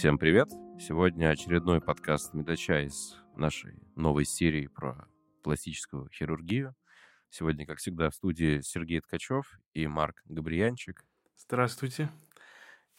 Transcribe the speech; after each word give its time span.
Всем 0.00 0.16
привет! 0.16 0.48
Сегодня 0.78 1.28
очередной 1.28 1.82
подкаст 1.82 2.32
Медача 2.32 2.80
из 2.80 3.18
нашей 3.36 3.74
новой 3.96 4.24
серии 4.24 4.66
про 4.66 5.06
пластическую 5.42 6.08
хирургию. 6.08 6.74
Сегодня, 7.28 7.66
как 7.66 7.80
всегда, 7.80 8.08
в 8.08 8.14
студии 8.14 8.62
Сергей 8.62 9.02
Ткачев 9.02 9.60
и 9.74 9.86
Марк 9.86 10.22
Габриянчик. 10.24 11.04
Здравствуйте. 11.36 12.08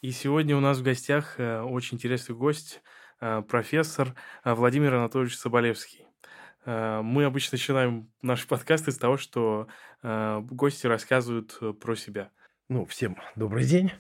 И 0.01 0.11
сегодня 0.11 0.55
у 0.55 0.59
нас 0.59 0.77
в 0.77 0.83
гостях 0.83 1.39
э, 1.39 1.61
очень 1.61 1.97
интересный 1.97 2.35
гость, 2.35 2.83
э, 3.19 3.41
профессор 3.49 4.13
э, 4.43 4.53
Владимир 4.53 4.93
Анатольевич 4.93 5.35
Соболевский. 5.39 6.05
Мы 6.67 7.23
обычно 7.23 7.55
начинаем 7.55 8.11
наши 8.21 8.47
подкасты 8.47 8.91
с 8.91 8.97
того, 8.99 9.17
что 9.17 9.67
гости 10.03 10.85
рассказывают 10.85 11.59
про 11.79 11.95
себя. 11.95 12.29
Ну, 12.69 12.85
всем 12.85 13.17
добрый 13.35 13.65
день. 13.65 13.91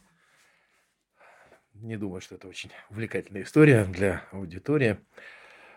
Не 1.81 1.97
думаю, 1.97 2.21
что 2.21 2.35
это 2.35 2.47
очень 2.47 2.69
увлекательная 2.91 3.41
история 3.41 3.85
для 3.85 4.23
аудитории. 4.31 4.99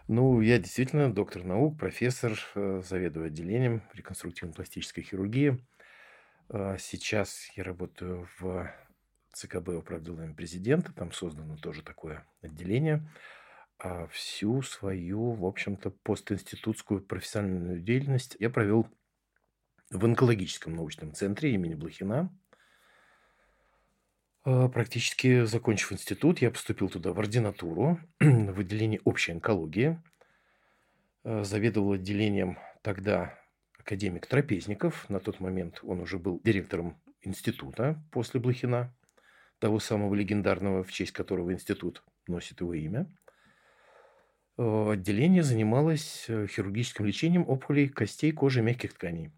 Ну, 0.07 0.43
я 0.43 0.59
действительно 0.59 1.11
доктор 1.11 1.45
наук, 1.45 1.79
профессор, 1.79 2.39
э, 2.55 2.83
заведую 2.85 3.27
отделением 3.27 3.83
реконструктивно-пластической 3.95 5.03
хирургии. 5.03 5.65
А 6.51 6.77
сейчас 6.77 7.49
я 7.57 7.65
работаю 7.65 8.29
в 8.39 8.71
ЦКБ 9.33 9.71
управления 9.71 10.35
президента, 10.35 10.93
там 10.93 11.11
создано 11.11 11.57
тоже 11.57 11.83
такое 11.83 12.27
отделение. 12.43 13.09
А 13.79 14.07
всю 14.09 14.61
свою, 14.61 15.33
в 15.33 15.47
общем-то, 15.47 15.91
постинститутскую 15.91 17.01
профессиональную 17.01 17.81
деятельность 17.81 18.37
я 18.39 18.51
провел 18.51 18.87
в 19.89 20.05
онкологическом 20.05 20.75
научном 20.75 21.15
центре 21.15 21.55
имени 21.55 21.75
Блохина– 21.75 22.31
практически 24.45 25.45
закончив 25.45 25.93
институт, 25.93 26.41
я 26.41 26.51
поступил 26.51 26.89
туда 26.89 27.13
в 27.13 27.19
ординатуру, 27.19 27.99
в 28.21 28.61
отделение 28.61 29.01
общей 29.05 29.33
онкологии. 29.33 29.99
А, 31.25 31.43
заведовал 31.43 31.93
отделением 31.93 32.59
тогда 32.83 33.39
академик 33.79 34.27
Трапезников. 34.27 35.09
На 35.09 35.21
тот 35.21 35.41
момент 35.41 35.81
он 35.83 36.01
уже 36.01 36.19
был 36.19 36.41
директором 36.45 37.01
института 37.23 38.03
после 38.11 38.41
Блохина, 38.41 38.95
того 39.59 39.81
самого 39.81 40.15
легендарного, 40.15 40.85
в 40.85 40.93
честь 40.93 41.13
которого 41.13 41.53
институт 41.53 42.05
носит 42.27 42.61
его 42.61 42.75
имя. 42.75 43.11
А, 44.59 44.91
отделение 44.91 45.43
занималось 45.43 46.27
э, 46.29 46.47
хирургическим 46.47 47.07
лечением 47.07 47.49
опухолей 47.49 47.89
костей, 47.89 48.33
кожи 48.33 48.61
мягких 48.61 48.93
тканей. 48.93 49.33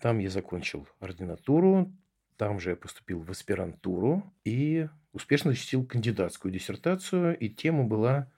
Там 0.00 0.20
я 0.20 0.30
закончил 0.30 0.88
ординатуру, 1.00 1.92
там 2.38 2.60
же 2.60 2.70
я 2.70 2.76
поступил 2.76 3.20
в 3.20 3.30
аспирантуру 3.30 4.32
и 4.44 4.88
успешно 5.12 5.50
защитил 5.50 5.84
кандидатскую 5.84 6.52
диссертацию. 6.52 7.36
И 7.36 7.48
тема 7.48 7.82
была, 7.82 8.30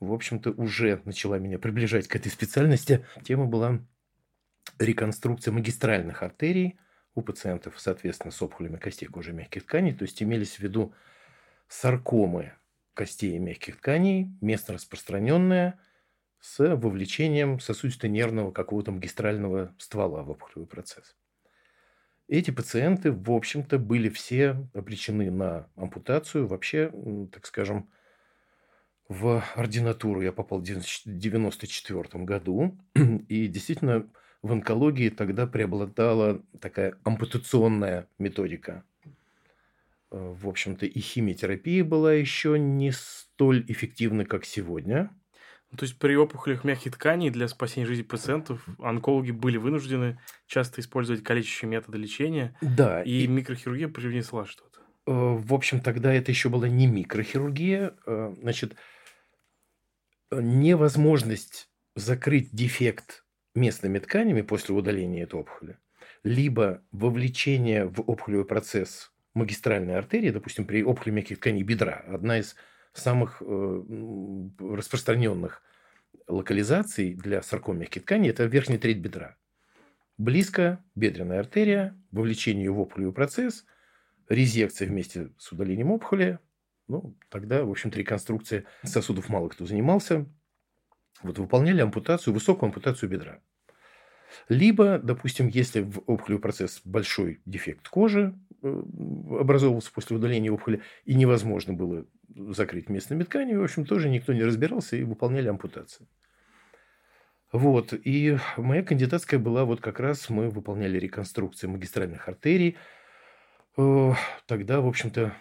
в 0.00 0.12
общем-то, 0.12 0.50
уже 0.50 1.00
начала 1.04 1.38
меня 1.38 1.60
приближать 1.60 2.08
к 2.08 2.16
этой 2.16 2.32
специальности. 2.32 3.06
Тема 3.22 3.46
была 3.46 3.78
реконструкция 4.80 5.52
магистральных 5.52 6.24
артерий 6.24 6.80
у 7.14 7.22
пациентов, 7.22 7.74
соответственно, 7.78 8.32
с 8.32 8.42
опухолями 8.42 8.76
костей, 8.76 9.06
кожи 9.06 9.30
и 9.30 9.34
мягких 9.34 9.62
тканей. 9.62 9.94
То 9.94 10.02
есть 10.02 10.20
имелись 10.20 10.56
в 10.56 10.60
виду 10.60 10.92
саркомы 11.68 12.54
костей 12.92 13.36
и 13.36 13.38
мягких 13.38 13.76
тканей, 13.76 14.30
местно 14.40 14.74
распространенная, 14.74 15.78
с 16.40 16.58
вовлечением 16.76 17.60
сосудисто-нервного 17.60 18.50
какого-то 18.50 18.90
магистрального 18.90 19.74
ствола 19.78 20.24
в 20.24 20.30
опухолевый 20.30 20.66
процесс. 20.66 21.16
Эти 22.26 22.50
пациенты, 22.50 23.12
в 23.12 23.30
общем-то, 23.30 23.78
были 23.78 24.08
все 24.08 24.66
обречены 24.72 25.30
на 25.30 25.68
ампутацию. 25.76 26.46
Вообще, 26.46 26.90
так 27.30 27.44
скажем, 27.46 27.90
в 29.08 29.44
ординатуру 29.54 30.22
я 30.22 30.32
попал 30.32 30.60
в 30.60 30.62
1994 30.62 32.24
году. 32.24 32.78
И 33.28 33.46
действительно, 33.46 34.08
в 34.40 34.52
онкологии 34.52 35.10
тогда 35.10 35.46
преобладала 35.46 36.42
такая 36.60 36.98
ампутационная 37.04 38.08
методика. 38.18 38.84
Э, 40.10 40.34
в 40.40 40.48
общем-то, 40.48 40.86
и 40.86 41.00
химиотерапия 41.00 41.84
была 41.84 42.14
еще 42.14 42.58
не 42.58 42.90
столь 42.92 43.64
эффективна, 43.68 44.24
как 44.24 44.44
сегодня– 44.44 45.10
то 45.76 45.84
есть 45.84 45.98
при 45.98 46.14
опухолях 46.16 46.64
мягких 46.64 46.92
тканей 46.92 47.30
для 47.30 47.48
спасения 47.48 47.86
жизни 47.86 48.02
пациентов 48.02 48.64
онкологи 48.78 49.30
были 49.30 49.56
вынуждены 49.56 50.18
часто 50.46 50.80
использовать 50.80 51.22
калечащие 51.22 51.68
методы 51.68 51.98
лечения. 51.98 52.56
Да. 52.60 53.02
И, 53.02 53.24
и... 53.24 53.26
микрохирургия 53.26 53.88
привнесла 53.88 54.46
что-то. 54.46 54.80
Э, 55.06 55.12
в 55.12 55.52
общем, 55.52 55.80
тогда 55.80 56.12
это 56.12 56.30
еще 56.30 56.48
была 56.48 56.68
не 56.68 56.86
микрохирургия. 56.86 57.94
Э, 58.06 58.34
значит, 58.40 58.76
невозможность 60.30 61.68
закрыть 61.96 62.50
дефект 62.52 63.24
местными 63.54 63.98
тканями 63.98 64.42
после 64.42 64.74
удаления 64.74 65.24
этой 65.24 65.40
опухоли, 65.40 65.78
либо 66.24 66.82
вовлечение 66.90 67.86
в 67.86 68.00
опухолевый 68.00 68.46
процесс 68.46 69.12
магистральной 69.34 69.96
артерии, 69.96 70.30
допустим, 70.30 70.64
при 70.64 70.82
опухоли 70.82 71.12
мягких 71.12 71.38
тканей 71.38 71.62
бедра, 71.62 72.04
одна 72.08 72.38
из 72.38 72.56
самых 72.94 73.42
э, 73.44 73.82
распространенных 74.58 75.62
локализаций 76.28 77.14
для 77.14 77.42
сарком 77.42 77.78
мягких 77.78 78.02
тканей– 78.02 78.30
это 78.30 78.44
верхняя 78.44 78.78
треть 78.78 78.98
бедра. 78.98 79.36
Близко 80.16 80.82
бедренная 80.94 81.40
артерия, 81.40 82.00
вовлечение 82.12 82.70
в 82.70 82.78
опухолевый 82.78 83.12
процесс, 83.12 83.66
резекция 84.28 84.88
вместе 84.88 85.30
с 85.38 85.50
удалением 85.52 85.90
опухоли. 85.90 86.38
Ну, 86.86 87.16
тогда, 87.30 87.64
в 87.64 87.70
общем-то, 87.70 87.98
реконструкция 87.98 88.64
сосудов 88.84 89.28
мало 89.28 89.48
кто 89.48 89.66
занимался. 89.66 90.26
Вот 91.22 91.38
выполняли 91.38 91.80
ампутацию, 91.80 92.34
высокую 92.34 92.68
ампутацию 92.68 93.08
бедра. 93.08 93.40
Либо, 94.48 94.98
допустим, 94.98 95.48
если 95.48 95.80
в 95.80 95.98
опухолевый 96.00 96.42
процесс 96.42 96.80
большой 96.84 97.40
дефект 97.46 97.88
кожи 97.88 98.34
образовывался 98.64 99.92
после 99.92 100.16
удаления 100.16 100.50
опухоли, 100.50 100.82
и 101.04 101.14
невозможно 101.14 101.74
было 101.74 102.06
закрыть 102.34 102.88
местными 102.88 103.22
тканями, 103.22 103.58
в 103.58 103.64
общем, 103.64 103.84
тоже 103.84 104.08
никто 104.08 104.32
не 104.32 104.42
разбирался 104.42 104.96
и 104.96 105.04
выполняли 105.04 105.48
ампутации. 105.48 106.08
Вот, 107.52 107.92
и 107.92 108.36
моя 108.56 108.82
кандидатская 108.82 109.38
была 109.38 109.64
вот 109.64 109.80
как 109.80 110.00
раз, 110.00 110.28
мы 110.28 110.50
выполняли 110.50 110.98
реконструкцию 110.98 111.70
магистральных 111.70 112.28
артерий. 112.28 112.76
Э, 113.76 114.12
тогда, 114.46 114.80
в 114.80 114.88
общем-то, 114.88 115.32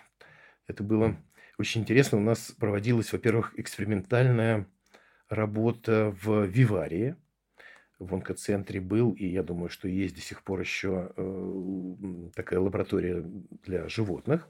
это 0.67 0.83
было 0.83 1.17
очень 1.57 1.81
интересно. 1.81 2.19
У 2.19 2.21
нас 2.21 2.51
проводилась, 2.51 3.11
во-первых, 3.11 3.57
экспериментальная 3.57 4.67
работа 5.27 6.15
в 6.21 6.45
Виварии, 6.45 7.15
в 8.03 8.13
онкоцентре 8.13 8.79
был, 8.81 9.11
и 9.11 9.25
я 9.25 9.43
думаю, 9.43 9.69
что 9.69 9.87
есть 9.87 10.15
до 10.15 10.21
сих 10.21 10.43
пор 10.43 10.59
еще 10.61 11.11
э, 11.15 12.29
такая 12.35 12.59
лаборатория 12.59 13.23
для 13.65 13.87
животных. 13.87 14.49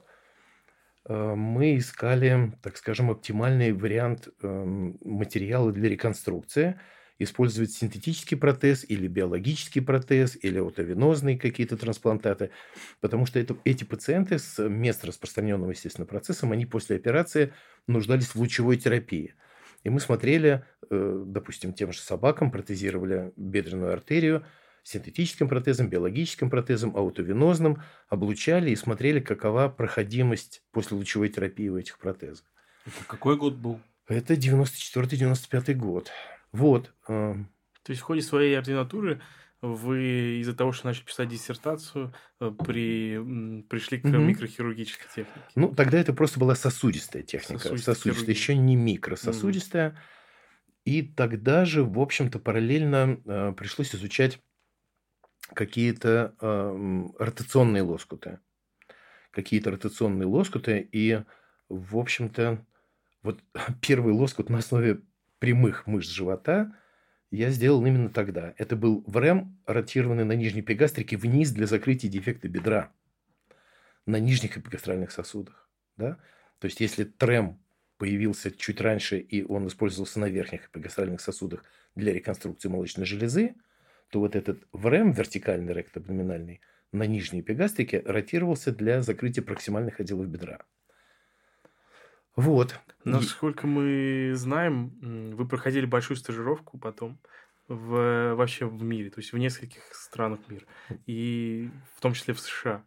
Э, 1.06 1.34
мы 1.34 1.76
искали, 1.76 2.52
так 2.62 2.76
скажем, 2.76 3.10
оптимальный 3.10 3.72
вариант 3.72 4.28
эм, 4.42 4.98
материала 5.02 5.72
для 5.72 5.88
реконструкции. 5.88 6.80
Использовать 7.20 7.70
синтетический 7.70 8.36
протез 8.36 8.84
или 8.88 9.06
биологический 9.06 9.80
протез, 9.80 10.36
или 10.42 10.58
аутовенозные 10.58 11.38
какие-то 11.38 11.76
трансплантаты. 11.76 12.50
Потому 13.00 13.24
что 13.26 13.38
это, 13.38 13.56
эти 13.64 13.84
пациенты 13.84 14.38
с 14.40 14.60
мест 14.68 15.04
распространенного, 15.04 15.70
естественно, 15.70 16.06
процессом, 16.06 16.50
они 16.50 16.66
после 16.66 16.96
операции 16.96 17.52
нуждались 17.86 18.34
в 18.34 18.36
лучевой 18.36 18.78
терапии. 18.78 19.34
И 19.84 19.90
мы 19.90 20.00
смотрели, 20.00 20.64
э, 20.90 21.24
допустим, 21.26 21.72
тем 21.74 21.92
же 21.92 22.00
собакам, 22.00 22.50
протезировали 22.50 23.32
бедренную 23.36 23.92
артерию, 23.92 24.44
синтетическим 24.82 25.48
протезом, 25.48 25.88
биологическим 25.88 26.50
протезом, 26.50 26.96
аутовенозным, 26.96 27.82
облучали 28.08 28.70
и 28.70 28.76
смотрели, 28.76 29.20
какова 29.20 29.68
проходимость 29.68 30.62
после 30.72 30.96
лучевой 30.96 31.28
терапии 31.28 31.68
у 31.68 31.78
этих 31.78 31.98
протезов. 31.98 32.44
Это 32.86 33.04
какой 33.06 33.36
год 33.36 33.54
был? 33.54 33.80
Это 34.08 34.34
94-95 34.34 35.74
год. 35.74 36.10
Вот. 36.52 36.92
Э, 37.08 37.34
То 37.82 37.90
есть 37.90 38.00
в 38.00 38.04
ходе 38.04 38.22
своей 38.22 38.56
ординатуры 38.56 39.20
вы 39.72 40.40
из-за 40.40 40.54
того, 40.54 40.72
что 40.72 40.86
начали 40.86 41.04
писать 41.04 41.28
диссертацию, 41.28 42.12
э, 42.40 42.52
при, 42.64 43.62
пришли 43.68 43.98
к 43.98 44.04
угу. 44.04 44.16
микрохирургической 44.18 45.06
технике? 45.08 45.46
Ну, 45.54 45.74
тогда 45.74 45.98
это 45.98 46.12
просто 46.12 46.38
была 46.38 46.54
сосудистая 46.54 47.22
техника. 47.22 47.62
Сосудистая, 47.62 47.94
сосудистая 47.94 48.34
еще 48.34 48.56
не 48.56 48.76
микрососудистая. 48.76 49.90
Угу. 49.90 49.98
И 50.84 51.02
тогда 51.02 51.64
же, 51.64 51.82
в 51.82 51.98
общем-то, 51.98 52.38
параллельно 52.38 53.20
э, 53.24 53.52
пришлось 53.56 53.94
изучать 53.94 54.40
какие-то 55.54 56.34
э, 56.40 57.04
ротационные 57.18 57.82
лоскуты. 57.82 58.40
Какие-то 59.30 59.70
ротационные 59.70 60.26
лоскуты. 60.26 60.86
И, 60.92 61.22
в 61.68 61.96
общем-то, 61.96 62.64
вот 63.22 63.40
первый 63.80 64.12
лоскут 64.12 64.50
на 64.50 64.58
основе 64.58 65.00
прямых 65.38 65.86
мышц 65.86 66.10
живота– 66.10 66.76
я 67.30 67.50
сделал 67.50 67.84
именно 67.84 68.10
тогда. 68.10 68.54
Это 68.58 68.76
был 68.76 69.02
ВРЭМ, 69.06 69.58
ротированный 69.66 70.24
на 70.24 70.32
нижней 70.32 70.62
пегастрике 70.62 71.16
вниз 71.16 71.50
для 71.50 71.66
закрытия 71.66 72.10
дефекта 72.10 72.48
бедра 72.48 72.92
на 74.06 74.18
нижних 74.18 74.58
эпигастральных 74.58 75.10
сосудах. 75.10 75.68
Да? 75.96 76.18
То 76.58 76.66
есть, 76.66 76.80
если 76.80 77.04
ТРЭМ 77.04 77.58
появился 77.98 78.50
чуть 78.50 78.80
раньше, 78.80 79.18
и 79.18 79.44
он 79.44 79.66
использовался 79.68 80.20
на 80.20 80.28
верхних 80.28 80.68
эпигастральных 80.68 81.20
сосудах 81.20 81.64
для 81.94 82.12
реконструкции 82.12 82.68
молочной 82.68 83.06
железы, 83.06 83.54
то 84.10 84.20
вот 84.20 84.36
этот 84.36 84.62
ВРМ, 84.72 85.12
вертикальный 85.12 85.72
рект 85.72 85.96
абдоминальный, 85.96 86.60
на 86.92 87.04
нижней 87.04 87.40
эпигастрике 87.40 88.02
ротировался 88.04 88.72
для 88.72 89.02
закрытия 89.02 89.42
проксимальных 89.42 90.00
отделов 90.00 90.28
бедра. 90.28 90.60
Вот. 92.36 92.78
Насколько 93.04 93.66
мы 93.66 94.32
знаем, 94.34 95.34
вы 95.36 95.46
проходили 95.46 95.86
большую 95.86 96.16
стажировку 96.16 96.78
потом 96.78 97.18
в, 97.68 98.34
вообще 98.34 98.66
в 98.66 98.82
мире, 98.82 99.10
то 99.10 99.20
есть 99.20 99.32
в 99.32 99.38
нескольких 99.38 99.82
странах 99.92 100.40
мира, 100.48 100.64
и 101.06 101.70
в 101.96 102.00
том 102.00 102.14
числе 102.14 102.34
в 102.34 102.40
США. 102.40 102.84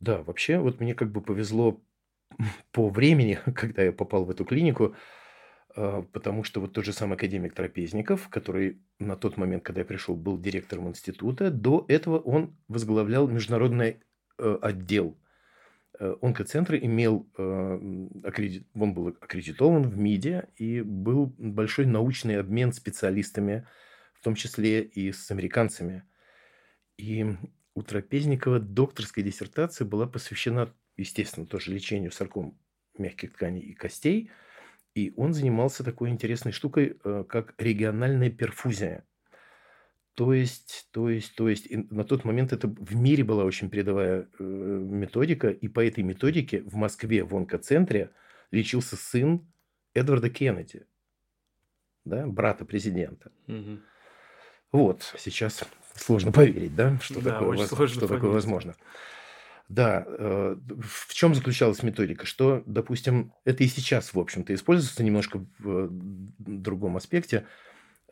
Да, 0.00 0.22
вообще 0.22 0.58
вот 0.58 0.80
мне 0.80 0.94
как 0.94 1.10
бы 1.10 1.20
повезло 1.20 1.80
по 2.72 2.88
времени, 2.88 3.38
когда 3.54 3.82
я 3.82 3.92
попал 3.92 4.24
в 4.24 4.30
эту 4.30 4.44
клинику, 4.44 4.94
а, 5.74 6.02
потому 6.12 6.44
что 6.44 6.60
вот 6.60 6.72
тот 6.72 6.84
же 6.84 6.92
самый 6.92 7.14
академик 7.14 7.54
Трапезников, 7.54 8.28
который 8.28 8.80
на 8.98 9.16
тот 9.16 9.36
момент, 9.36 9.62
когда 9.62 9.80
я 9.80 9.86
пришел, 9.86 10.14
был 10.14 10.38
директором 10.38 10.88
института, 10.88 11.50
до 11.50 11.84
этого 11.88 12.18
он 12.18 12.56
возглавлял 12.68 13.28
международный 13.28 14.00
э, 14.38 14.58
отдел 14.62 15.16
э, 15.98 16.14
онкоцентра, 16.22 16.78
имел, 16.78 17.28
э, 17.36 17.42
он 17.42 18.94
был 18.94 19.08
аккредитован 19.08 19.88
в 19.88 19.98
МИДе, 19.98 20.48
и 20.56 20.80
был 20.80 21.34
большой 21.38 21.86
научный 21.86 22.38
обмен 22.38 22.72
специалистами, 22.72 23.66
в 24.14 24.22
том 24.22 24.34
числе 24.34 24.82
и 24.82 25.12
с 25.12 25.30
американцами. 25.30 26.04
И 26.96 27.24
у 27.74 27.82
Трапезникова 27.82 28.58
докторская 28.58 29.24
диссертация 29.24 29.86
была 29.86 30.06
посвящена, 30.06 30.74
естественно, 30.96 31.46
тоже 31.46 31.72
лечению 31.72 32.10
сарком 32.10 32.58
мягких 32.96 33.32
тканей 33.32 33.62
и 33.62 33.74
костей– 33.74 34.30
и 34.98 35.12
он 35.16 35.32
занимался 35.32 35.84
такой 35.84 36.10
интересной 36.10 36.50
штукой, 36.50 36.98
э, 37.04 37.24
как 37.28 37.54
региональная 37.56 38.30
перфузия. 38.30 39.06
То 40.18 40.32
есть, 40.32 40.88
то 40.90 41.08
есть, 41.08 41.36
то 41.36 41.48
есть, 41.48 41.68
на 41.70 42.02
тот 42.02 42.24
момент 42.24 42.52
это 42.52 42.66
в 42.66 42.96
мире 42.96 43.22
была 43.22 43.44
очень 43.44 43.70
передовая 43.70 44.26
э, 44.40 44.42
методика, 44.42 45.48
и 45.48 45.68
по 45.68 45.86
этой 45.86 46.02
методике 46.02 46.62
в 46.62 46.74
Москве, 46.74 47.22
в 47.22 47.36
онкоцентре, 47.36 48.10
лечился 48.50 48.96
сын 48.96 49.46
Эдварда 49.94 50.28
Кеннеди, 50.28 50.86
да, 52.04 52.26
брата 52.26 52.64
президента. 52.64 53.30
Угу. 53.46 53.78
Вот, 54.72 55.14
сейчас 55.18 55.62
сложно 55.94 56.32
поверить, 56.32 56.74
да, 56.74 56.98
что, 57.00 57.20
да, 57.20 57.38
такое, 57.38 57.86
что 57.86 58.08
такое 58.08 58.30
возможно. 58.32 58.74
Да, 59.68 60.04
э, 60.04 60.56
в 60.80 61.14
чем 61.14 61.36
заключалась 61.36 61.84
методика? 61.84 62.26
Что, 62.26 62.64
допустим, 62.66 63.34
это 63.44 63.62
и 63.62 63.68
сейчас, 63.68 64.12
в 64.14 64.18
общем-то, 64.18 64.52
используется 64.52 65.04
немножко 65.04 65.46
в 65.60 65.88
другом 66.40 66.96
аспекте. 66.96 67.46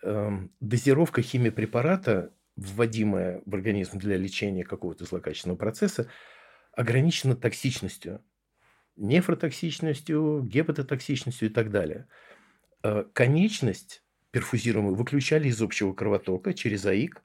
Эм, 0.07 0.53
дозировка 0.61 1.21
химиопрепарата, 1.21 2.33
вводимая 2.55 3.43
в 3.45 3.53
организм 3.57 3.99
для 3.99 4.17
лечения 4.17 4.63
какого-то 4.63 5.05
злокачественного 5.05 5.59
процесса, 5.59 6.09
ограничена 6.71 7.35
токсичностью, 7.35 8.23
нефротоксичностью, 8.95 10.45
гепатотоксичностью 10.45 11.49
и 11.49 11.53
так 11.53 11.73
далее. 11.73 12.07
Э, 12.85 13.03
конечность 13.13 14.05
перфузируемую 14.31 14.95
выключали 14.95 15.49
из 15.49 15.61
общего 15.61 15.93
кровотока 15.93 16.55
через 16.55 16.87
АИК, 16.87 17.25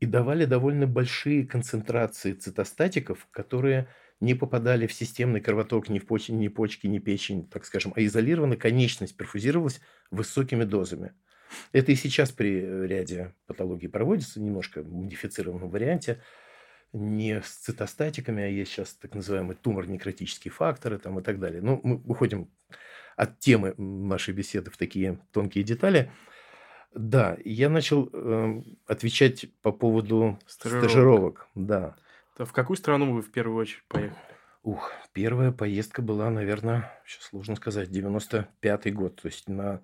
и 0.00 0.06
давали 0.06 0.44
довольно 0.44 0.86
большие 0.86 1.46
концентрации 1.46 2.32
цитостатиков, 2.32 3.28
которые 3.30 3.88
не 4.20 4.34
попадали 4.34 4.86
в 4.86 4.92
системный 4.92 5.40
кровоток 5.40 5.88
ни 5.88 5.98
в 6.00 6.06
почки, 6.06 6.32
ни 6.32 6.48
почки, 6.48 6.86
ни 6.86 6.98
печень, 6.98 7.48
так 7.48 7.64
скажем, 7.64 7.92
а 7.96 8.02
изолированно 8.02 8.56
конечность 8.56 9.16
перфузировалась 9.16 9.80
высокими 10.10 10.64
дозами. 10.64 11.14
Это 11.72 11.92
и 11.92 11.94
сейчас 11.94 12.32
при 12.32 12.60
ряде 12.86 13.34
патологий 13.46 13.88
проводится, 13.88 14.40
немножко 14.40 14.82
в 14.82 14.92
модифицированном 14.92 15.70
варианте, 15.70 16.22
не 16.92 17.42
с 17.42 17.48
цитостатиками, 17.48 18.42
а 18.42 18.46
есть 18.46 18.72
сейчас 18.72 18.94
так 18.94 19.14
называемые 19.14 19.56
тумор-некротические 19.56 20.52
факторы 20.52 20.98
там, 20.98 21.18
и 21.18 21.22
так 21.22 21.38
далее. 21.38 21.60
Но 21.60 21.80
ну, 21.82 21.98
мы 22.00 22.02
уходим 22.06 22.50
от 23.16 23.38
темы 23.38 23.74
нашей 23.76 24.34
беседы 24.34 24.70
в 24.70 24.76
такие 24.76 25.18
тонкие 25.32 25.64
детали– 25.64 26.10
да, 26.96 27.36
я 27.44 27.68
начал 27.68 28.08
э, 28.10 28.62
отвечать 28.86 29.46
по 29.60 29.70
поводу 29.70 30.38
стажировок. 30.46 30.90
стажировок. 30.90 31.48
Да. 31.54 31.96
То 32.38 32.46
в 32.46 32.52
какую 32.52 32.78
страну 32.78 33.12
вы 33.12 33.20
в 33.20 33.30
первую 33.30 33.58
очередь 33.58 33.84
поехали? 33.86 34.18
Ух, 34.62 34.90
первая 35.12 35.52
поездка 35.52 36.00
была, 36.00 36.30
наверное, 36.30 36.90
сейчас 37.06 37.24
сложно 37.24 37.54
сказать, 37.56 37.90
95-й 37.90 38.90
год, 38.92 39.20
то 39.20 39.28
есть 39.28 39.46
на 39.48 39.82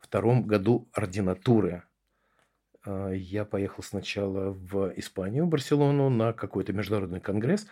втором 0.00 0.46
году 0.46 0.88
ординатуры. 0.92 1.84
А, 2.84 3.10
я 3.10 3.44
поехал 3.44 3.82
сначала 3.82 4.50
в 4.50 4.92
Испанию, 4.96 5.46
в 5.46 5.48
Барселону, 5.48 6.08
на 6.10 6.32
какой-то 6.32 6.72
международный 6.72 7.20
конгресс. 7.20 7.66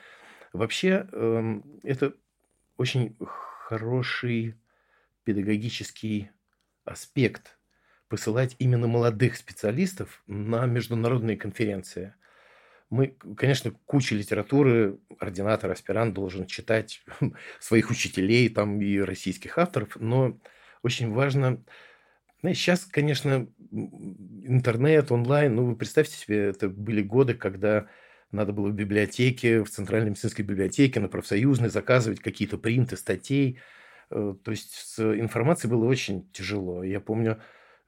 Вообще, 0.53 1.09
эм, 1.13 1.81
это 1.83 2.15
очень 2.77 3.17
хороший 3.21 4.55
педагогический 5.25 6.31
аспект 6.85 7.59
посылать 8.09 8.57
именно 8.59 8.87
молодых 8.87 9.37
специалистов 9.37 10.23
на 10.27 10.65
международные 10.65 11.37
конференции. 11.37 12.15
Мы, 12.89 13.09
конечно, 13.37 13.73
куча 13.85 14.15
литературы, 14.15 14.99
ординатор, 15.19 15.71
аспирант 15.71 16.15
должен 16.15 16.47
читать 16.47 17.03
своих 17.61 17.91
учителей 17.91 18.49
там 18.49 18.81
и 18.81 18.99
российских 18.99 19.59
авторов, 19.59 19.97
но 19.97 20.39
очень 20.83 21.13
важно... 21.13 21.63
Знаете, 22.41 22.61
сейчас, 22.61 22.85
конечно, 22.85 23.49
интернет, 23.71 25.11
онлайн, 25.11 25.55
ну, 25.55 25.67
вы 25.67 25.77
представьте 25.77 26.17
себе, 26.17 26.49
это 26.49 26.69
были 26.69 27.03
годы, 27.03 27.35
когда 27.35 27.87
надо 28.31 28.53
было 28.53 28.69
в 28.69 28.75
библиотеке, 28.75 29.65
в 29.65 29.71
Центральной 29.71 30.11
медицинской 30.11 30.45
библиотеке, 30.45 31.01
на 31.01 31.09
профсоюзной 31.09 31.71
заказывать 31.71 32.21
какие-то 32.21 32.59
принты 32.59 32.97
статей. 32.97 33.59
Э, 34.11 34.35
то 34.43 34.51
есть 34.51 34.73
с 34.73 35.01
информацией 35.01 35.71
было 35.71 35.85
очень 35.87 36.31
тяжело. 36.33 36.85
Я 36.85 37.01
помню, 37.01 37.41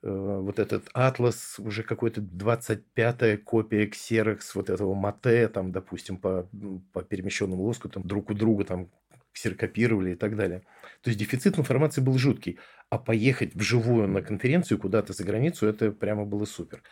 Э, 0.02 0.38
вот 0.40 0.58
этот 0.58 0.88
атлас, 0.94 1.58
уже 1.58 1.82
какой-то 1.82 2.22
25-я 2.22 3.36
копия 3.36 3.86
Xerox 3.86 4.40
вот 4.54 4.70
этого 4.70 4.94
мате, 4.94 5.48
там, 5.48 5.72
допустим, 5.72 6.16
по, 6.16 6.48
по 6.92 7.02
перемещенному 7.02 7.62
лоску, 7.62 7.88
там, 7.90 8.02
друг 8.04 8.30
у 8.30 8.34
друга 8.34 8.64
там 8.64 8.88
ксерокопировали 9.32 10.12
и 10.12 10.14
так 10.14 10.36
далее. 10.36 10.60
То 11.02 11.10
есть 11.10 11.18
дефицит 11.18 11.58
информации 11.58 12.00
был 12.00 12.18
жуткий. 12.18 12.58
А 12.88 12.98
поехать 12.98 13.54
вживую 13.54 14.08
на 14.08 14.22
конференцию 14.22 14.78
куда-то 14.78 15.12
за 15.12 15.24
границу, 15.24 15.66
это 15.66 15.92
прямо 15.92 16.24
было 16.24 16.44
супер. 16.44 16.82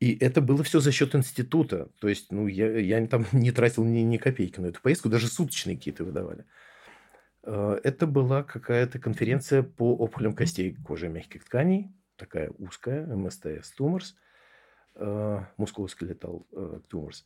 И 0.00 0.16
это 0.16 0.40
было 0.40 0.62
все 0.62 0.78
за 0.78 0.92
счет 0.92 1.14
института. 1.14 1.90
То 2.00 2.08
есть, 2.08 2.30
ну, 2.30 2.46
я, 2.46 2.78
я 2.78 3.04
там 3.06 3.26
не 3.32 3.50
тратил 3.50 3.84
ни, 3.84 4.00
ни 4.00 4.16
копейки 4.16 4.60
на 4.60 4.66
эту 4.66 4.80
поездку, 4.80 5.08
даже 5.08 5.28
суточные 5.28 5.76
какие-то 5.76 6.04
выдавали. 6.04 6.44
Э, 7.42 7.80
это 7.82 8.06
была 8.06 8.44
какая-то 8.44 8.98
конференция 8.98 9.62
по 9.62 9.94
опухолям 9.94 10.34
костей 10.34 10.76
кожи 10.86 11.08
мягких 11.08 11.44
тканей 11.44 11.90
такая 12.18 12.50
узкая, 12.58 13.06
МСТС 13.06 13.74
э, 14.96 15.40
мускулоскелетал 15.56 16.46
Tumors. 16.90 17.22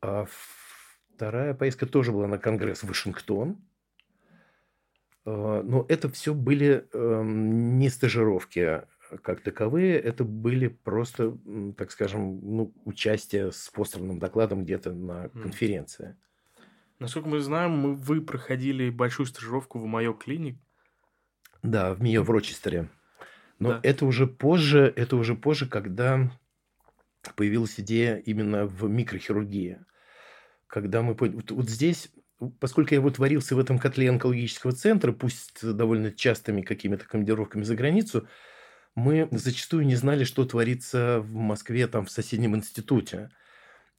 А 0.00 0.26
вторая 1.18 1.52
поездка 1.52 1.84
тоже 1.86 2.12
была 2.12 2.28
на 2.28 2.38
конгресс 2.38 2.84
в 2.84 2.86
Вашингтон. 2.86 3.58
Э, 5.26 5.62
но 5.64 5.84
это 5.88 6.08
все 6.08 6.32
были 6.32 6.88
эм, 6.92 7.76
не 7.76 7.88
стажировки 7.88 8.82
как 9.22 9.40
таковые, 9.40 9.98
это 9.98 10.22
были 10.22 10.68
просто, 10.68 11.36
так 11.76 11.90
скажем, 11.90 12.40
ну, 12.42 12.72
участие 12.84 13.50
с 13.50 13.68
постерным 13.70 14.18
докладом 14.18 14.64
где-то 14.64 14.92
на 14.92 15.30
конференции. 15.30 16.16
Насколько 17.00 17.28
мы 17.28 17.40
знаем, 17.40 17.70
мы, 17.72 17.94
вы 17.94 18.20
проходили 18.20 18.90
большую 18.90 19.26
стажировку 19.26 19.78
в 19.78 19.86
Майо 19.86 20.12
Клиник. 20.12 20.58
Да, 21.62 21.94
в 21.94 22.02
Мио 22.02 22.22
в 22.22 22.30
Рочестере. 22.30 22.90
Но 23.58 23.70
да. 23.70 23.80
это 23.82 24.04
уже 24.04 24.26
позже, 24.28 24.92
это 24.94 25.16
уже 25.16 25.34
позже, 25.34 25.66
когда 25.66 26.30
появилась 27.34 27.80
идея 27.80 28.16
именно 28.18 28.66
в 28.66 28.88
микрохирургии. 28.88 29.80
Когда 30.68 31.02
мы 31.02 31.14
вот, 31.14 31.50
вот 31.50 31.68
здесь, 31.68 32.10
поскольку 32.60 32.94
я 32.94 33.00
вот 33.00 33.18
варился 33.18 33.56
в 33.56 33.58
этом 33.58 33.78
котле 33.78 34.08
онкологического 34.10 34.72
центра, 34.72 35.12
пусть 35.12 35.60
довольно 35.62 36.12
частыми 36.12 36.62
какими-то 36.62 37.06
командировками 37.06 37.64
за 37.64 37.74
границу, 37.74 38.28
мы 38.94 39.28
зачастую 39.32 39.86
не 39.86 39.96
знали, 39.96 40.24
что 40.24 40.44
творится 40.44 41.20
в 41.20 41.32
Москве, 41.32 41.86
там, 41.88 42.04
в 42.04 42.10
соседнем 42.10 42.54
институте. 42.54 43.30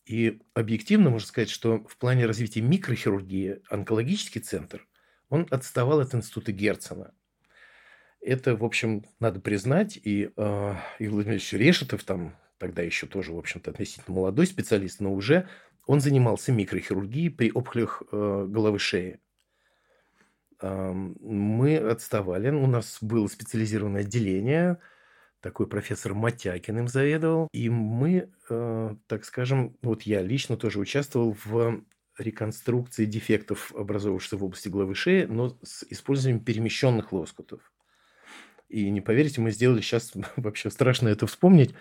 И 0.05 0.41
объективно 0.53 1.09
можно 1.09 1.27
сказать, 1.27 1.49
что 1.49 1.83
в 1.87 1.97
плане 1.97 2.25
развития 2.25 2.61
микрохирургии 2.61 3.61
онкологический 3.69 4.41
центр, 4.41 4.87
он 5.29 5.47
отставал 5.49 5.99
от 5.99 6.13
института 6.13 6.51
Герцена. 6.51 7.13
Это, 8.21 8.55
в 8.55 8.63
общем, 8.63 9.05
надо 9.19 9.39
признать. 9.39 9.97
И 10.03 10.31
э, 10.35 10.75
Игорь 10.99 11.13
Владимирович 11.13 11.53
Решетов, 11.53 12.03
там 12.03 12.35
тогда 12.57 12.81
еще 12.81 13.07
тоже, 13.07 13.31
в 13.33 13.37
общем-то, 13.37 13.71
относительно 13.71 14.15
молодой 14.17 14.45
специалист, 14.45 14.99
но 14.99 15.13
уже 15.13 15.47
он 15.89 16.01
занимался 16.01 16.51
микрохирургией 16.51 17.31
при 17.31 17.51
опухолях 17.51 18.03
э, 18.11 18.45
головы 18.47 18.77
шеи. 18.77 19.19
мы 20.61 21.77
отставали. 21.77 22.51
У 22.51 22.67
нас 22.67 22.99
было 23.01 23.25
специализированное 23.25 24.01
отделение, 24.01 24.77
такой 25.41 25.65
профессор 25.65 26.13
Матякин 26.13 26.77
им 26.77 26.87
заведовал. 26.87 27.47
И 27.53 27.69
мы, 27.69 28.29
э, 28.51 28.95
так 29.07 29.25
скажем, 29.25 29.75
вот 29.81 30.03
я 30.03 30.21
лично 30.21 30.57
тоже 30.57 30.77
участвовал 30.77 31.35
в 31.43 31.81
реконструкции 32.19 33.05
дефектов, 33.05 33.73
образовавшихся 33.73 34.37
в 34.37 34.43
области 34.43 34.69
головы 34.69 34.93
шеи, 34.93 35.23
но 35.23 35.57
с 35.63 35.83
использованием 35.89 36.43
перемещенных 36.45 37.11
лоскутов. 37.13 37.73
И 38.67 38.87
не 38.91 39.01
поверите, 39.01 39.41
мы 39.41 39.49
сделали 39.49 39.81
сейчас, 39.81 40.11
вообще 40.35 40.69
страшно 40.69 41.07
это 41.07 41.25
вспомнить, 41.25 41.73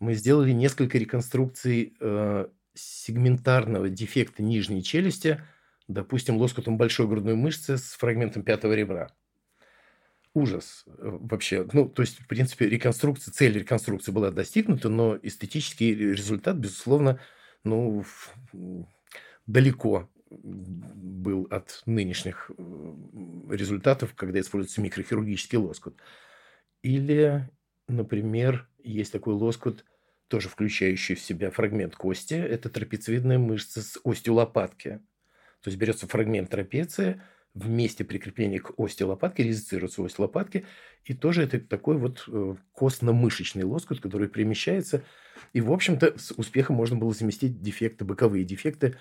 мы 0.00 0.14
сделали 0.14 0.52
несколько 0.52 0.96
реконструкций 0.96 1.94
э, 2.00 2.46
сегментарного 2.74 3.88
дефекта 3.88 4.42
нижней 4.42 4.82
челюсти, 4.82 5.42
допустим, 5.88 6.36
лоскутом 6.36 6.76
большой 6.76 7.06
грудной 7.06 7.34
мышцы 7.34 7.78
с 7.78 7.92
фрагментом 7.92 8.42
пятого 8.42 8.72
ребра. 8.72 9.10
Ужас 10.34 10.84
э, 10.86 10.92
вообще. 10.98 11.66
Ну, 11.72 11.88
то 11.88 12.02
есть, 12.02 12.20
в 12.20 12.26
принципе, 12.26 12.68
реконструкция, 12.68 13.32
цель 13.32 13.58
реконструкции 13.58 14.10
была 14.10 14.30
достигнута, 14.30 14.88
но 14.88 15.16
эстетический 15.22 15.94
результат, 15.94 16.56
безусловно, 16.56 17.20
ну, 17.62 18.04
далеко 19.46 20.10
был 20.30 21.46
от 21.50 21.82
нынешних 21.86 22.50
э, 22.56 22.94
результатов, 23.50 24.14
когда 24.14 24.40
используется 24.40 24.80
микрохирургический 24.80 25.58
лоскут. 25.58 26.00
Или, 26.82 27.48
например, 27.86 28.68
есть 28.82 29.12
такой 29.12 29.34
лоскут, 29.34 29.84
тоже 30.28 30.48
включающий 30.48 31.14
в 31.14 31.20
себя 31.20 31.50
фрагмент 31.50 31.96
кости. 31.96 32.34
Это 32.34 32.68
трапециевидная 32.68 33.38
мышца 33.38 33.82
с 33.82 33.98
остью 34.04 34.34
лопатки. 34.34 35.00
То 35.60 35.68
есть 35.68 35.78
берется 35.78 36.06
фрагмент 36.06 36.50
трапеции, 36.50 37.20
в 37.54 37.68
месте 37.68 38.04
прикрепления 38.04 38.58
к 38.58 38.72
ости 38.78 39.04
лопатки 39.04 39.40
резицируется 39.40 40.02
ось 40.02 40.18
лопатки, 40.18 40.66
и 41.04 41.14
тоже 41.14 41.44
это 41.44 41.60
такой 41.60 41.96
вот 41.96 42.24
э, 42.26 42.56
костно-мышечный 42.72 43.62
лоскут, 43.62 44.00
который 44.00 44.28
перемещается. 44.28 45.02
И, 45.52 45.60
в 45.60 45.72
общем-то, 45.72 46.18
с 46.18 46.32
успехом 46.32 46.76
можно 46.76 46.96
было 46.96 47.12
заместить 47.12 47.62
дефекты, 47.62 48.04
боковые 48.04 48.44
дефекты, 48.44 48.96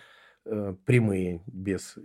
э, 0.45 0.75
прямые, 0.85 1.41
без, 1.47 1.97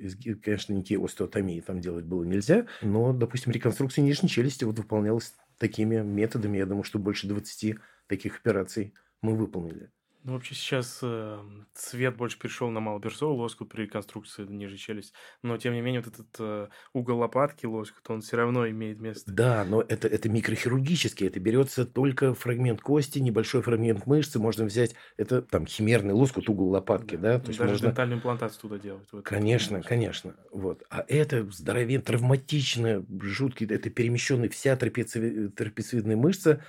конечно, 0.42 0.72
никакие 0.72 1.04
остеотомии 1.04 1.60
там 1.60 1.80
делать 1.80 2.06
было 2.06 2.24
нельзя, 2.24 2.66
но, 2.80 3.12
допустим, 3.12 3.52
реконструкция 3.52 4.02
нижней 4.02 4.30
челюсти 4.30 4.64
вот 4.64 4.78
выполнялась 4.78 5.34
такими 5.58 5.96
методами. 5.96 6.56
Я 6.56 6.66
думаю, 6.66 6.84
что 6.84 6.98
больше 6.98 7.26
20 7.26 7.76
таких 8.06 8.36
операций 8.36 8.94
мы 9.22 9.34
выполнили. 9.34 9.90
Ну, 10.24 10.34
вообще 10.34 10.54
сейчас 10.54 10.98
э, 11.00 11.38
цвет 11.72 12.16
больше 12.16 12.38
перешел 12.38 12.68
на 12.70 12.80
малоберцовый 12.80 13.34
лоскут 13.34 13.70
при 13.70 13.84
реконструкции 13.84 14.44
ниже 14.44 14.76
челюсти. 14.76 15.14
Но, 15.42 15.56
тем 15.56 15.72
не 15.72 15.80
менее, 15.80 16.02
вот 16.02 16.12
этот 16.12 16.36
э, 16.38 16.68
угол 16.92 17.20
лопатки 17.20 17.66
лоскут, 17.66 18.02
он 18.10 18.20
все 18.20 18.36
равно 18.36 18.68
имеет 18.68 19.00
место. 19.00 19.32
Да, 19.32 19.64
но 19.64 19.80
это, 19.80 20.08
это 20.08 20.28
микрохирургически. 20.28 21.24
Это 21.24 21.40
берется 21.40 21.86
только 21.86 22.34
фрагмент 22.34 22.82
кости, 22.82 23.20
небольшой 23.20 23.62
фрагмент 23.62 24.06
мышцы. 24.06 24.38
Можно 24.38 24.66
взять, 24.66 24.94
это 25.16 25.40
там 25.40 25.66
химерный 25.66 26.12
лоскут, 26.12 26.48
угол 26.50 26.68
лопатки, 26.70 27.14
да? 27.16 27.38
да? 27.38 27.40
То 27.40 27.48
есть 27.48 27.58
Даже 27.60 27.72
можно... 27.72 27.88
дентальную 27.88 28.18
имплантацию 28.18 28.60
туда 28.60 28.78
делать. 28.78 29.08
Вот 29.12 29.24
конечно, 29.24 29.82
конечно. 29.82 30.34
Вот. 30.50 30.82
А 30.90 31.04
это 31.08 31.48
здоровенно, 31.50 32.02
травматично, 32.02 33.06
жуткий, 33.22 33.66
это 33.66 33.88
перемещенный 33.88 34.48
вся 34.48 34.76
трапециевидная 34.76 36.16
мышца 36.16 36.62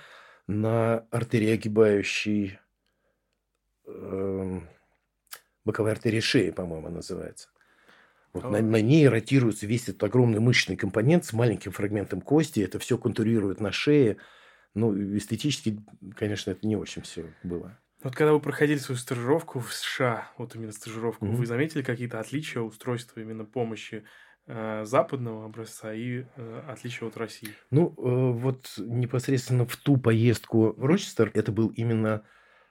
на 0.50 1.06
артерии 1.10 1.50
огибающей 1.50 2.58
э, 3.86 4.60
боковой 5.64 5.92
артерии 5.92 6.20
шеи, 6.20 6.50
по-моему, 6.50 6.88
называется. 6.88 7.48
Вот 8.32 8.44
на, 8.44 8.60
на 8.60 8.80
ней 8.80 9.08
ротируется 9.08 9.66
весь 9.66 9.88
этот 9.88 10.02
огромный 10.04 10.40
мышечный 10.40 10.76
компонент 10.76 11.24
с 11.24 11.32
маленьким 11.32 11.72
фрагментом 11.72 12.20
кости. 12.20 12.60
Это 12.60 12.78
все 12.78 12.98
контурирует 12.98 13.60
на 13.60 13.72
шее. 13.72 14.18
Ну, 14.74 14.94
эстетически, 15.16 15.80
конечно, 16.16 16.52
это 16.52 16.66
не 16.66 16.76
очень 16.76 17.02
все 17.02 17.32
было. 17.42 17.78
Вот 18.02 18.14
когда 18.14 18.32
вы 18.32 18.40
проходили 18.40 18.78
свою 18.78 18.98
стажировку 18.98 19.60
в 19.60 19.72
США, 19.74 20.30
вот 20.38 20.54
именно 20.54 20.72
стажировку, 20.72 21.26
mm-hmm. 21.26 21.34
вы 21.34 21.46
заметили 21.46 21.82
какие-то 21.82 22.18
отличия 22.18 22.62
устройства 22.62 23.20
именно 23.20 23.44
помощи 23.44 24.04
западного 24.84 25.44
образца 25.44 25.92
и 25.92 26.24
э, 26.36 26.62
отличия 26.68 27.08
от 27.08 27.16
России? 27.16 27.50
Ну, 27.70 27.88
э, 27.88 27.92
вот 28.32 28.74
непосредственно 28.78 29.66
в 29.66 29.76
ту 29.76 29.96
поездку 29.96 30.72
в 30.76 30.84
Рочестер 30.84 31.30
это 31.34 31.52
был 31.52 31.68
именно 31.68 32.24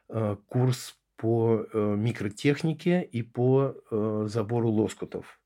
э, 0.09 0.35
курс 0.47 0.97
по 1.15 1.65
э, 1.71 1.95
микротехнике 1.97 3.01
и 3.01 3.21
по 3.21 3.75
э, 3.91 4.23
забору 4.27 4.69
лоскутов. 4.69 5.39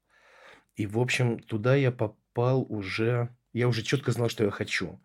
И, 0.75 0.86
в 0.86 1.00
общем, 1.00 1.40
туда 1.40 1.75
я 1.75 1.92
попал 1.92 2.66
уже... 2.70 3.30
Я 3.54 3.68
уже 3.68 3.84
четко 3.84 4.12
знал, 4.12 4.30
что 4.30 4.44
я 4.44 4.52
хочу. 4.52 5.00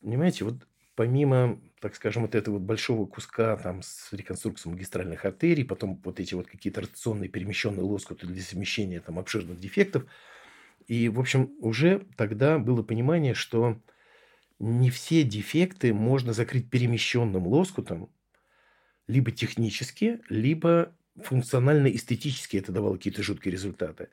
Понимаете, 0.00 0.44
вот 0.44 0.66
помимо, 1.00 1.58
так 1.80 1.94
скажем, 1.94 2.24
вот 2.24 2.34
этого 2.34 2.56
вот 2.58 2.64
большого 2.64 3.06
куска 3.06 3.56
там 3.56 3.80
с 3.80 4.12
реконструкцией 4.12 4.74
магистральных 4.74 5.24
артерий, 5.24 5.64
потом 5.64 5.98
вот 6.04 6.20
эти 6.20 6.34
вот 6.34 6.46
какие-то 6.46 6.82
ротационные 6.82 7.30
перемещенные 7.30 7.84
лоскуты 7.84 8.26
для 8.26 8.42
замещения 8.42 9.00
там 9.00 9.18
обширных 9.18 9.58
дефектов, 9.58 10.04
и, 10.88 11.08
в 11.08 11.18
общем, 11.18 11.52
уже 11.60 12.06
тогда 12.18 12.58
было 12.58 12.82
понимание, 12.82 13.32
что 13.32 13.80
не 14.58 14.90
все 14.90 15.22
дефекты 15.22 15.94
можно 15.94 16.34
закрыть 16.34 16.68
перемещенным 16.68 17.46
лоскутом, 17.46 18.10
либо 19.06 19.30
технически, 19.30 20.20
либо 20.28 20.94
функционально-эстетически 21.16 22.58
это 22.58 22.72
давало 22.72 22.98
какие-то 22.98 23.22
жуткие 23.22 23.52
результаты. 23.52 24.10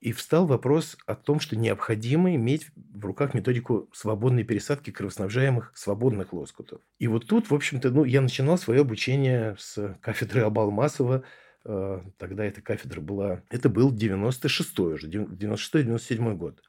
И 0.00 0.12
встал 0.12 0.46
вопрос 0.46 0.96
о 1.06 1.16
том, 1.16 1.40
что 1.40 1.56
необходимо 1.56 2.34
иметь 2.36 2.70
в 2.76 3.04
руках 3.04 3.34
методику 3.34 3.90
свободной 3.92 4.44
пересадки 4.44 4.90
кровоснабжаемых 4.90 5.72
свободных 5.74 6.32
лоскутов. 6.32 6.80
И 6.98 7.08
вот 7.08 7.26
тут, 7.26 7.50
в 7.50 7.54
общем-то, 7.54 7.90
ну, 7.90 8.04
я 8.04 8.20
начинал 8.20 8.58
свое 8.58 8.82
обучение 8.82 9.56
с 9.58 9.96
кафедры 10.00 10.42
Абалмасова. 10.42 11.24
Э, 11.64 12.00
тогда 12.16 12.44
эта 12.44 12.62
кафедра 12.62 13.00
была... 13.00 13.42
Это 13.50 13.68
был 13.68 13.92
96-й 13.92 14.94
уже, 14.94 15.08
96-97 15.08 16.34
год. 16.36 16.62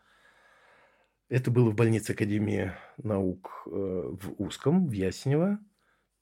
Это 1.27 1.51
было 1.51 1.69
в 1.69 1.75
больнице 1.75 2.11
Академии 2.11 2.71
наук 2.97 3.63
э, 3.67 3.69
в 3.69 4.41
Узком, 4.41 4.87
в 4.87 4.91
Ясенево. 4.91 5.59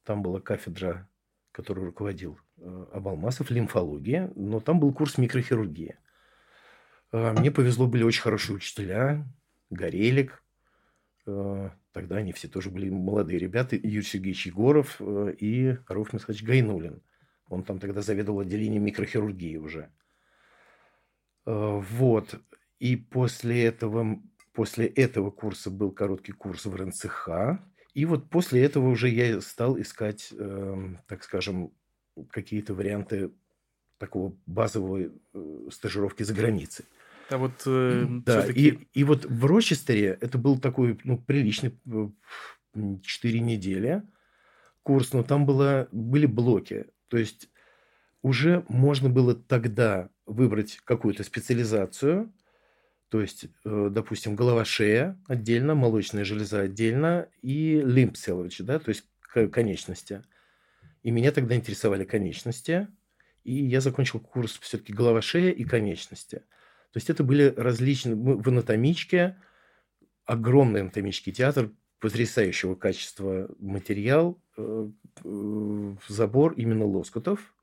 Там 0.04 0.22
была 0.22 0.42
кафедра 0.42 1.08
который 1.58 1.86
руководил 1.86 2.38
э, 2.58 2.86
Абалмасов, 2.94 3.50
лимфология, 3.50 4.32
но 4.36 4.60
там 4.60 4.80
был 4.80 4.94
курс 4.94 5.18
микрохирургии. 5.18 5.98
А, 7.12 7.34
мне 7.34 7.52
повезло, 7.52 7.88
были 7.88 8.04
очень 8.04 8.22
хорошие 8.22 8.56
учителя, 8.56 9.26
Горелик, 9.70 10.44
э, 11.26 11.70
тогда 11.92 12.18
они 12.18 12.32
все 12.32 12.48
тоже 12.48 12.70
были 12.70 12.90
молодые 12.90 13.40
ребята, 13.40 13.76
Юрий 13.76 14.04
Сергеевич 14.04 14.46
Егоров 14.46 14.98
э, 15.00 15.34
и 15.38 15.78
Рауф 15.88 16.14
Михайлович 16.14 16.44
Гайнулин. 16.44 17.02
Он 17.50 17.64
там 17.64 17.80
тогда 17.80 18.02
заведовал 18.02 18.42
отделением 18.42 18.84
микрохирургии 18.84 19.58
уже. 19.58 19.90
Вот. 21.46 22.42
И 22.80 22.98
после 22.98 23.64
этого, 23.64 24.22
после 24.52 24.86
этого 24.86 25.32
курса 25.32 25.72
был 25.72 25.92
короткий 25.92 26.34
курс 26.34 26.66
в 26.66 26.76
РНЦХ, 26.76 27.30
и 27.98 28.06
вот 28.06 28.30
после 28.30 28.64
этого 28.64 28.90
уже 28.90 29.10
я 29.10 29.42
стал 29.42 29.80
искать, 29.82 30.30
э, 30.32 30.96
так 31.08 31.24
скажем, 31.24 31.72
какие-то 32.30 32.76
варианты 32.76 33.32
такого 33.98 34.36
базовой 34.46 35.12
э, 35.34 35.68
стажировки 35.72 36.22
за 36.22 36.36
границей. 36.36 36.86
А 37.30 37.38
вот 37.38 37.64
э, 37.66 38.06
да, 38.26 38.46
и, 38.46 38.88
и 38.94 39.04
вот 39.04 39.26
в 39.26 39.46
Рочестере 39.46 40.18
это 40.22 40.38
был 40.38 40.60
такой 40.60 41.00
ну, 41.04 41.18
приличный 41.18 41.78
э, 41.86 42.10
4 43.04 43.40
недели 43.40 44.04
курс, 44.84 45.12
но 45.12 45.24
там 45.24 45.46
было, 45.46 45.90
были 45.92 46.26
блоки. 46.26 46.86
То 47.10 47.18
есть 47.18 47.50
уже 48.22 48.64
можно 48.70 49.10
было 49.10 49.36
тогда 49.36 50.10
выбрать 50.26 50.80
какую-то 50.86 51.24
специализацию, 51.24 52.34
то 53.10 53.22
есть, 53.22 53.46
э, 53.66 53.90
допустим, 53.92 54.36
голова-шея 54.36 55.20
отдельно, 55.28 55.76
молочная 55.76 56.26
железа 56.26 56.62
отдельно 56.62 57.30
и 57.42 57.82
лимб 57.84 58.18
селович, 58.18 58.60
да, 58.60 58.80
то 58.80 58.90
есть 58.90 59.06
конечности. 59.52 60.24
И 61.04 61.12
меня 61.12 61.32
тогда 61.32 61.56
интересовали 61.56 62.04
конечности, 62.04 62.88
и 63.44 63.54
я 63.54 63.80
закончил 63.80 64.20
курс 64.20 64.58
все-таки 64.60 64.94
голова-шея 64.94 65.52
и 65.52 65.64
конечности. 65.64 66.44
То 66.98 67.00
есть 67.00 67.12
это 67.12 67.24
были 67.24 67.54
различные... 67.56 68.16
В 68.16 68.48
анатомичке, 68.48 69.38
огромный 70.26 70.82
анатомический 70.82 71.32
театр, 71.32 71.70
потрясающего 72.00 72.74
качества 72.74 73.48
материал, 73.60 74.42
э, 74.58 74.90
э, 75.24 75.96
забор 76.08 76.54
именно 76.54 76.88
лоскутов, 76.88 77.54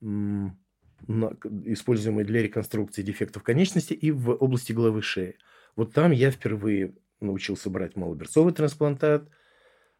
используемые 0.00 2.24
для 2.24 2.42
реконструкции 2.42 3.02
дефектов 3.02 3.42
конечности 3.42 3.92
и 3.92 4.10
в 4.10 4.30
области 4.30 4.72
головы 4.72 5.02
шеи. 5.02 5.36
Вот 5.76 5.92
там 5.92 6.10
я 6.10 6.30
впервые 6.30 6.94
научился 7.20 7.68
брать 7.68 7.94
малоберцовый 7.94 8.54
трансплантат, 8.54 9.28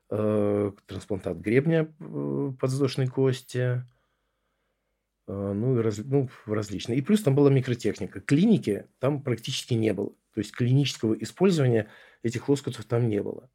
э, 0.08 0.72
трансплантат 0.86 1.36
гребня 1.36 1.92
подвздошной 2.58 3.08
кости, 3.08 3.84
ну, 5.32 5.78
и 5.78 5.82
раз, 5.82 5.98
ну, 5.98 6.28
различные. 6.46 6.98
И 6.98 7.02
плюс 7.02 7.22
там 7.22 7.34
была 7.34 7.50
микротехника. 7.50 8.20
Клиники 8.20 8.86
там 8.98 9.22
практически 9.22 9.74
не 9.74 9.92
было. 9.92 10.10
То 10.34 10.40
есть 10.40 10.52
клинического 10.52 11.14
использования 11.14 11.88
этих 12.22 12.48
лоскутов 12.48 12.84
там 12.84 13.08
не 13.08 13.22
было. 13.22 13.48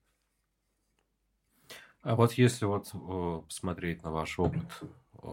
А 2.01 2.15
вот 2.15 2.33
если 2.33 2.65
вот 2.65 2.91
э, 2.93 3.41
посмотреть 3.47 4.03
на 4.03 4.11
ваш 4.11 4.37
опыт, 4.37 4.63
э, 5.23 5.27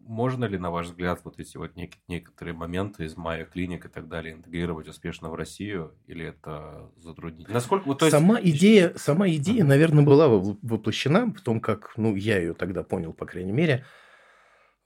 можно 0.00 0.44
ли, 0.44 0.58
на 0.58 0.70
ваш 0.70 0.86
взгляд, 0.86 1.20
вот 1.22 1.38
эти 1.38 1.56
вот 1.56 1.76
нек- 1.76 1.98
некоторые 2.08 2.54
моменты 2.54 3.04
из 3.04 3.16
Майя 3.16 3.44
клиник 3.44 3.86
и 3.86 3.88
так 3.88 4.08
далее 4.08 4.34
интегрировать 4.34 4.88
успешно 4.88 5.30
в 5.30 5.34
Россию, 5.34 5.94
или 6.08 6.26
это 6.26 6.90
затруднительно? 6.96 7.54
Насколько 7.54 7.86
вот, 7.86 8.02
есть... 8.02 8.10
сама 8.10 8.40
идея, 8.40 8.92
сама 8.96 9.28
идея, 9.28 9.64
наверное, 9.64 10.04
была 10.04 10.28
воплощена 10.28 11.26
в 11.26 11.40
том, 11.40 11.60
как, 11.60 11.92
ну, 11.96 12.16
я 12.16 12.38
ее 12.38 12.54
тогда 12.54 12.82
понял, 12.82 13.12
по 13.12 13.26
крайней 13.26 13.52
мере, 13.52 13.84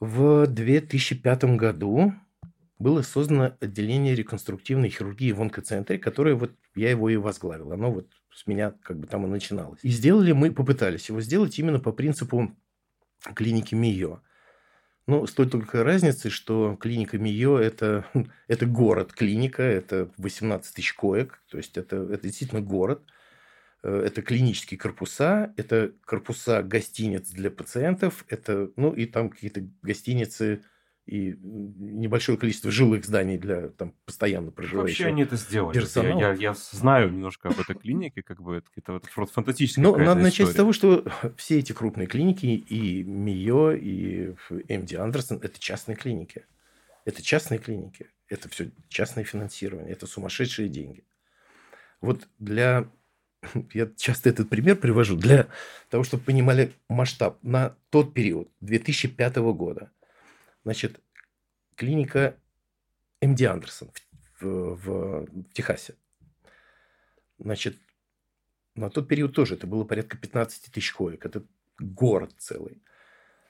в 0.00 0.46
2005 0.46 1.56
году 1.56 2.12
было 2.78 3.02
создано 3.02 3.56
отделение 3.60 4.14
реконструктивной 4.14 4.90
хирургии 4.90 5.32
в 5.32 5.40
онкоцентре, 5.40 5.98
которое 5.98 6.34
вот 6.34 6.52
я 6.74 6.90
его 6.90 7.08
и 7.08 7.16
возглавил. 7.16 7.72
Оно 7.72 7.90
вот 7.90 8.06
с 8.34 8.46
меня 8.46 8.74
как 8.82 8.98
бы 8.98 9.06
там 9.06 9.24
и 9.24 9.28
начиналось. 9.28 9.80
И 9.82 9.88
сделали 9.88 10.32
мы, 10.32 10.52
попытались 10.52 11.08
его 11.08 11.20
сделать 11.22 11.58
именно 11.58 11.80
по 11.80 11.92
принципу 11.92 12.54
клиники 13.34 13.74
МИО. 13.74 14.20
Но 15.06 15.26
с 15.26 15.32
той 15.32 15.48
только 15.48 15.84
разницей, 15.84 16.30
что 16.30 16.76
клиника 16.76 17.16
МИО 17.16 17.58
это, 17.58 18.04
это 18.48 18.66
город-клиника, 18.66 19.62
это 19.62 20.10
18 20.18 20.74
тысяч 20.74 20.92
коек, 20.92 21.42
то 21.48 21.56
есть 21.56 21.78
это, 21.78 21.96
это 21.96 22.24
действительно 22.24 22.60
город. 22.60 23.02
Э, 23.83 24.02
это 24.06 24.23
клинические 24.23 24.78
корпуса, 24.78 25.52
это 25.56 25.92
корпуса 26.04 26.62
гостиниц 26.62 27.30
для 27.30 27.50
пациентов, 27.50 28.25
это, 28.28 28.71
ну, 28.76 28.92
и 28.92 29.06
там 29.06 29.30
какие-то 29.30 29.66
гостиницы 29.83 30.62
и 31.06 31.37
небольшое 31.40 32.37
количество 32.37 32.73
жилых 32.73 33.04
зданий 33.04 33.38
для 33.38 33.68
там 33.68 33.95
постоянно 34.04 34.50
проживающих 34.50 34.99
Вообще 34.99 35.12
они 35.12 35.23
это 35.23 35.37
сделали. 35.37 35.78
Персонала. 35.78 36.18
Я, 36.18 36.28
я, 36.30 36.35
я 36.35 36.54
знаю 36.54 37.12
немножко 37.12 37.49
об 37.49 37.61
этой 37.61 37.76
клинике, 37.76 38.23
как 38.23 38.42
бы 38.42 38.56
это 38.56 38.66
какая-то 38.75 39.09
вот 39.14 39.30
фантастическая 39.30 39.85
Но 39.85 39.97
надо 39.97 40.21
начать 40.21 40.49
с 40.49 40.54
того, 40.54 40.73
что 40.73 41.06
все 41.37 41.61
эти 41.61 41.73
крупные 41.73 42.09
клиники, 42.09 42.47
и 42.47 43.04
МИО, 43.04 43.73
и 43.73 44.35
МД 44.68 44.95
Андерсон, 44.95 45.38
это 45.42 45.61
частные 45.61 45.95
клиники. 45.95 46.45
Это 47.04 47.23
частные 47.23 47.61
клиники. 47.61 48.11
Это 48.28 48.49
все 48.49 48.73
частное 48.88 49.23
финансирование. 49.23 49.92
Это 49.92 50.09
сумасшедшие 50.09 50.68
деньги. 50.68 51.04
Вот 52.00 52.28
для 52.40 52.90
я 53.74 53.88
часто 53.96 54.28
этот 54.28 54.48
пример 54.48 54.76
привожу, 54.76 55.16
для 55.16 55.48
того, 55.88 56.04
чтобы 56.04 56.24
понимали 56.24 56.72
масштаб. 56.88 57.38
На 57.42 57.76
тот 57.90 58.14
период, 58.14 58.50
2005 58.60 59.36
года, 59.36 59.90
значит, 60.64 61.00
клиника 61.74 62.36
МД 63.20 63.42
Андерсон 63.42 63.90
в, 64.40 64.44
в, 64.44 65.26
в 65.26 65.52
Техасе. 65.52 65.94
Значит, 67.38 67.76
на 68.74 68.90
тот 68.90 69.08
период 69.08 69.34
тоже 69.34 69.54
это 69.54 69.66
было 69.66 69.84
порядка 69.84 70.16
15 70.16 70.72
тысяч 70.72 70.92
коек. 70.92 71.24
Это 71.24 71.44
город 71.78 72.34
целый. 72.38 72.82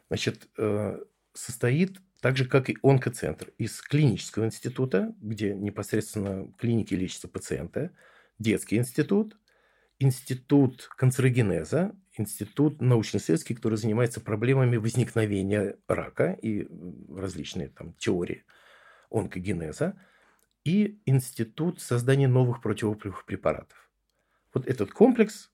Значит, 0.09 0.49
э, 0.57 0.99
состоит 1.33 1.99
так 2.21 2.37
же, 2.37 2.47
как 2.47 2.71
и 2.71 2.79
онкоцентр, 2.83 3.53
из 3.59 3.81
клинического 3.83 4.47
института, 4.47 5.15
где 5.21 5.55
непосредственно 5.55 6.51
клиники 6.59 6.95
лечатся 6.95 7.29
пациенты, 7.29 7.91
детский 8.39 8.77
институт, 8.77 9.37
институт 9.99 10.89
канцерогенеза, 10.97 11.95
институт 12.17 12.81
научно-исследовательский, 12.81 13.57
который 13.57 13.79
занимается 13.79 14.21
проблемами 14.21 14.77
возникновения 14.77 15.77
рака 15.89 16.33
и 16.33 16.67
различные 17.15 17.69
там 17.69 17.95
теории 17.95 18.45
онкогенеза, 19.11 19.99
и 20.65 21.01
институт 21.07 21.81
создания 21.81 22.29
новых 22.29 22.61
противоопухолевых 22.61 23.25
препаратов. 23.25 23.91
Вот 24.53 24.67
этот 24.67 24.91
комплекс, 24.93 25.51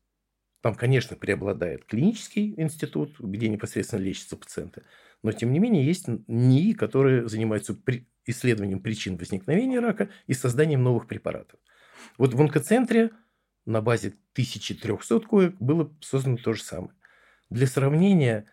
там, 0.63 0.75
конечно, 0.75 1.17
преобладает 1.17 1.85
клинический 1.85 2.55
институт, 2.57 3.19
где 3.19 3.49
непосредственно 3.49 4.01
лечатся 4.01 4.37
пациенты, 4.37 4.85
но, 5.23 5.33
тем 5.33 5.53
не 5.53 5.59
менее, 5.59 5.85
есть 5.85 6.07
НИИ, 6.09 6.73
которые 6.73 7.29
занимаются 7.29 7.77
исследованием 8.25 8.81
причин 8.81 9.17
возникновения 9.17 9.81
рака 9.81 10.09
и 10.27 10.35
созданием 10.35 10.83
новых 10.83 11.07
препаратов. 11.07 11.61
Вот 12.17 12.35
в 12.35 12.41
онкоцентре– 12.41 13.11
на 13.67 13.81
базе 13.81 14.09
1300 14.33 15.21
коек 15.21 15.57
было 15.61 15.93
создано 16.01 16.37
то 16.37 16.53
же 16.53 16.63
самое. 16.63 16.93
Для 17.51 17.67
сравнения, 17.67 18.47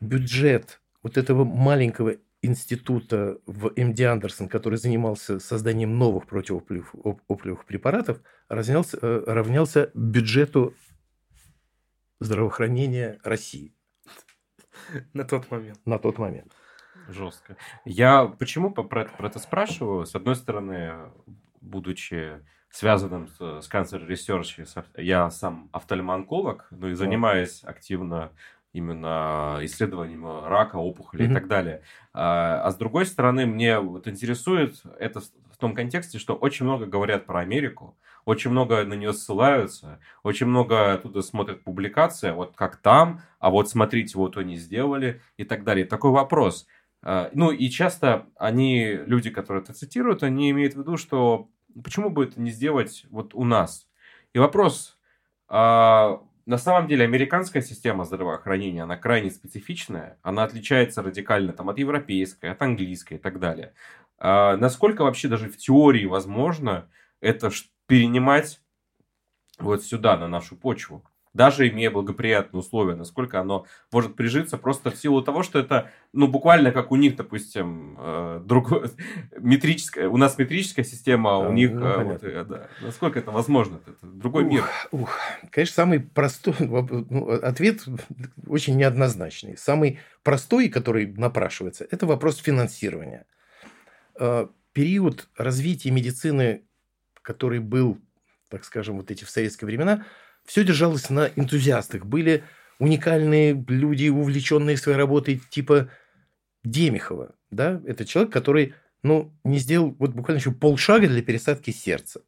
бюджет 0.00 0.80
вот 1.02 1.16
этого 1.16 1.44
маленького 1.44 2.16
института 2.42 3.38
в 3.46 3.72
МД 3.76 4.00
Андерсон, 4.00 4.48
который 4.48 4.78
занимался 4.78 5.40
созданием 5.40 5.98
новых 5.98 6.26
противоопухолевых 6.26 7.64
препаратов, 7.64 8.20
равнялся, 8.48 8.98
э, 9.00 9.24
равнялся 9.26 9.90
бюджету 9.94 10.74
здравоохранения 12.20 13.18
России. 13.22 13.74
На 15.12 15.24
тот 15.24 15.50
момент. 15.50 15.80
На 15.84 15.98
тот 15.98 16.18
момент. 16.18 16.52
Жестко. 17.08 17.56
Я 17.84 18.26
почему 18.26 18.70
про, 18.70 18.84
про 18.84 19.26
это 19.28 19.38
спрашиваю? 19.38 20.06
С 20.06 20.14
одной 20.14 20.36
стороны, 20.36 21.10
будучи 21.60 22.40
связанным 22.70 23.28
с, 23.28 23.36
с 23.38 23.70
Cancer 23.70 24.06
Research. 24.06 24.84
Я 24.96 25.30
сам 25.30 25.68
офтальмоонколог, 25.72 26.66
ну 26.70 26.88
и 26.88 26.94
занимаюсь 26.94 27.62
активно 27.64 28.30
именно 28.72 29.58
исследованием 29.62 30.44
рака, 30.44 30.76
опухоли 30.76 31.24
mm-hmm. 31.24 31.30
и 31.30 31.34
так 31.34 31.48
далее. 31.48 31.82
А, 32.12 32.62
а 32.62 32.70
с 32.70 32.76
другой 32.76 33.06
стороны, 33.06 33.46
мне 33.46 33.78
вот 33.78 34.06
интересует 34.06 34.82
это 34.98 35.20
в 35.20 35.56
том 35.58 35.74
контексте, 35.74 36.18
что 36.18 36.34
очень 36.34 36.66
много 36.66 36.86
говорят 36.86 37.26
про 37.26 37.40
Америку, 37.40 37.96
очень 38.24 38.50
много 38.50 38.84
на 38.84 38.94
нее 38.94 39.12
ссылаются, 39.12 40.00
очень 40.22 40.46
много 40.46 40.92
оттуда 40.92 41.22
смотрят 41.22 41.64
публикации, 41.64 42.30
вот 42.30 42.54
как 42.54 42.76
там, 42.76 43.22
а 43.38 43.50
вот 43.50 43.70
смотрите, 43.70 44.18
вот 44.18 44.36
они 44.36 44.56
сделали 44.56 45.22
и 45.36 45.44
так 45.44 45.64
далее. 45.64 45.86
Такой 45.86 46.10
вопрос. 46.10 46.66
А, 47.02 47.30
ну 47.32 47.50
и 47.50 47.68
часто 47.70 48.26
они, 48.36 48.92
люди, 49.06 49.30
которые 49.30 49.62
это 49.62 49.72
цитируют, 49.72 50.22
они 50.22 50.50
имеют 50.50 50.74
в 50.74 50.78
виду, 50.78 50.96
что 50.96 51.48
почему 51.82 52.10
бы 52.10 52.24
это 52.24 52.40
не 52.40 52.50
сделать 52.50 53.06
вот 53.10 53.34
у 53.34 53.44
нас? 53.44 53.88
И 54.32 54.38
вопрос, 54.38 54.98
а, 55.48 56.22
на 56.46 56.58
самом 56.58 56.88
деле 56.88 57.04
американская 57.04 57.62
система 57.62 58.04
здравоохранения, 58.04 58.82
она 58.82 58.96
крайне 58.96 59.30
специфичная, 59.30 60.18
она 60.22 60.44
отличается 60.44 61.02
радикально 61.02 61.52
там, 61.52 61.68
от 61.68 61.78
европейской, 61.78 62.46
от 62.50 62.62
английской 62.62 63.14
и 63.14 63.18
так 63.18 63.38
далее. 63.38 63.74
А, 64.18 64.56
насколько 64.56 65.02
вообще 65.02 65.28
даже 65.28 65.48
в 65.48 65.56
теории 65.56 66.06
возможно 66.06 66.90
это 67.20 67.50
перенимать 67.86 68.60
вот 69.58 69.84
сюда, 69.84 70.16
на 70.16 70.28
нашу 70.28 70.56
почву? 70.56 71.04
Даже 71.38 71.68
имея 71.68 71.92
благоприятные 71.92 72.58
условия, 72.58 72.96
насколько 72.96 73.38
оно 73.38 73.64
может 73.92 74.16
прижиться 74.16 74.58
просто 74.58 74.90
в 74.90 74.96
силу 74.96 75.22
того, 75.22 75.44
что 75.44 75.60
это, 75.60 75.88
ну, 76.12 76.26
буквально 76.26 76.72
как 76.72 76.90
у 76.90 76.96
них, 76.96 77.14
допустим, 77.14 77.96
э, 77.96 78.42
другое, 78.44 78.90
метрическая, 79.38 80.08
у 80.08 80.16
нас 80.16 80.36
метрическая 80.36 80.84
система, 80.84 81.36
а 81.36 81.38
у 81.38 81.52
них, 81.52 81.70
ну, 81.70 81.86
э, 81.86 82.04
вот, 82.04 82.24
э, 82.24 82.44
да, 82.44 82.66
насколько 82.82 83.20
это 83.20 83.30
возможно, 83.30 83.78
это 83.86 84.06
другой 84.06 84.46
ух, 84.46 84.50
мир. 84.50 84.64
Ух, 84.90 85.16
конечно, 85.52 85.74
самый 85.74 86.00
простой 86.00 86.54
ну, 86.58 87.30
ответ 87.30 87.84
очень 88.48 88.76
неоднозначный. 88.76 89.56
Самый 89.56 90.00
простой, 90.24 90.68
который 90.68 91.06
напрашивается, 91.06 91.86
это 91.88 92.04
вопрос 92.06 92.38
финансирования. 92.38 93.26
Период 94.72 95.28
развития 95.36 95.92
медицины, 95.92 96.62
который 97.22 97.60
был, 97.60 97.96
так 98.48 98.64
скажем, 98.64 98.96
вот 98.96 99.12
эти 99.12 99.22
в 99.22 99.30
советские 99.30 99.66
времена– 99.66 100.04
все 100.48 100.64
держалось 100.64 101.10
на 101.10 101.30
энтузиастах. 101.36 102.06
Были 102.06 102.42
уникальные 102.78 103.64
люди, 103.68 104.08
увлеченные 104.08 104.78
своей 104.78 104.96
работой, 104.96 105.42
типа 105.50 105.90
Демихова. 106.64 107.34
Да? 107.50 107.82
Это 107.86 108.06
человек, 108.06 108.32
который 108.32 108.74
ну, 109.02 109.30
не 109.44 109.58
сделал 109.58 109.94
вот 109.98 110.14
буквально 110.14 110.40
еще 110.40 110.52
полшага 110.52 111.06
для 111.06 111.22
пересадки 111.22 111.70
сердца. 111.70 112.22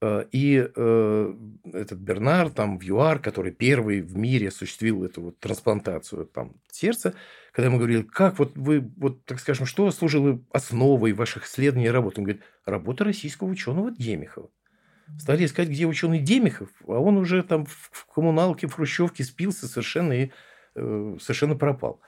Э, 0.00 0.24
и 0.32 0.68
э, 0.74 1.34
этот 1.72 2.00
Бернар, 2.00 2.50
там, 2.50 2.80
в 2.80 2.82
ЮАР, 2.82 3.20
который 3.20 3.52
первый 3.52 4.00
в 4.00 4.16
мире 4.16 4.48
осуществил 4.48 5.04
эту 5.04 5.22
вот 5.22 5.38
трансплантацию 5.38 6.26
там, 6.26 6.56
сердца, 6.72 7.14
когда 7.52 7.68
ему 7.68 7.78
говорили, 7.78 8.02
как 8.02 8.40
вот 8.40 8.56
вы, 8.56 8.80
вот, 8.96 9.24
так 9.24 9.38
скажем, 9.38 9.66
что 9.66 9.88
служило 9.92 10.42
основой 10.50 11.12
ваших 11.12 11.46
исследований 11.46 11.86
и 11.86 11.90
работ? 11.90 12.18
Он 12.18 12.24
говорит, 12.24 12.42
работа 12.64 13.04
российского 13.04 13.46
ученого 13.46 13.92
Демихова. 13.92 14.50
Стали 15.16 15.44
искать, 15.44 15.68
где 15.68 15.86
ученый 15.86 16.20
Демихов, 16.20 16.68
а 16.86 16.98
он 16.98 17.16
уже 17.16 17.42
там 17.42 17.66
в 17.66 18.06
коммуналке, 18.06 18.66
в 18.66 18.74
хрущевке 18.74 19.24
спился 19.24 19.66
совершенно 19.66 20.12
и 20.12 20.30
э, 20.74 21.16
совершенно 21.20 21.56
пропал. 21.56 22.00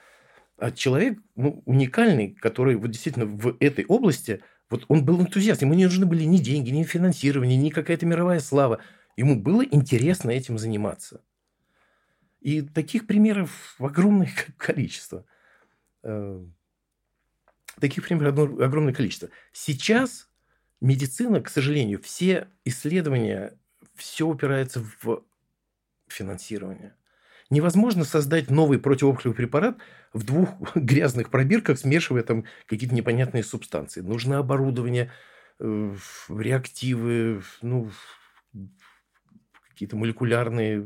А 0.59 0.71
человек 0.71 1.19
ну, 1.37 1.63
уникальный, 1.65 2.33
который 2.33 2.77
вот 2.77 2.91
действительно 2.91 3.27
в 3.27 3.57
этой 3.61 3.87
области, 3.87 4.43
вот 4.69 4.85
он 4.89 5.05
был 5.05 5.21
энтузиаст, 5.21 5.63
ему 5.63 5.75
не 5.75 5.85
нужны 5.85 6.07
были 6.07 6.25
ни 6.25 6.37
деньги, 6.37 6.71
ни 6.71 6.85
финансирование, 6.85 7.57
ни 7.57 7.71
какая-то 7.71 8.07
мировая 8.07 8.41
слава. 8.41 8.81
Ему 9.17 9.41
было 9.41 9.63
интересно 9.63 10.31
этим 10.31 10.59
заниматься. 10.59 11.23
И 12.41 12.63
таких 12.63 13.07
примеров 13.07 13.77
огромное 13.79 14.31
количество. 14.57 15.25
Э, 16.03 16.45
таких 17.81 18.07
примеров 18.07 18.39
огромное 18.39 18.95
количество. 18.95 19.31
Сейчас 19.53 20.30
медицина, 20.81 21.41
к 21.41 21.49
сожалению, 21.49 22.01
все 22.03 22.49
исследования, 22.65 23.55
все 23.95 24.27
упирается 24.27 24.85
в 25.03 25.23
финансирование. 26.09 26.95
Невозможно 27.51 28.05
создать 28.05 28.49
новый 28.51 28.79
противоопухолевый 28.79 29.37
препарат 29.37 29.79
в 30.13 30.25
двух 30.25 30.51
грязных 30.75 31.31
пробирках, 31.31 31.79
смешивая 31.79 32.23
там 32.23 32.45
какие-то 32.67 32.95
непонятные 32.95 33.43
субстанции. 33.43 34.01
Нужно 34.01 34.39
оборудование, 34.39 35.11
э, 35.59 35.95
реактивы, 36.29 37.43
ну, 37.61 37.91
какие-то 39.69 39.97
молекулярные 39.97 40.85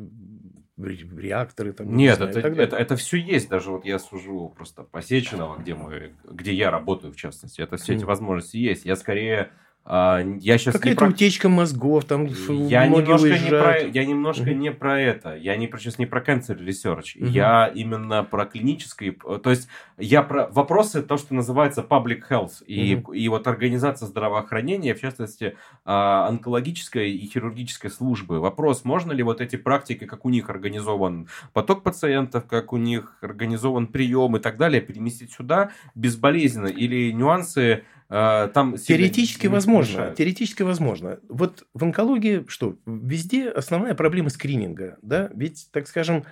реакторы. 0.76 1.72
Там, 1.72 1.94
Нет, 1.96 2.18
не 2.18 2.32
знаю, 2.32 2.36
это, 2.36 2.62
это, 2.62 2.76
это 2.76 2.96
все 2.96 3.18
есть. 3.18 3.48
Даже 3.48 3.70
вот 3.70 3.84
я 3.84 3.98
сужу 3.98 4.52
просто 4.56 4.82
по 4.82 5.02
Сеченова, 5.02 5.56
где, 5.58 5.74
мы, 5.74 6.14
где 6.24 6.52
я 6.52 6.70
работаю, 6.70 7.12
в 7.12 7.16
частности. 7.16 7.60
Это 7.60 7.76
все 7.76 7.94
эти 7.94 8.04
возможности 8.04 8.56
есть. 8.56 8.84
Я 8.84 8.96
скорее 8.96 9.50
а, 9.86 10.20
я 10.40 10.56
сейчас 10.56 10.74
Какая-то 10.74 11.00
про... 11.00 11.08
утечка 11.08 11.50
мозгов, 11.50 12.06
там 12.06 12.26
я 12.26 12.86
немножко, 12.86 13.28
не 13.28 13.50
про... 13.50 13.80
я 13.80 14.04
немножко 14.06 14.44
mm-hmm. 14.44 14.54
не 14.54 14.72
про 14.72 15.00
это. 15.00 15.36
Я 15.36 15.56
не 15.56 15.66
про, 15.66 15.78
сейчас 15.78 15.98
не 15.98 16.06
про 16.06 16.22
cancer 16.22 16.58
research. 16.58 17.18
Mm-hmm. 17.18 17.28
Я 17.28 17.66
именно 17.66 18.24
про 18.24 18.46
клиническое... 18.46 19.12
То 19.12 19.50
есть 19.50 19.68
я 19.98 20.22
про 20.22 20.46
вопросы, 20.48 21.02
то, 21.02 21.18
что 21.18 21.34
называется 21.34 21.82
public 21.82 22.22
health. 22.30 22.64
И, 22.66 22.94
mm-hmm. 22.94 23.14
и 23.14 23.28
вот 23.28 23.46
организация 23.46 24.06
здравоохранения, 24.06 24.94
в 24.94 25.00
частности, 25.02 25.56
а, 25.84 26.28
онкологической 26.28 27.12
и 27.12 27.26
хирургической 27.26 27.90
службы. 27.90 28.40
Вопрос, 28.40 28.84
можно 28.84 29.12
ли 29.12 29.22
вот 29.22 29.42
эти 29.42 29.56
практики, 29.56 30.06
как 30.06 30.24
у 30.24 30.30
них 30.30 30.48
организован 30.48 31.28
поток 31.52 31.82
пациентов, 31.82 32.46
как 32.46 32.72
у 32.72 32.78
них 32.78 33.18
организован 33.20 33.88
прием 33.88 34.34
и 34.34 34.40
так 34.40 34.56
далее, 34.56 34.80
переместить 34.80 35.32
сюда 35.32 35.72
безболезненно? 35.94 36.68
Или 36.68 37.12
нюансы 37.12 37.84
там 38.14 38.76
теоретически 38.76 39.48
возможно. 39.48 39.92
Мешают. 39.92 40.16
Теоретически 40.16 40.62
возможно. 40.62 41.18
Вот 41.28 41.66
в 41.74 41.82
онкологии 41.82 42.44
что? 42.46 42.78
Везде 42.86 43.48
основная 43.48 43.94
проблема 43.94 44.30
скрининга. 44.30 44.98
Да? 45.02 45.30
Ведь, 45.34 45.68
так 45.72 45.88
скажем, 45.88 46.24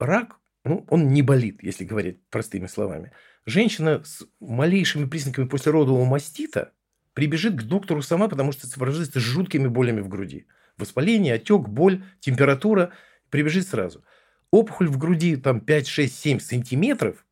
рак, 0.00 0.38
ну, 0.64 0.84
он 0.88 1.08
не 1.08 1.22
болит, 1.22 1.62
если 1.62 1.84
говорить 1.84 2.18
простыми 2.28 2.66
словами. 2.66 3.12
Женщина 3.46 4.02
с 4.04 4.26
малейшими 4.40 5.06
признаками 5.06 5.46
послеродового 5.46 6.04
мастита 6.04 6.72
прибежит 7.14 7.54
к 7.54 7.62
доктору 7.62 8.02
сама, 8.02 8.26
потому 8.26 8.50
что 8.50 8.66
сопровождается 8.66 9.20
жуткими 9.20 9.68
болями 9.68 10.00
в 10.00 10.08
груди. 10.08 10.46
Воспаление, 10.76 11.34
отек, 11.34 11.68
боль, 11.68 12.02
температура. 12.18 12.92
Прибежит 13.30 13.68
сразу. 13.68 14.02
Опухоль 14.50 14.88
в 14.88 14.98
груди 14.98 15.36
там 15.36 15.60
5, 15.60 15.86
6, 15.86 16.18
7 16.18 16.40
сантиметров 16.40 17.24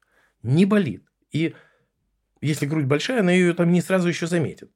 не 0.45 0.65
болит. 0.65 1.03
И 1.33 1.55
если 2.41 2.67
грудь 2.67 2.87
большая, 2.87 3.21
она 3.21 3.33
ее 3.33 3.55
там 3.55 3.73
не 3.73 3.81
сразу 3.81 4.09
еще 4.09 4.27
заметит. 4.27 4.71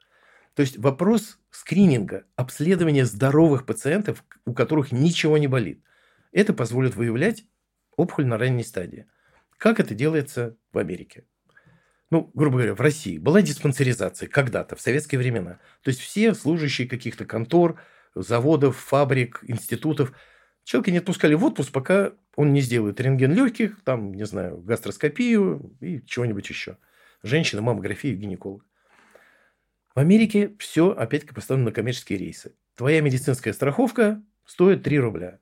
То 0.55 0.62
есть 0.62 0.79
вопрос 0.79 1.38
скрининга, 1.51 2.25
обследования 2.37 3.07
здоровых 3.07 3.64
пациентов, 3.64 4.25
у 4.44 4.53
которых 4.53 4.92
ничего 4.92 5.38
не 5.38 5.46
болит, 5.46 5.83
это 6.31 6.53
позволит 6.53 6.94
выявлять 6.94 7.44
опухоль 7.96 8.27
на 8.27 8.38
ранней 8.38 8.64
стадии. 8.64 9.07
Как 9.59 9.81
это 9.81 9.94
делается 9.94 10.57
в 10.72 10.79
Америке? 10.79 11.25
Ну, 12.11 12.31
грубо 12.35 12.57
говоря, 12.57 12.75
в 12.75 12.81
России 12.81 13.16
была 13.16 13.40
диспансеризация 13.40 14.29
когда-то, 14.29 14.77
в 14.77 14.81
советские 14.81 15.18
времена. 15.18 15.61
То 15.83 15.88
есть 15.88 16.01
все 16.01 16.35
служащие 16.35 16.87
каких-то 16.87 17.25
контор, 17.25 17.81
заводов, 18.14 18.77
фабрик, 18.77 19.42
институтов, 19.46 20.12
человека 20.64 20.90
не 20.90 20.98
отпускали 20.98 21.35
в 21.35 21.44
отпуск, 21.44 21.72
пока 21.72 22.12
он 22.37 22.53
не 22.53 22.61
сделает 22.61 23.01
рентген 23.01 23.33
легких, 23.33 23.83
там, 23.85 24.12
не 24.12 24.27
знаю, 24.27 24.59
гастроскопию 24.59 25.75
и 25.81 26.03
чего-нибудь 26.05 26.48
еще– 26.51 26.77
женщина, 27.23 27.63
маммография, 27.63 28.15
гинеколог. 28.15 28.65
В 29.95 29.99
Америке 29.99 30.55
все 30.59 30.91
опять-таки 30.91 31.35
поставлено 31.35 31.67
на 31.67 31.73
коммерческие 31.73 32.19
рейсы. 32.19 32.55
Твоя 32.77 33.01
медицинская 33.01 33.53
страховка 33.53 34.23
стоит 34.47 34.83
3 34.83 34.99
рубля. 34.99 35.39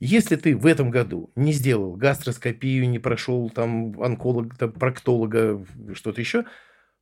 Если 0.00 0.36
ты 0.36 0.56
в 0.56 0.66
этом 0.66 0.90
году 0.90 1.30
не 1.36 1.52
сделал 1.52 1.94
гастроскопию, 1.94 2.88
не 2.88 2.98
прошел 2.98 3.48
там 3.50 4.00
онколог, 4.02 4.56
там, 4.56 4.72
проктолога, 4.72 5.64
что-то 5.94 6.20
еще, 6.20 6.44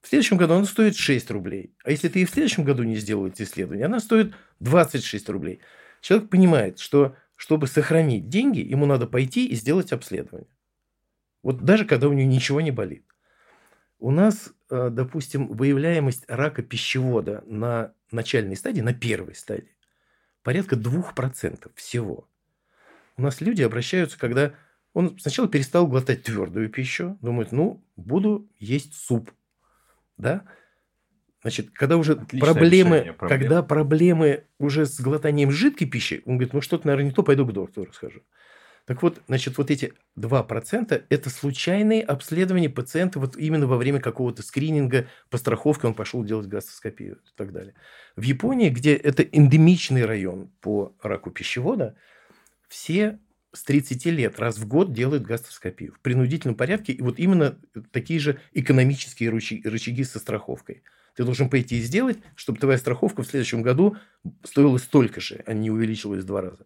в 0.00 0.08
следующем 0.08 0.36
году 0.36 0.54
она 0.54 0.64
стоит 0.64 0.96
6 0.96 1.30
рублей. 1.30 1.74
А 1.84 1.90
если 1.90 2.08
ты 2.08 2.22
и 2.22 2.24
в 2.24 2.30
следующем 2.30 2.64
году 2.64 2.82
не 2.82 2.96
сделал 2.96 3.26
эти 3.26 3.42
исследования, 3.42 3.86
она 3.86 4.00
стоит 4.00 4.34
26 4.60 5.28
рублей. 5.28 5.60
Человек 6.00 6.28
понимает, 6.28 6.78
что 6.80 7.16
чтобы 7.36 7.66
сохранить 7.66 8.28
деньги, 8.28 8.60
ему 8.60 8.86
надо 8.86 9.06
пойти 9.06 9.46
и 9.46 9.54
сделать 9.54 9.92
обследование. 9.92 10.50
Вот 11.42 11.64
даже 11.64 11.84
когда 11.84 12.08
у 12.08 12.12
него 12.12 12.28
ничего 12.28 12.60
не 12.60 12.70
болит. 12.72 13.04
У 14.02 14.10
нас, 14.10 14.52
э, 14.68 14.88
допустим, 14.90 15.46
выявляемость 15.46 16.24
рака 16.26 16.60
пищевода 16.60 17.44
на 17.46 17.94
начальной 18.10 18.56
стадии, 18.56 18.80
на 18.80 18.92
первой 18.92 19.36
стадии, 19.36 19.76
порядка 20.42 20.74
2% 20.74 21.70
всего. 21.76 22.28
У 23.16 23.22
нас 23.22 23.40
люди 23.40 23.62
обращаются, 23.62 24.18
когда 24.18 24.54
он 24.92 25.16
сначала 25.20 25.46
перестал 25.46 25.86
глотать 25.86 26.24
твердую 26.24 26.68
пищу, 26.68 27.16
думает, 27.20 27.52
ну, 27.52 27.80
буду 27.94 28.50
есть 28.58 28.92
суп. 28.94 29.30
Да? 30.16 30.46
Значит, 31.42 31.70
когда 31.70 31.96
уже 31.96 32.16
проблемы, 32.16 33.14
когда 33.20 33.62
проблемы 33.62 34.46
уже 34.58 34.86
с 34.86 35.00
глотанием 35.00 35.52
жидкой 35.52 35.86
пищи, 35.86 36.22
он 36.26 36.38
говорит, 36.38 36.54
ну, 36.54 36.60
что-то, 36.60 36.88
наверное, 36.88 37.10
не 37.10 37.14
то, 37.14 37.22
пойду 37.22 37.46
к 37.46 37.52
доктору 37.52 37.92
схожу. 37.92 38.24
Так 38.84 39.02
вот, 39.02 39.20
значит, 39.28 39.58
вот 39.58 39.70
эти 39.70 39.92
2%– 40.18 41.04
это 41.08 41.30
случайные 41.30 42.02
обследования 42.02 42.68
пациента 42.68 43.20
вот 43.20 43.36
именно 43.36 43.66
во 43.66 43.76
время 43.76 44.00
какого-то 44.00 44.42
скрининга, 44.42 45.06
по 45.30 45.38
страховке 45.38 45.86
он 45.86 45.94
пошел 45.94 46.24
делать 46.24 46.48
гастроскопию 46.48 47.16
и 47.16 47.36
так 47.36 47.52
далее. 47.52 47.74
В 48.16 48.22
Японии, 48.22 48.70
где 48.70 48.94
это 48.94 49.22
эндемичный 49.22 50.04
район 50.04 50.50
по 50.60 50.96
раку 51.00 51.30
пищевода, 51.30 51.96
все 52.68 53.20
с 53.52 53.62
30 53.64 54.06
лет 54.06 54.38
раз 54.40 54.58
в 54.58 54.66
год 54.66 54.92
делают 54.92 55.22
гастроскопию 55.22 55.92
в 55.92 56.00
принудительном 56.00 56.56
порядке. 56.56 56.92
И 56.92 57.02
вот 57.02 57.18
именно 57.18 57.58
такие 57.92 58.18
же 58.18 58.40
экономические 58.52 59.30
рычаги 59.30 60.04
со 60.04 60.18
страховкой. 60.18 60.82
Ты 61.14 61.24
должен 61.24 61.50
пойти 61.50 61.78
и 61.78 61.82
сделать, 61.82 62.18
чтобы 62.34 62.58
твоя 62.58 62.78
страховка 62.78 63.22
в 63.22 63.26
следующем 63.26 63.62
году 63.62 63.96
стоила 64.44 64.78
столько 64.78 65.20
же, 65.20 65.42
а 65.46 65.52
не 65.52 65.70
увеличилась 65.70 66.24
в 66.24 66.26
два 66.26 66.40
раза. 66.40 66.64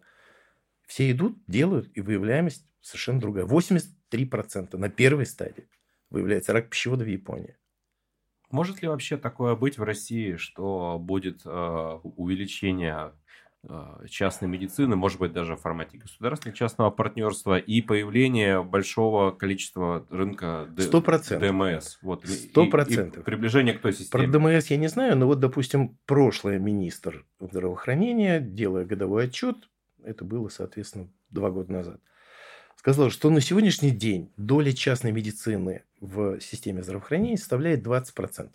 Все 0.87 1.11
идут, 1.11 1.37
делают, 1.47 1.91
и 1.95 2.01
выявляемость 2.01 2.65
совершенно 2.81 3.21
другая. 3.21 3.45
83% 3.45 4.77
на 4.77 4.89
первой 4.89 5.27
стадии 5.27 5.69
выявляется 6.11 6.53
рак 6.53 6.71
пищевода 6.71 7.05
в 7.05 7.09
Японии. 7.09 7.57
Может 8.51 8.81
ли 8.81 8.89
вообще 8.89 9.17
такое 9.17 9.57
быть 9.57 9.77
в 9.77 9.83
России, 9.83 10.37
что 10.37 10.99
будет 11.01 11.41
э, 11.45 11.99
увеличение 12.17 13.13
э, 13.65 14.07
частной 14.09 14.49
медицины, 14.49 14.95
может 14.95 15.19
быть, 15.19 15.33
даже 15.33 15.57
в 15.57 15.61
формате 15.61 15.99
государственного 15.99 16.57
частного 16.57 16.91
партнерства 16.91 17.59
и 17.59 17.83
появление 17.83 18.63
большого 18.63 19.33
количества 19.33 20.07
рынка 20.11 20.69
Д- 20.71 20.89
100%. 20.89 21.41
ДМС? 21.41 21.99
Вот, 22.03 22.25
100%. 22.25 23.17
И, 23.17 23.19
и 23.19 23.23
приближение 23.23 23.75
к 23.75 23.81
той 23.81 23.93
системе. 23.93 24.29
Про 24.29 24.39
ДМС 24.39 24.67
я 24.69 24.77
не 24.77 24.87
знаю, 24.87 25.17
но 25.17 25.27
вот, 25.27 25.41
допустим, 25.41 25.99
прошлый 26.07 26.61
министр 26.61 27.27
здравоохранения, 27.41 28.39
делая 28.39 28.85
годовой 28.85 29.25
отчет, 29.25 29.69
это 30.07 30.25
было, 30.25 30.49
соответственно, 30.49 31.09
два 31.31 31.51
года 31.51 31.73
назад, 31.73 32.01
сказал, 32.77 33.11
что 33.11 33.31
на 33.31 33.41
сегодняшний 33.41 33.91
день 33.91 34.33
доля 34.37 34.73
частной 34.73 35.13
медицины 35.13 35.85
в 36.01 36.41
системе 36.41 36.83
здравоохранения 36.83 37.37
составляет 37.37 37.87
20%. 37.87 38.51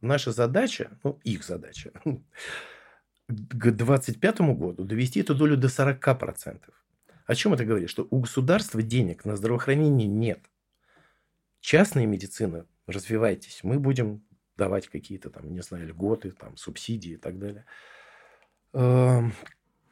Наша 0.00 0.32
задача, 0.32 0.98
ну, 1.04 1.20
их 1.22 1.44
задача, 1.44 1.92
к 2.04 3.70
2025 3.70 4.40
году 4.40 4.84
довести 4.84 5.20
эту 5.20 5.34
долю 5.34 5.56
до 5.56 5.68
40%. 5.68 6.60
О 7.26 7.34
чем 7.34 7.54
это 7.54 7.64
говорит? 7.64 7.90
Что 7.90 8.06
у 8.10 8.20
государства 8.20 8.82
денег 8.82 9.24
на 9.24 9.36
здравоохранение 9.36 10.06
нет. 10.06 10.40
Частная 11.60 12.06
медицина, 12.06 12.66
развивайтесь, 12.86 13.60
мы 13.64 13.80
будем 13.80 14.24
давать 14.56 14.86
какие-то 14.88 15.28
там, 15.30 15.52
не 15.52 15.60
знаю, 15.60 15.88
льготы, 15.88 16.30
там, 16.30 16.56
субсидии 16.56 17.12
и 17.12 17.16
так 17.16 17.38
далее. 17.38 17.66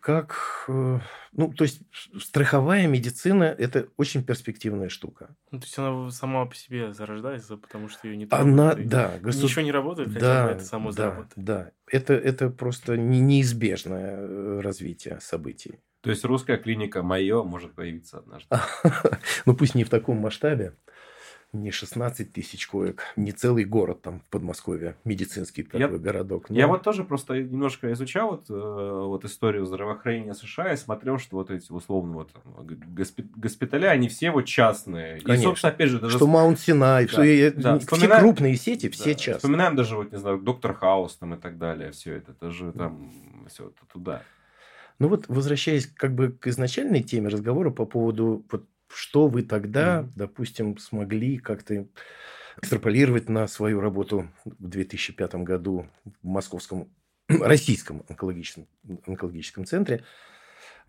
Как, 0.04 0.36
э, 0.68 0.98
ну, 1.32 1.52
то 1.54 1.64
есть 1.64 1.80
страховая 2.20 2.86
медицина– 2.86 3.44
это 3.58 3.88
очень 3.96 4.22
перспективная 4.22 4.90
штука. 4.90 5.34
Ну, 5.50 5.60
то 5.60 5.64
есть 5.64 5.78
она 5.78 6.10
сама 6.10 6.44
по 6.44 6.54
себе 6.54 6.92
зарождается, 6.92 7.56
потому 7.56 7.88
что 7.88 8.06
ее 8.06 8.18
не 8.18 8.26
Она, 8.30 8.64
работает. 8.64 8.88
да. 8.90 9.18
Государ... 9.22 9.48
Ничего 9.48 9.62
не 9.62 9.72
работает, 9.72 10.08
хотя 10.12 10.20
да, 10.20 10.44
бы 10.44 10.50
это 10.52 10.64
само 10.64 10.90
да, 10.90 10.96
заработает. 10.96 11.32
Да, 11.36 11.70
это, 11.90 12.12
это 12.12 12.50
просто 12.50 12.98
не, 12.98 13.20
неизбежное 13.20 14.18
э, 14.18 14.60
развитие 14.60 15.20
событий. 15.22 15.80
То 16.02 16.10
есть 16.10 16.22
русская 16.26 16.58
клиника 16.58 17.02
«Мое» 17.02 17.42
может 17.42 17.72
появиться 17.74 18.18
однажды? 18.18 18.54
Ну, 19.46 19.56
пусть 19.56 19.74
не 19.74 19.84
в 19.84 19.88
таком 19.88 20.18
масштабе. 20.18 20.74
Не 21.54 21.70
16 21.70 22.32
тысяч 22.32 22.66
коек, 22.66 23.02
не 23.16 23.32
целый 23.32 23.64
город 23.64 24.02
там 24.02 24.20
в 24.20 24.24
Подмосковье, 24.24 24.96
медицинский 25.04 25.62
такой 25.62 25.80
Я- 25.80 25.88
городок. 25.88 26.46
Я 26.50 26.66
Но- 26.66 26.72
вот 26.72 26.82
тоже 26.82 27.04
просто 27.04 27.40
немножко 27.40 27.92
изучал 27.92 28.32
вот, 28.32 28.50
э, 28.50 28.52
вот 29.06 29.24
историю 29.24 29.64
здравоохранения 29.64 30.34
США 30.34 30.72
и 30.72 30.76
смотрел, 30.76 31.18
что 31.18 31.36
вот 31.36 31.50
эти 31.50 31.70
условно 31.72 32.14
вот 32.14 32.30
госпи- 32.96 33.26
госпиталя, 33.36 33.88
они 33.88 34.08
все 34.08 34.30
вот 34.30 34.46
частные. 34.46 35.18
И, 35.18 35.20
Конечно. 35.20 35.44
собственно, 35.50 35.72
опять 35.72 35.88
же, 35.90 36.00
даже 36.00 36.16
Что 36.16 36.26
Маунт 36.26 36.58
Синай, 36.60 37.06
Да, 37.06 37.12
что 37.12 37.22
и- 37.22 37.50
да. 37.50 37.78
все 37.78 37.86
Вспоминаю- 37.86 38.20
крупные 38.22 38.56
сети, 38.56 38.88
все 38.90 39.12
Да, 39.12 39.14
частные. 39.14 39.36
Вспоминаем 39.38 39.76
даже, 39.76 39.96
вот, 39.96 40.12
не 40.12 40.18
знаю, 40.18 40.38
Доктор 40.38 40.74
Хаус 40.74 41.16
там 41.16 41.34
и 41.34 41.36
так 41.38 41.56
далее. 41.56 41.92
Все 41.92 42.14
это, 42.16 42.32
это 42.32 42.50
же 42.50 42.72
там 42.72 43.10
все 43.48 43.66
это 43.68 43.86
туда. 43.92 44.22
Ну 44.98 45.08
вот, 45.08 45.24
возвращаясь 45.28 45.86
как 45.86 46.14
бы 46.14 46.30
к 46.30 46.46
изначальной 46.46 47.02
теме 47.02 47.28
разговора 47.28 47.70
по 47.70 47.84
поводу, 47.84 48.44
вот, 48.50 48.64
что 48.94 49.28
вы 49.28 49.42
тогда, 49.42 50.02
Мгм. 50.02 50.12
допустим, 50.16 50.78
смогли 50.78 51.38
как-то 51.38 51.86
экстраполировать 52.58 53.28
на 53.28 53.46
свою 53.48 53.80
работу 53.80 54.30
в 54.44 54.68
2005 54.68 55.44
году 55.44 55.88
в 56.04 56.26
Московском, 56.26 56.90
Российском 57.28 58.04
онкологическом, 58.08 58.68
онкологическом 59.06 59.64
центре. 59.66 60.04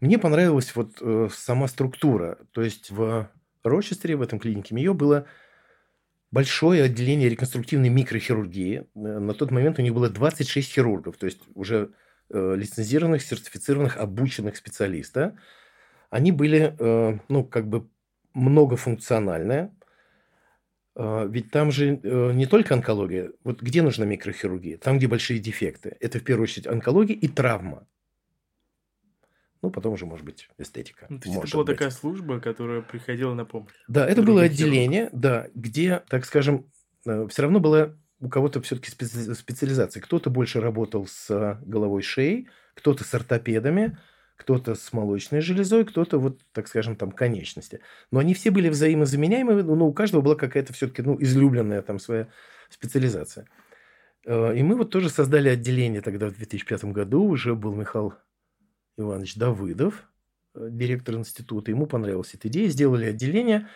Мне 0.02 0.20
понравилась 0.20 0.76
вот 0.76 0.98
э, 1.02 1.30
сама 1.34 1.68
структура. 1.68 2.40
То 2.52 2.62
есть 2.62 2.92
в 2.92 3.30
Рочестере, 3.64 4.16
в 4.18 4.22
этом 4.22 4.40
клинике 4.40 4.76
МИО, 4.76 4.94
было 4.94 5.28
большое 6.32 6.84
отделение 6.84 7.30
реконструктивной 7.30 7.90
микрохирургии. 7.90 8.88
Э, 8.96 9.20
На 9.20 9.34
тот 9.34 9.52
момент 9.52 9.80
у 9.80 9.82
них 9.82 9.94
было 9.94 10.10
26 10.10 10.74
хирургов, 10.74 11.18
то 11.18 11.26
есть 11.26 11.42
уже 11.54 11.92
э, 12.30 12.56
лицензированных, 12.58 13.22
сертифицированных, 13.22 13.98
обученных 13.98 14.58
специалиста. 14.58 15.38
Они 16.10 16.32
были, 16.32 16.76
э, 16.80 17.20
ну, 17.30 17.44
как 17.46 17.68
бы 17.68 17.90
многофункциональные. 18.36 19.72
Э, 20.96 21.28
Ведь 21.28 21.52
там 21.52 21.72
же 21.72 22.00
э, 22.02 22.32
не 22.34 22.46
только 22.46 22.76
онкология. 22.76 23.32
Вот 23.44 23.62
где 23.62 23.82
нужна 23.82 24.06
микрохирургия? 24.06 24.78
Там, 24.78 24.98
где 24.98 25.08
большие 25.08 25.40
дефекты. 25.40 25.98
Это 26.00 26.20
в 26.20 26.24
первую 26.24 26.44
очередь 26.44 26.68
онкология 26.68 27.16
и 27.16 27.28
травма. 27.28 27.88
Ну, 29.62 29.72
потом 29.72 29.94
уже, 29.94 30.06
может 30.06 30.26
быть, 30.26 30.48
эстетика. 30.60 31.08
Ну, 31.10 31.18
то 31.18 31.26
есть 31.26 31.36
может 31.36 31.50
это 31.50 31.58
была 31.58 31.66
быть. 31.66 31.78
такая 31.78 31.90
служба, 31.90 32.40
которая 32.40 32.82
приходила 32.82 33.34
на 33.34 33.46
помощь. 33.46 33.74
Да, 33.88 34.08
это 34.08 34.22
было 34.22 34.44
отделение, 34.44 35.10
да, 35.12 35.48
где, 35.56 36.04
так 36.08 36.26
скажем, 36.26 36.70
все 37.04 37.42
равно 37.42 37.60
была 37.60 37.96
у 38.20 38.30
кого-то 38.30 38.62
все-таки 38.62 38.92
специализация. 38.92 40.02
Кто-то 40.02 40.30
больше 40.30 40.62
работал 40.62 41.08
с 41.08 41.30
э, 41.30 41.58
головой 41.66 42.02
шеей, 42.02 42.48
кто-то 42.76 43.04
с 43.04 43.14
ортопедами, 43.14 43.98
кто-то 44.36 44.76
с 44.76 44.92
молочной 44.92 45.42
железой, 45.42 45.86
кто-то 45.86 46.20
вот, 46.20 46.42
так 46.52 46.68
скажем, 46.68 46.96
там 46.96 47.12
конечности. 47.12 47.80
Но 48.12 48.20
они 48.20 48.34
все 48.34 48.52
были 48.52 48.70
взаимозаменяемы, 48.70 49.64
но 49.64 49.88
у 49.88 49.94
каждого 49.94 50.22
была 50.22 50.36
какая-то 50.36 50.74
все-таки 50.74 51.02
ну, 51.02 51.18
излюбленная 51.22 51.82
там 51.82 52.00
своя 52.00 52.28
специализация. 52.70 53.48
Э, 54.26 54.56
И 54.56 54.64
мы 54.64 54.76
вот 54.76 54.92
тоже 54.92 55.10
создали 55.10 55.50
отделение 55.50 56.02
тогда 56.02 56.28
в 56.28 56.36
2005 56.36 56.86
году. 56.86 57.24
Уже 57.24 57.56
был 57.56 57.74
Михаил 57.76 58.14
Иванович 58.98 59.36
Давыдов, 59.36 60.04
э, 60.54 60.68
директор 60.70 61.16
института. 61.16 61.72
Ему 61.72 61.86
понравилась 61.86 62.34
эта 62.34 62.48
идея. 62.50 62.68
Сделали 62.70 63.06
отделение. 63.06 63.70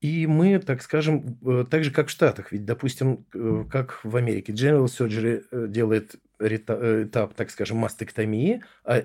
И 0.00 0.26
мы, 0.26 0.58
так 0.60 0.82
скажем, 0.82 1.38
э, 1.44 1.64
так 1.70 1.84
же, 1.84 1.92
как 1.92 2.08
в 2.08 2.10
Штатах. 2.10 2.52
Ведь, 2.52 2.64
допустим, 2.64 3.26
как 3.70 4.04
в 4.04 4.16
Америке 4.16 4.52
General 4.52 4.86
Surgery 4.86 5.68
делает 5.68 6.16
этап, 6.40 7.34
так 7.34 7.50
скажем, 7.50 7.78
мастектомии, 7.78 8.62
а 8.84 9.04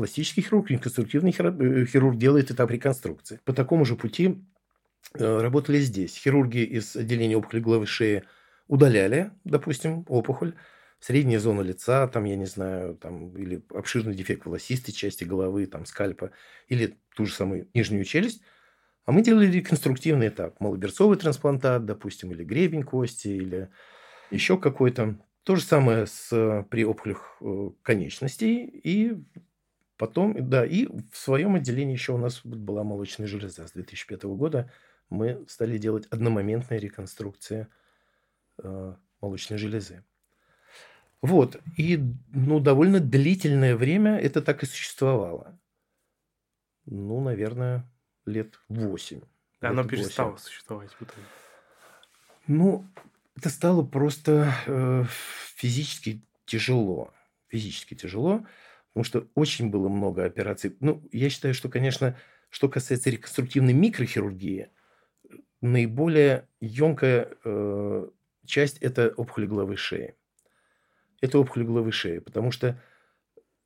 пластический 0.00 0.42
хирург, 0.42 0.70
реконструктивный 0.70 1.30
хирург, 1.30 1.60
э, 1.60 1.84
хирург 1.84 2.16
делает 2.16 2.50
этап 2.50 2.70
реконструкции. 2.70 3.38
По 3.44 3.52
такому 3.52 3.84
же 3.84 3.96
пути 3.96 4.42
э, 5.14 5.40
работали 5.40 5.78
здесь. 5.78 6.16
Хирурги 6.16 6.64
из 6.64 6.96
отделения 6.96 7.36
опухоли 7.36 7.60
головы 7.60 7.86
шеи 7.86 8.22
удаляли, 8.66 9.32
допустим, 9.44 10.06
опухоль, 10.08 10.54
средняя 11.00 11.38
зона 11.38 11.60
лица, 11.60 12.08
там, 12.08 12.24
я 12.24 12.36
не 12.36 12.46
знаю, 12.46 12.96
там, 12.96 13.36
или 13.36 13.62
обширный 13.74 14.14
дефект 14.14 14.46
волосистой 14.46 14.94
части 14.94 15.24
головы, 15.24 15.66
там, 15.66 15.84
скальпа, 15.84 16.30
или 16.68 16.96
ту 17.14 17.26
же 17.26 17.34
самую 17.34 17.68
нижнюю 17.74 18.04
челюсть. 18.04 18.42
А 19.04 19.12
мы 19.12 19.20
делали 19.20 19.52
реконструктивный 19.52 20.28
этап. 20.28 20.60
Малоберцовый 20.60 21.18
трансплантат, 21.18 21.84
допустим, 21.84 22.32
или 22.32 22.42
гребень 22.42 22.84
кости, 22.84 23.28
или 23.28 23.68
еще 24.30 24.56
какой-то. 24.56 25.18
То 25.42 25.56
же 25.56 25.62
самое 25.62 26.06
с, 26.06 26.32
э, 26.32 26.64
при 26.70 26.86
опухолях 26.86 27.38
конечностей. 27.82 28.64
И 28.64 29.22
потом, 30.00 30.48
да, 30.48 30.64
и 30.64 30.86
в 30.86 31.16
своем 31.16 31.56
отделении 31.56 31.92
еще 31.92 32.12
у 32.14 32.16
нас 32.16 32.40
была 32.42 32.82
молочная 32.84 33.26
железа. 33.26 33.66
С 33.66 33.72
2005 33.72 34.22
года 34.24 34.72
мы 35.10 35.44
стали 35.46 35.76
делать 35.76 36.06
одномоментные 36.06 36.80
реконструкции 36.80 37.66
э, 38.62 38.94
молочной 39.20 39.58
железы. 39.58 40.02
Вот. 41.20 41.60
И 41.76 42.02
ну, 42.32 42.60
довольно 42.60 42.98
длительное 42.98 43.76
время 43.76 44.16
это 44.16 44.40
так 44.40 44.62
и 44.62 44.66
существовало. 44.66 45.60
Ну, 46.86 47.20
наверное, 47.20 47.84
лет 48.24 48.58
8. 48.70 49.20
Оно 49.60 49.84
перестало 49.84 50.38
существовать 50.38 50.92
в 50.92 51.02
итоге. 51.02 51.26
Ну, 52.46 52.86
это 53.36 53.50
стало 53.50 53.84
просто 53.84 54.54
э, 54.66 55.04
физически 55.56 56.22
тяжело. 56.46 57.12
Физически 57.48 57.94
тяжело, 57.94 58.46
потому 58.92 59.04
что 59.04 59.28
очень 59.34 59.70
было 59.70 59.88
много 59.88 60.24
операций. 60.24 60.76
Ну, 60.80 61.02
я 61.12 61.30
считаю, 61.30 61.54
что, 61.54 61.68
конечно, 61.68 62.16
что 62.48 62.68
касается 62.68 63.10
реконструктивной 63.10 63.72
микрохирургии, 63.72 64.68
наиболее 65.60 66.48
емкая 66.60 67.28
э, 67.44 68.08
часть– 68.46 68.78
это 68.80 69.10
опухоль 69.16 69.46
головы 69.46 69.76
шеи. 69.76 70.14
Это 71.20 71.38
опухоль 71.38 71.64
головы 71.64 71.92
шеи, 71.92 72.18
потому 72.18 72.50
что, 72.50 72.80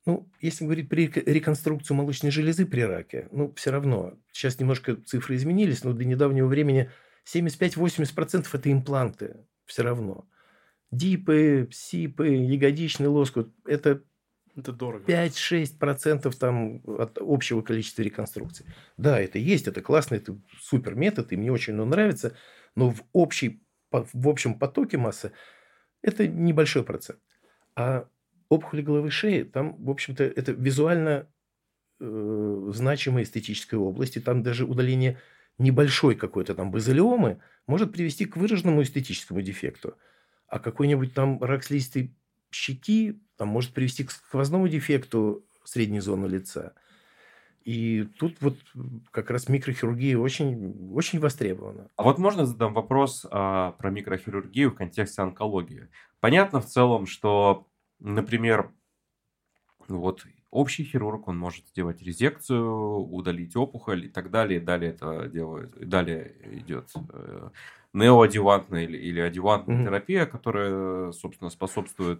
ну, 0.05 0.29
если 0.41 0.65
говорить 0.65 0.89
при 0.89 1.07
реконструкцию 1.07 1.97
молочной 1.97 2.31
железы 2.31 2.65
при 2.65 2.81
раке, 2.81 3.27
ну, 3.31 3.51
все 3.55 3.71
равно, 3.71 4.19
сейчас 4.31 4.59
немножко 4.59 4.95
цифры 4.95 5.35
изменились, 5.35 5.83
но 5.83 5.93
до 5.93 6.05
недавнего 6.05 6.47
времени 6.47 6.91
75-80% 7.33 8.47
это 8.53 8.71
импланты, 8.71 9.37
все 9.65 9.81
равно. 9.81 10.27
Дипы, 10.91 11.67
сипы, 11.71 12.27
ягодичный 12.27 13.07
лоскут– 13.07 13.51
это 13.65 14.03
Это 14.55 14.71
дорого. 14.71 15.03
5-6% 15.05 16.31
там 16.37 16.81
от 16.85 17.17
общего 17.19 17.61
количества 17.61 18.01
реконструкций. 18.01 18.65
Да, 18.97 19.19
это 19.19 19.37
есть, 19.37 19.67
это 19.67 19.81
классно, 19.81 20.15
это 20.15 20.37
супер 20.61 20.95
метод, 20.95 21.31
и 21.33 21.37
мне 21.37 21.51
очень 21.51 21.79
он 21.79 21.89
нравится, 21.89 22.35
но 22.75 22.91
в, 22.91 23.03
общей, 23.11 23.61
в 23.91 24.29
общем 24.29 24.57
потоке 24.57 24.97
массы 24.97 25.33
это 26.01 26.27
небольшой 26.27 26.83
процент. 26.83 27.19
А 27.75 28.07
опухоли 28.49 28.81
головы 28.81 29.11
шеи, 29.11 29.43
там, 29.43 29.75
в 29.83 29.89
общем-то, 29.89 30.23
это 30.23 30.51
визуально 30.51 31.27
э, 31.99 32.69
значимая 32.73 33.23
эстетическая 33.23 33.79
область, 33.79 34.17
и 34.17 34.21
там 34.21 34.43
даже 34.43 34.65
удаление 34.65 35.19
небольшой 35.57 36.15
какой-то 36.15 36.53
там 36.55 36.71
базилиомы 36.71 37.41
может 37.67 37.91
привести 37.91 38.25
к 38.25 38.37
выраженному 38.37 38.83
эстетическому 38.83 39.41
дефекту. 39.41 39.97
А 40.47 40.59
какой-нибудь 40.59 41.13
там 41.13 41.41
рак 41.41 41.63
слизистой 41.63 42.15
щеки 42.51 43.19
там, 43.37 43.49
может 43.49 43.73
привести 43.73 44.03
к 44.03 44.11
сквозному 44.11 44.67
дефекту 44.67 45.45
средней 45.63 45.99
зоны 45.99 46.27
лица. 46.27 46.73
И 47.63 48.03
тут 48.19 48.37
вот 48.41 48.57
как 49.09 49.31
раз 49.31 49.49
микрохирургия 49.49 50.17
очень, 50.19 50.91
очень 50.93 51.19
востребована. 51.19 51.89
А 51.95 52.03
вот 52.03 52.19
можно 52.19 52.45
задам 52.45 52.75
вопрос 52.75 53.25
а, 53.31 53.71
про 53.71 53.89
микрохирургию 53.89 54.69
в 54.69 54.75
контексте 54.75 55.23
онкологии? 55.23 55.87
Понятно 56.19 56.61
в 56.61 56.67
целом, 56.67 57.07
что, 57.07 57.67
например, 57.99 58.71
вот 59.87 60.25
общий 60.51 60.83
хирург, 60.83 61.27
он 61.27 61.37
может 61.37 61.67
сделать 61.67 62.01
резекцию, 62.01 62.99
удалить 62.99 63.55
опухоль 63.55 64.05
и 64.05 64.09
так 64.09 64.29
далее. 64.31 64.59
Далее 64.59 64.91
это 64.91 65.27
делает, 65.27 65.75
и 65.77 65.85
далее 65.85 66.35
идет 66.59 66.91
э, 67.13 67.49
неоадювантная 67.95 68.83
или, 68.83 68.97
или 68.97 69.19
адювантная 69.19 69.75
Мгм. 69.77 69.85
терапия, 69.85 70.25
которая, 70.25 71.11
собственно, 71.13 71.49
способствует 71.49 72.19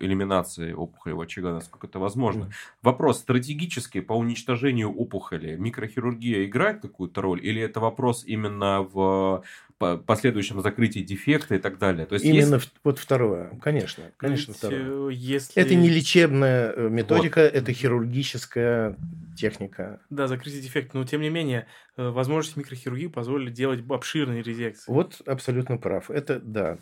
элиминации 0.00 0.72
опухолевого 0.72 1.24
очага, 1.24 1.52
насколько 1.52 1.86
это 1.86 1.98
возможно. 1.98 2.44
Мгм. 2.44 2.52
Вопрос 2.82 3.18
стратегически 3.18 4.00
по 4.00 4.12
уничтожению 4.12 4.92
опухоли 4.92 5.56
микрохирургия 5.56 6.44
играет 6.44 6.80
какую-то 6.82 7.20
роль 7.22 7.40
или 7.44 7.60
это 7.62 7.80
вопрос 7.80 8.24
именно 8.26 8.82
в 8.82 9.42
по- 9.78 9.96
последующем 9.98 10.60
закрытии 10.62 11.00
дефекта 11.00 11.54
и 11.56 11.58
так 11.58 11.78
далее? 11.78 12.06
То 12.06 12.14
есть 12.14 12.24
Именно 12.24 12.54
есть- 12.56 12.66
в- 12.68 12.80
вот 12.84 12.98
второе, 12.98 13.58
конечно, 13.60 14.04
конечно, 14.16 14.52
Ведь, 14.52 14.58
второе. 14.58 15.08
э, 15.10 15.12
Если... 15.12 15.62
Это 15.62 15.74
не 15.74 15.88
лечебная 15.90 16.72
э, 16.74 16.88
методика, 16.88 17.40
это 17.40 17.72
хирургическая 17.72 18.96
техника. 19.36 20.00
Да, 20.10 20.28
закрытие 20.28 20.62
дефекта. 20.62 20.96
Но 20.96 21.04
тем 21.04 21.20
не 21.20 21.28
менее, 21.28 21.66
э, 21.96 22.08
возможности 22.10 22.58
микрохирургии 22.58 23.06
позволили 23.08 23.50
делать 23.50 23.84
обширные 23.88 24.42
резекции. 24.42 24.90
Вот 24.90 25.20
абсолютно 25.26 25.78
прав. 25.78 26.10
Это 26.10 26.40
да. 26.40 26.78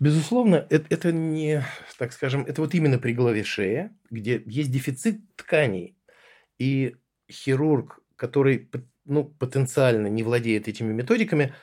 Безусловно, 0.00 0.66
это, 0.70 0.86
это 0.90 1.12
не, 1.12 1.64
так 1.98 2.12
скажем, 2.12 2.44
это 2.46 2.60
вот 2.60 2.74
именно 2.74 2.98
при 2.98 3.12
голове 3.12 3.42
шеи, 3.42 3.90
где 4.10 4.42
есть 4.46 4.70
дефицит 4.70 5.20
тканей. 5.36 5.96
И 6.58 6.96
хирург, 7.30 8.00
который 8.16 8.68
ну, 9.04 9.24
потенциально 9.24 10.06
не 10.06 10.22
владеет 10.22 10.68
этими 10.68 10.92
методиками, 10.92 11.54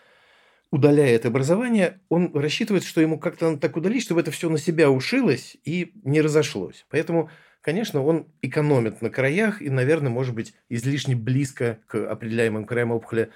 удаляя 0.72 1.16
это 1.16 1.30
образование, 1.30 2.02
он 2.10 2.32
рассчитывает, 2.36 2.84
что 2.84 3.00
ему 3.00 3.20
как-то 3.20 3.58
так 3.58 3.78
удалить, 3.78 4.04
чтобы 4.04 4.22
это 4.22 4.32
все 4.32 4.50
на 4.50 4.58
себя 4.58 4.90
ушилось 4.90 5.56
и 5.64 5.94
не 6.04 6.22
разошлось. 6.22 6.86
Поэтому, 6.90 7.30
конечно, 7.66 8.04
он 8.04 8.28
экономит 8.44 9.02
на 9.02 9.10
краях 9.10 9.60
и, 9.60 9.72
наверное, 9.72 10.12
может 10.12 10.36
быть, 10.36 10.54
излишне 10.70 11.16
близко 11.16 11.80
к 11.88 11.96
определяемым 11.96 12.64
краям 12.64 12.92
опухоли 12.92 13.32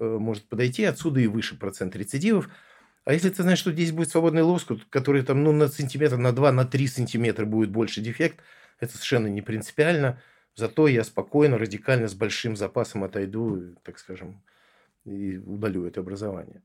э, 0.00 0.04
может 0.04 0.48
подойти. 0.48 0.84
Отсюда 0.84 1.20
и 1.20 1.26
выше 1.26 1.58
процент 1.58 1.94
рецидивов. 1.94 2.48
А 3.04 3.12
если 3.12 3.28
ты 3.28 3.42
знаешь, 3.42 3.58
что 3.58 3.72
здесь 3.72 3.92
будет 3.92 4.08
свободный 4.08 4.40
лоскут, 4.40 4.86
который 4.88 5.22
там 5.22 5.44
ну, 5.44 5.52
на 5.52 5.68
сантиметр, 5.68 6.16
на 6.16 6.32
2, 6.32 6.52
на 6.52 6.64
3 6.64 6.86
сантиметра 6.86 7.44
будет 7.44 7.70
больше 7.70 8.00
дефект, 8.00 8.38
это 8.80 8.92
совершенно 8.92 9.26
не 9.26 9.42
принципиально. 9.42 10.18
Зато 10.54 10.88
я 10.88 11.04
спокойно, 11.04 11.58
радикально, 11.58 12.08
с 12.08 12.14
большим 12.14 12.56
запасом 12.56 13.04
отойду, 13.04 13.76
так 13.82 13.98
скажем, 13.98 14.42
и 15.04 15.36
удалю 15.36 15.84
это 15.84 16.00
образование. 16.00 16.62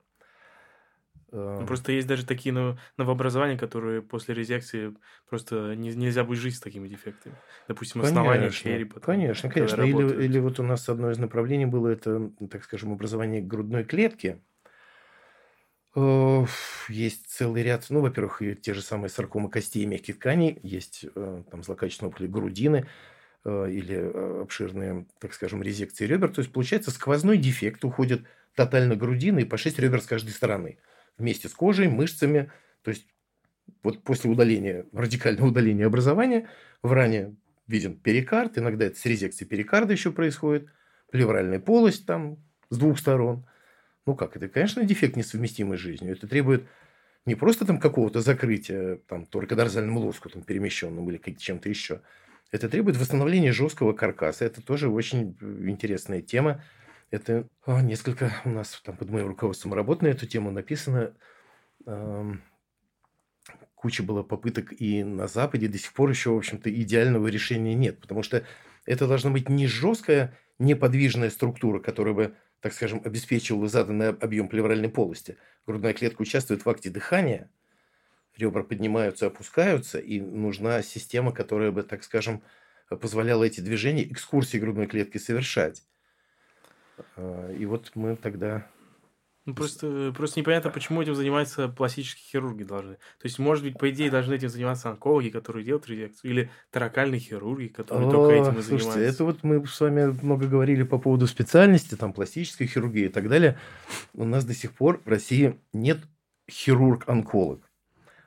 Ну, 1.32 1.66
просто 1.66 1.92
есть 1.92 2.08
даже 2.08 2.26
такие 2.26 2.78
новообразования, 2.98 3.58
которые 3.58 4.02
после 4.02 4.34
резекции 4.34 4.96
просто 5.30 5.76
не, 5.76 5.90
нельзя 5.90 6.24
будет 6.24 6.40
жить 6.40 6.56
с 6.56 6.60
такими 6.60 6.88
дефектами. 6.88 7.36
Допустим, 7.68 8.02
основание 8.02 8.50
конечно, 8.50 8.70
черепа. 8.70 8.94
Там, 8.96 9.04
конечно, 9.04 9.50
конечно. 9.50 9.82
Или, 9.82 10.26
или 10.26 10.40
вот 10.40 10.60
у 10.60 10.64
нас 10.64 10.88
одно 10.90 11.12
из 11.12 11.18
направлений 11.18 11.66
было 11.66 11.90
это, 11.90 12.32
так 12.50 12.64
скажем, 12.64 12.92
образование 12.94 13.42
грудной 13.42 13.84
клетки. 13.84 14.42
Есть 15.96 17.28
целый 17.28 17.64
ряд, 17.64 17.86
ну, 17.90 18.02
во-первых, 18.02 18.42
те 18.62 18.74
же 18.74 18.82
самые 18.82 19.10
саркомы 19.10 19.50
костей 19.50 19.84
и 19.84 19.86
мягких 19.88 20.18
тканей, 20.18 20.60
есть 20.62 21.06
э, 21.16 21.44
там 21.50 21.64
злокачественные 21.64 22.10
опухоли 22.10 22.28
грудины 22.28 22.88
э, 23.44 23.72
или 23.72 23.98
э, 23.98 24.42
обширные, 24.44 25.08
так 25.20 25.34
скажем, 25.34 25.64
резекции 25.64 26.06
ребер. 26.06 26.30
То 26.30 26.42
есть, 26.42 26.54
получается, 26.54 26.92
сквозной 26.92 27.38
дефект 27.38 27.84
уходит 27.84 28.24
тотально 28.56 28.96
грудины 28.96 29.42
и 29.42 29.46
по 29.46 29.58
6 29.58 29.80
ребер 29.80 30.02
с 30.02 30.06
каждой 30.06 30.32
стороны 30.32 30.78
вместе 31.20 31.48
с 31.48 31.54
кожей, 31.54 31.88
мышцами. 31.88 32.52
То 32.82 32.90
есть 32.90 33.06
вот 33.84 34.04
после 34.04 34.32
удаления, 34.32 34.86
радикального 34.94 35.50
удаления 35.50 35.86
образования 35.86 36.50
в 36.82 36.92
ране 36.92 37.36
виден 37.68 37.96
перикард, 37.96 38.58
иногда 38.58 38.86
это 38.86 39.00
с 39.00 39.06
резекцией 39.06 39.48
перикарда 39.48 39.94
еще 39.94 40.12
происходит, 40.12 40.70
плевральная 41.12 41.60
полость 41.60 42.06
там 42.06 42.38
с 42.70 42.78
двух 42.78 42.98
сторон. 42.98 43.46
Ну 44.08 44.16
как, 44.16 44.36
это, 44.36 44.48
конечно, 44.48 44.84
дефект 44.84 45.16
несовместимый 45.16 45.78
с 45.78 45.82
жизнью. 45.82 46.14
Это 46.14 46.28
требует 46.28 46.68
не 47.26 47.36
просто 47.36 47.66
там 47.66 47.80
какого-то 47.80 48.22
закрытия 48.22 48.98
там 49.08 49.26
торкодорзальным 49.26 49.98
лоскутом 49.98 50.42
перемещенным 50.42 51.08
или 51.10 51.22
чем-то 51.38 51.70
еще. 51.70 52.02
Это 52.52 52.70
требует 52.70 52.98
восстановления 52.98 53.52
жесткого 53.52 53.94
каркаса. 53.94 54.46
Это 54.46 54.62
тоже 54.62 54.90
очень 54.90 55.38
интересная 55.68 56.22
тема. 56.22 56.64
Это 57.12 57.48
а, 57.66 57.82
несколько 57.82 58.32
у 58.46 58.50
нас 58.50 58.82
там 58.84 58.96
под 58.96 59.10
моим 59.10 59.28
руководством 59.28 59.74
работ 59.74 60.02
на 60.02 60.08
эту 60.08 60.28
тему 60.28 60.52
написано. 60.52 61.16
Куча 63.76 64.04
было 64.04 64.24
попыток 64.24 64.74
и 64.80 65.04
на 65.04 65.28
Западе 65.28 65.70
до 65.70 65.78
сих 65.78 65.94
пор 65.94 66.10
еще, 66.10 66.32
в 66.32 66.38
общем-то, 66.38 66.70
идеального 66.70 67.28
решения 67.28 67.74
нет. 67.74 68.00
Потому 68.00 68.24
что 68.24 68.46
это 68.86 69.08
должна 69.08 69.32
быть 69.32 69.48
не 69.50 69.68
жесткая, 69.68 70.38
неподвижная 70.60 71.30
структура, 71.30 71.80
которая 71.80 72.14
бы, 72.14 72.36
так 72.60 72.74
скажем, 72.74 73.02
обеспечивала 73.06 73.70
заданный 73.70 74.10
объем 74.10 74.50
плевральной 74.50 74.90
полости. 74.90 75.38
Грудная 75.66 75.94
клетка 75.94 76.22
участвует 76.22 76.66
в 76.66 76.70
акте 76.70 76.90
дыхания, 76.90 77.50
ребра 78.36 78.64
поднимаются, 78.64 79.28
опускаются, 79.28 79.98
и 79.98 80.20
нужна 80.20 80.82
система, 80.82 81.32
которая 81.32 81.72
бы, 81.72 81.84
так 81.84 82.04
скажем, 82.04 82.44
позволяла 82.90 83.46
эти 83.46 83.62
движения, 83.62 84.12
экскурсии 84.12 84.58
грудной 84.58 84.88
клетки 84.88 85.18
совершать. 85.18 85.84
А, 87.16 87.52
и 87.52 87.66
вот 87.66 87.92
мы 87.96 88.16
тогда... 88.16 88.66
Ну, 89.46 89.56
просто, 89.56 90.14
просто 90.16 90.40
непонятно, 90.40 90.70
почему 90.70 91.02
этим 91.02 91.16
занимаются 91.16 91.70
пластические 91.70 92.24
хирурги 92.30 92.64
должны. 92.64 92.96
То 92.96 93.26
есть, 93.26 93.40
может 93.40 93.64
быть, 93.64 93.80
по 93.80 93.90
идее, 93.90 94.12
должны 94.12 94.36
этим 94.36 94.50
заниматься 94.50 94.92
онкологи, 94.92 95.30
которые 95.30 95.66
делают 95.66 95.88
резекцию, 95.88 96.32
или 96.32 96.52
таракальные 96.70 97.20
хирурги, 97.20 97.68
которые 97.68 98.10
О, 98.10 98.12
только 98.12 98.34
этим 98.34 98.60
и 98.60 98.62
слушайте, 98.62 98.92
занимаются. 98.92 99.00
это 99.00 99.24
вот 99.24 99.44
мы 99.44 99.66
с 99.66 99.80
вами 99.80 100.16
много 100.22 100.48
говорили 100.48 100.84
по 100.84 101.00
поводу 101.00 101.26
специальности, 101.26 101.96
там, 101.96 102.14
пластической 102.14 102.68
хирургии 102.68 103.06
и 103.06 103.10
так 103.10 103.28
далее. 103.28 103.58
У 104.14 104.26
нас 104.26 104.46
до 104.46 104.54
сих 104.54 104.74
пор 104.74 105.02
в 105.04 105.08
России 105.08 105.60
нет 105.74 106.00
хирург-онколог. 106.52 107.64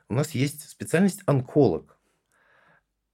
У 0.09 0.15
нас 0.15 0.31
есть 0.31 0.69
специальность 0.69 1.21
онколог. 1.25 1.97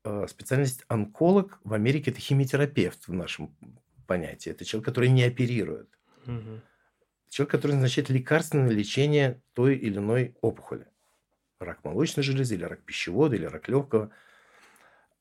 А, 0.04 0.28
специальность 0.28 0.84
онколог 0.88 1.60
в 1.63 1.74
Америке– 1.74 2.12
это 2.12 2.19
химиотерапевт 2.19 3.08
в 3.08 3.13
нашем 3.13 3.56
понятие. 4.10 4.56
Это 4.56 4.65
человек, 4.65 4.86
который 4.86 5.10
не 5.10 5.24
оперирует. 5.24 5.88
Угу. 6.26 6.62
Человек, 7.30 7.52
который 7.52 7.74
назначает 7.74 8.10
лекарственное 8.10 8.72
лечение 8.72 9.39
той 9.54 9.76
или 9.76 10.00
иной 10.00 10.36
опухоли. 10.41 10.88
Рак 11.60 11.84
молочной 11.84 12.24
железы, 12.24 12.56
или 12.56 12.63
рак 12.63 12.82
пищевода, 12.84 13.36
или 13.36 13.45
рак 13.45 13.69
легкого. 13.69 14.10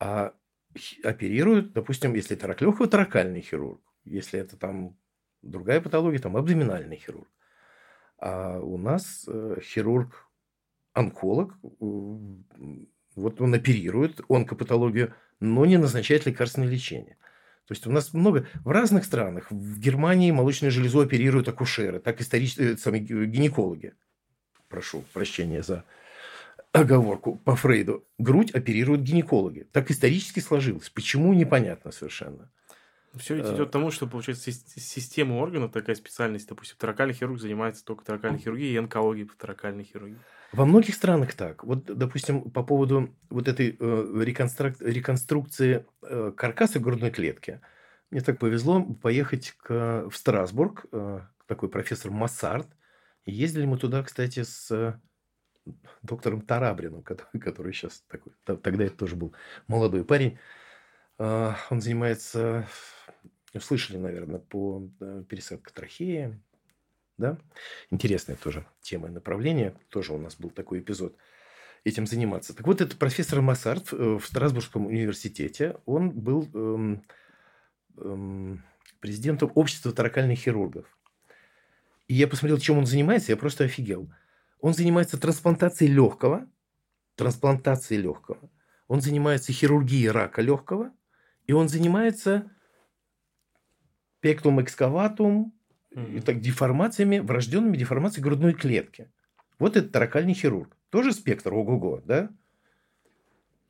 А 0.01 0.33
оперируют, 1.05 1.73
допустим, 1.75 2.15
если 2.15 2.35
это 2.35 2.47
рак 2.47 2.63
легкого, 2.63 2.89
таракальный 2.89 3.43
хирург. 3.43 3.83
Если 4.05 4.41
это 4.41 4.57
там 4.57 4.97
другая 5.43 5.83
патология, 5.83 6.19
там 6.19 6.37
абдоминальный 6.37 6.97
хирург. 6.97 7.29
А 8.17 8.59
у 8.59 8.79
нас 8.79 9.25
э, 9.29 9.59
хирург-онколог, 9.63 11.59
вот 13.19 13.41
он 13.41 13.55
оперирует 13.55 14.21
онкопатологию, 14.29 15.15
но 15.41 15.67
не 15.67 15.77
назначает 15.77 16.27
лекарственное 16.27 16.69
лечение. 16.69 17.19
То 17.69 17.75
есть 17.75 17.87
у 17.87 17.93
нас 17.93 18.15
много 18.15 18.47
в 18.65 18.71
разных 18.71 19.05
странах. 19.05 19.51
В 19.51 19.79
Германии 19.79 20.31
молочную 20.31 20.73
железу 20.73 21.01
оперируют 21.01 21.49
акушеры, 21.49 22.01
так 22.01 22.19
исторические 22.23 22.73
э, 22.73 22.77
сами 22.79 22.99
гинекологи. 22.99 23.93
Прошу 24.71 25.05
прощения 25.13 25.63
за 25.63 25.85
оговорку 26.73 27.37
по 27.45 27.57
Фрейду. 27.57 28.07
Грудь 28.17 28.53
оперируют 28.53 29.03
гинекологи. 29.03 29.69
Так 29.71 29.91
исторически 29.91 30.41
сложилось. 30.41 30.89
Почему, 30.89 31.35
непонятно 31.35 31.93
совершенно. 31.93 32.51
Все 33.17 33.35
ведь 33.35 33.45
идет 33.45 33.69
к 33.69 33.73
тому, 33.73 33.91
что, 33.91 34.07
получается, 34.07 34.51
система 34.51 35.35
органов, 35.35 35.71
такая 35.71 35.97
специальность, 35.97 36.49
допустим, 36.49 36.77
таракальный 36.79 37.15
хирург 37.15 37.39
занимается 37.39 37.85
только 37.85 38.03
таракальной 38.03 38.39
хирургией 38.39 38.73
и 38.73 38.79
онкологией 38.79 39.27
по 39.27 39.37
таракальной 39.37 39.85
хирургии. 39.85 40.19
Во 40.53 40.65
многих 40.65 40.95
странах 40.95 41.35
так. 41.35 41.63
Вот, 41.65 41.85
допустим, 41.85 42.51
по 42.51 42.63
поводу 42.63 43.15
вот 43.29 43.49
этой 43.49 43.77
э, 43.79 44.23
реконструк... 44.25 44.81
реконструкции 44.81 45.87
э, 46.03 46.33
каркаса 46.37 46.81
грудной 46.81 47.11
клетки. 47.11 47.61
Мне 48.11 48.23
так 48.23 48.39
повезло 48.39 48.83
поехать 48.83 49.53
к, 49.59 50.09
в 50.09 50.17
Страсбург, 50.17 50.87
э, 50.91 51.21
такой 51.47 51.69
профессор 51.69 52.11
Массарт. 52.11 52.67
И 53.27 53.33
ездили 53.33 53.67
мы 53.67 53.77
туда, 53.77 54.03
кстати, 54.03 54.43
с 54.43 54.71
э, 54.71 54.99
доктором 56.03 56.41
Тарабриным, 56.41 57.03
который, 57.03 57.39
который 57.41 57.73
сейчас 57.75 58.03
такой... 58.09 58.33
Тогда 58.45 58.85
это 58.85 58.97
тоже 58.97 59.17
был 59.17 59.35
молодой 59.67 60.03
парень. 60.03 60.39
Э, 61.19 61.53
он 61.69 61.83
занимается, 61.83 62.67
слышали, 63.61 63.99
наверное, 63.99 64.41
по 64.41 64.89
э, 65.01 65.25
пересадке 65.29 65.75
трахеи, 65.75 66.41
да? 67.19 67.39
Интересная 67.91 68.37
тоже 68.37 68.65
тема 68.81 69.09
и 69.09 69.11
направление. 69.11 69.75
Тоже 69.91 70.15
у 70.15 70.19
нас 70.19 70.37
был 70.37 70.51
такой 70.51 70.79
эпизод 70.81 71.17
этим 71.85 72.07
заниматься. 72.07 72.55
Так 72.55 72.67
вот, 72.67 72.81
это 72.81 72.97
профессор 72.97 73.41
Массарт 73.41 73.93
в 73.93 74.21
Страсбургском 74.21 74.87
университете. 74.87 75.77
Он 75.85 76.11
был 76.11 76.49
эм, 76.55 77.03
эм, 77.97 78.65
президентом 79.01 79.53
общества 79.55 79.93
таракальных 79.93 80.39
хирургов. 80.39 80.87
И 82.07 82.15
я 82.15 82.27
посмотрел, 82.27 82.59
чем 82.59 82.79
он 82.79 82.87
занимается, 82.87 83.33
я 83.33 83.37
просто 83.37 83.65
офигел. 83.65 84.11
Он 84.61 84.75
занимается 84.75 85.19
трансплантацией 85.19 85.93
легкого, 85.93 86.49
трансплантацией 87.17 88.01
легкого. 88.01 88.51
Он 88.87 89.01
занимается 89.01 89.53
хирургией 89.53 90.11
рака 90.11 90.41
легкого, 90.41 90.93
и 91.47 91.53
он 91.53 91.69
занимается 91.69 92.51
пектум 94.21 94.61
экскаватум, 94.63 95.58
и 95.91 96.21
так 96.21 96.41
деформациями, 96.41 97.19
врожденными 97.19 97.77
деформациями 97.77 98.25
грудной 98.25 98.55
клетки. 98.55 99.11
Вот 99.59 99.77
это 99.77 99.89
таракальный 99.89 100.35
хирург. 100.35 100.77
Тоже 100.91 101.13
спектр, 101.13 101.53
ого-го, 101.53 102.01
да? 102.05 102.31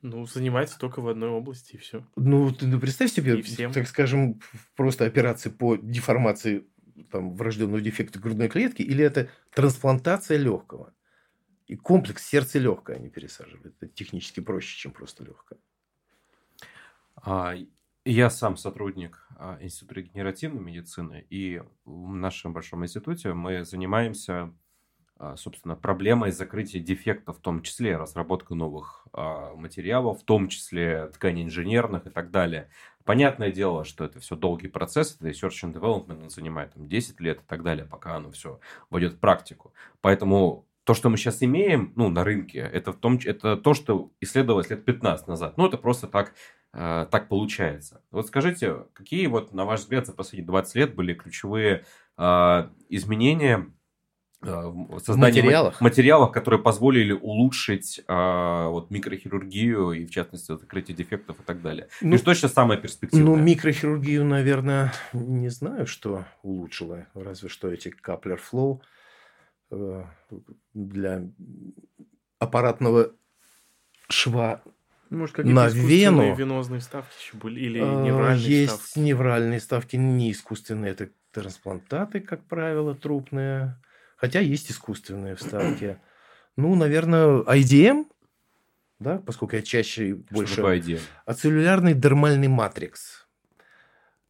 Ну, 0.01 0.25
занимается 0.25 0.79
только 0.79 1.01
в 1.01 1.09
одной 1.09 1.29
области, 1.29 1.75
и 1.75 1.77
все. 1.77 2.05
Ну, 2.15 2.51
ты 2.53 2.67
ну, 2.67 2.79
представь 2.79 3.11
себе, 3.11 3.41
всем. 3.41 3.73
так 3.73 3.87
скажем, 3.87 4.39
просто 4.75 5.05
операции 5.05 5.49
по 5.49 5.75
деформации 5.75 6.65
там, 7.11 7.35
врожденного 7.35 7.81
дефекта 7.81 8.19
грудной 8.19 8.47
клетки, 8.47 8.81
или 8.81 9.03
это 9.03 9.29
трансплантация 9.53 10.37
легкого. 10.37 10.93
И 11.67 11.75
комплекс 11.75 12.25
сердце 12.25 12.59
легкое 12.59 12.95
они 12.95 13.09
пересаживают. 13.09 13.75
Это 13.81 13.91
технически 13.91 14.39
проще, 14.39 14.77
чем 14.77 14.91
просто 14.91 15.23
легкое. 15.23 15.59
А, 17.15 17.55
я 18.05 18.29
сам 18.29 18.55
сотрудник 18.55 19.27
а, 19.39 19.57
Института 19.61 19.95
регенеративной 19.95 20.61
медицины, 20.61 21.25
и 21.29 21.61
в 21.85 22.13
нашем 22.13 22.53
большом 22.53 22.83
институте 22.83 23.33
мы 23.33 23.63
занимаемся 23.63 24.53
а, 25.21 25.35
собственно, 25.35 25.75
проблемой 25.75 26.31
закрытия 26.31 26.81
дефектов, 26.81 27.39
в 27.39 27.41
том 27.41 27.61
числе 27.61 27.97
разработка 27.97 28.55
новых 28.55 29.05
а, 29.11 29.53
материалов, 29.53 30.21
в 30.21 30.23
том 30.23 30.47
числе 30.47 31.07
тканей 31.07 31.43
инженерных 31.43 32.07
и 32.07 32.09
так 32.09 32.31
далее. 32.31 32.69
Понятное 33.03 33.51
дело, 33.51 33.83
что 33.83 34.05
это 34.05 34.21
все 34.21 34.37
долгий 34.37 34.69
процесс, 34.69 35.15
это 35.15 35.27
research 35.27 35.63
and 35.63 35.73
development 35.73 36.23
он 36.23 36.29
занимает 36.29 36.73
там, 36.73 36.87
10 36.87 37.19
лет 37.19 37.41
и 37.41 37.45
так 37.45 37.63
далее, 37.63 37.85
пока 37.85 38.15
оно 38.15 38.31
все 38.31 38.61
войдет 38.89 39.15
в 39.15 39.19
практику. 39.19 39.73
Поэтому 39.99 40.68
то, 40.89 40.95
что 40.95 41.09
мы 41.09 41.17
сейчас 41.17 41.43
имеем 41.43 41.93
ну, 41.95 42.09
на 42.09 42.23
рынке, 42.23 42.57
это, 42.57 42.91
в 42.91 42.95
том, 42.95 43.19
это 43.23 43.55
то, 43.57 43.75
что 43.75 44.11
исследовалось 44.21 44.71
лет 44.71 44.85
15 44.85 45.27
назад. 45.27 45.55
Ну, 45.55 45.67
это 45.67 45.77
просто 45.77 46.07
так, 46.07 46.33
э, 46.73 47.05
так 47.11 47.29
получается. 47.29 48.01
Вот 48.09 48.25
скажите, 48.25 48.85
какие, 48.93 49.27
вот, 49.27 49.53
на 49.53 49.65
ваш 49.65 49.81
взгляд, 49.81 50.07
за 50.07 50.13
последние 50.13 50.47
20 50.47 50.75
лет 50.75 50.95
были 50.95 51.13
ключевые 51.13 51.85
э, 52.17 52.69
изменения 52.89 53.67
Э, 54.41 54.71
создание 55.03 55.43
материалах. 55.43 55.81
материалов, 55.81 56.31
которые 56.31 56.61
позволили 56.61 57.11
улучшить 57.11 57.99
э, 58.07 58.67
вот, 58.69 58.89
микрохирургию 58.89 59.91
и, 59.91 60.05
в 60.05 60.11
частности, 60.11 60.57
закрытие 60.57 60.95
дефектов 60.95 61.41
и 61.41 61.43
так 61.43 61.61
далее. 61.61 61.89
Ну, 61.99 62.15
и 62.15 62.17
что 62.17 62.33
сейчас 62.33 62.53
самое 62.53 62.79
перспективное? 62.79 63.35
Ну, 63.35 63.35
микрохирургию, 63.35 64.23
наверное, 64.23 64.93
не 65.11 65.49
знаю, 65.49 65.85
что 65.87 66.23
улучшило. 66.41 67.07
Разве 67.13 67.49
что 67.49 67.69
эти 67.69 67.89
каплер 67.89 68.37
флоу 68.37 68.81
э, 68.81 68.98
для 70.73 71.23
аппаратного 72.39 73.13
шва 74.09 74.61
может, 75.09 75.35
какие-то 75.35 75.55
на 75.55 75.67
вену. 75.67 76.35
венозные 76.35 76.81
ставки 76.81 77.13
еще 77.19 77.37
были? 77.37 77.59
Или 77.59 77.81
э, 77.81 78.03
невральные 78.05 78.61
Есть 78.61 78.73
ставки? 78.73 78.99
невральные 78.99 79.59
ставки, 79.59 79.95
не 79.95 80.31
искусственные. 80.31 80.91
Это 80.91 81.09
трансплантаты, 81.31 82.19
как 82.19 82.45
правило, 82.45 82.95
трупные 82.95 83.75
Хотя 84.19 84.41
есть 84.41 84.69
искусственные 84.69 85.35
вставки. 85.35 85.97
Ну, 86.57 86.75
наверное, 86.75 87.41
IDM, 87.43 88.05
да, 88.99 89.17
поскольку 89.19 89.55
я 89.55 89.61
чаще 89.61 90.15
Что 90.15 90.33
больше... 90.35 90.55
такое 90.57 90.79
IDM? 90.81 90.99
Ацеллюлярный 91.25 91.93
дермальный 91.93 92.49
матрикс. 92.49 93.27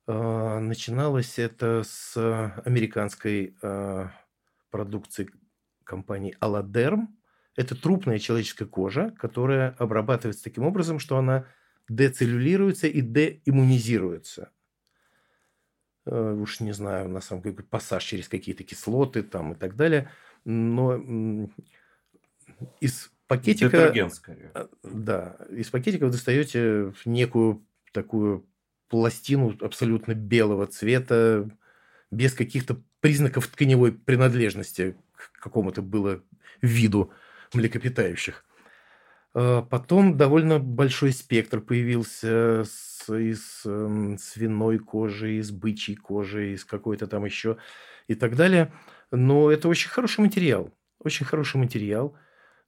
А, 0.06 0.60
начиналось 0.60 1.40
это 1.40 1.82
с 1.84 2.16
американской 2.66 3.56
а, 3.64 4.12
продукции 4.70 5.30
компании 5.84 6.38
Aladerm. 6.40 7.08
Это 7.56 7.76
трупная 7.76 8.20
человеческая 8.20 8.66
кожа, 8.66 9.12
которая 9.18 9.72
обрабатывается 9.80 10.44
таким 10.44 10.64
образом, 10.64 11.00
что 11.00 11.18
она 11.18 11.46
децеллюлируется 11.90 12.88
и 12.88 13.02
деиммунизируется. 13.02 14.52
Э, 16.06 16.34
уж 16.34 16.60
не 16.60 16.72
знаю, 16.72 17.10
на 17.10 17.22
самом 17.22 17.42
деле, 17.42 17.58
пассаж 17.64 18.04
через 18.04 18.28
какие-то 18.28 18.64
кислоты 18.64 19.24
там 19.24 19.54
и 19.54 19.56
так 19.56 19.76
далее. 19.76 20.10
Но 20.46 21.50
из 22.80 23.12
пакетика... 23.28 23.70
Детерген, 23.70 24.10
скорее. 24.10 24.52
А, 24.54 24.70
да, 24.84 25.38
из 25.50 25.70
пакетика 25.70 26.06
вы 26.06 26.12
достаете 26.12 26.94
некую 27.06 27.66
такую 27.92 28.48
пластину 28.88 29.56
абсолютно 29.62 30.14
белого 30.14 30.66
цвета, 30.68 31.50
без 32.12 32.34
каких-то 32.34 32.82
признаков 33.02 33.48
тканевой 33.48 33.92
принадлежности 33.92 34.96
к 35.16 35.40
какому-то 35.42 35.82
было 35.82 36.22
виду 36.62 37.12
млекопитающих. 37.54 38.46
А 39.34 39.62
потом 39.62 40.18
довольно 40.18 40.60
большой 40.60 41.12
спектр 41.12 41.62
появился 41.62 42.64
с 42.66 42.90
из 43.10 43.62
э, 43.66 44.18
свиной 44.20 44.80
кожи, 44.80 45.38
из 45.38 45.52
бычьей 45.52 45.96
кожи, 45.96 46.54
из 46.54 46.66
какой-то 46.66 47.08
там 47.08 47.26
еще 47.26 47.58
и 48.08 48.16
так 48.16 48.36
далее. 48.36 48.74
Но 49.12 49.52
это 49.52 49.68
очень 49.68 49.90
хороший 49.90 50.22
материал. 50.22 50.74
Очень 51.00 51.26
хороший 51.26 51.58
материал. 51.58 52.16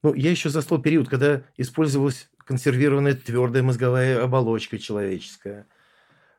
Ну, 0.02 0.14
я 0.14 0.30
еще 0.30 0.48
застал 0.48 0.80
период, 0.80 1.08
когда 1.08 1.42
использовалась 1.56 2.28
консервированная 2.38 3.14
твердая 3.14 3.62
мозговая 3.62 4.22
оболочка 4.22 4.78
человеческая. 4.78 5.66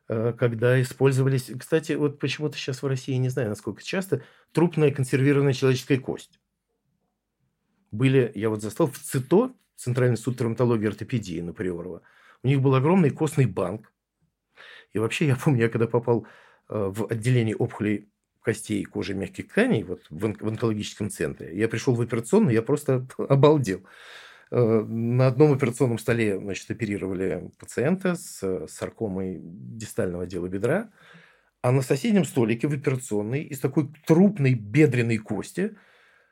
Э, 0.09 0.33
когда 0.37 0.81
использовались... 0.81 1.51
Кстати, 1.57 1.93
вот 1.93 2.19
почему-то 2.19 2.57
сейчас 2.57 2.81
в 2.81 2.87
России, 2.87 3.13
не 3.15 3.29
знаю, 3.29 3.49
насколько 3.49 3.83
часто, 3.83 4.23
трупная 4.51 4.91
консервированная 4.91 5.53
человеческая 5.53 5.99
кость. 5.99 6.39
Были, 7.91 8.31
я 8.35 8.49
вот 8.49 8.61
застал 8.61 8.87
в 8.87 8.97
ЦИТО, 8.97 9.53
Центральный 9.75 10.17
суд 10.17 10.37
травматологии 10.37 10.85
и 10.85 10.87
ортопедии 10.87 11.41
на 11.41 11.53
Приорова, 11.53 12.01
у 12.41 12.47
них 12.47 12.61
был 12.61 12.75
огромный 12.75 13.09
костный 13.09 13.45
банк, 13.45 13.91
и 14.93 14.99
вообще, 14.99 15.27
я 15.27 15.35
помню, 15.35 15.63
я 15.63 15.69
когда 15.69 15.87
попал 15.87 16.27
э, 16.69 16.91
в 16.93 17.07
отделение 17.11 17.55
опухолей 17.55 18.09
костей, 18.41 18.83
кожи, 18.83 19.13
мягких 19.13 19.47
тканей 19.47 19.83
вот 19.83 20.05
в 20.09 20.25
онкологическом 20.25 21.09
центре, 21.09 21.57
я 21.57 21.67
пришел 21.67 21.95
в 21.95 22.01
операционную, 22.01 22.53
я 22.53 22.61
просто 22.61 23.07
обалдел. 23.17 23.83
Э, 24.55 24.85
на 24.87 25.25
одном 25.25 25.51
операционном 25.51 25.97
столе 25.97 26.37
значит, 26.37 26.69
оперировали 26.69 27.49
пациента 27.57 28.13
с 28.13 28.67
саркомой 28.67 29.39
дистального 29.41 30.25
отдела 30.25 30.47
бедра, 30.47 30.91
а 31.63 31.71
на 31.71 31.81
соседнем 31.81 32.23
столике 32.23 32.67
в 32.67 32.73
операционной 32.73 33.41
из 33.41 33.59
такой 33.59 33.89
трупной 34.05 34.53
бедренной 34.53 35.17
кости 35.17 35.75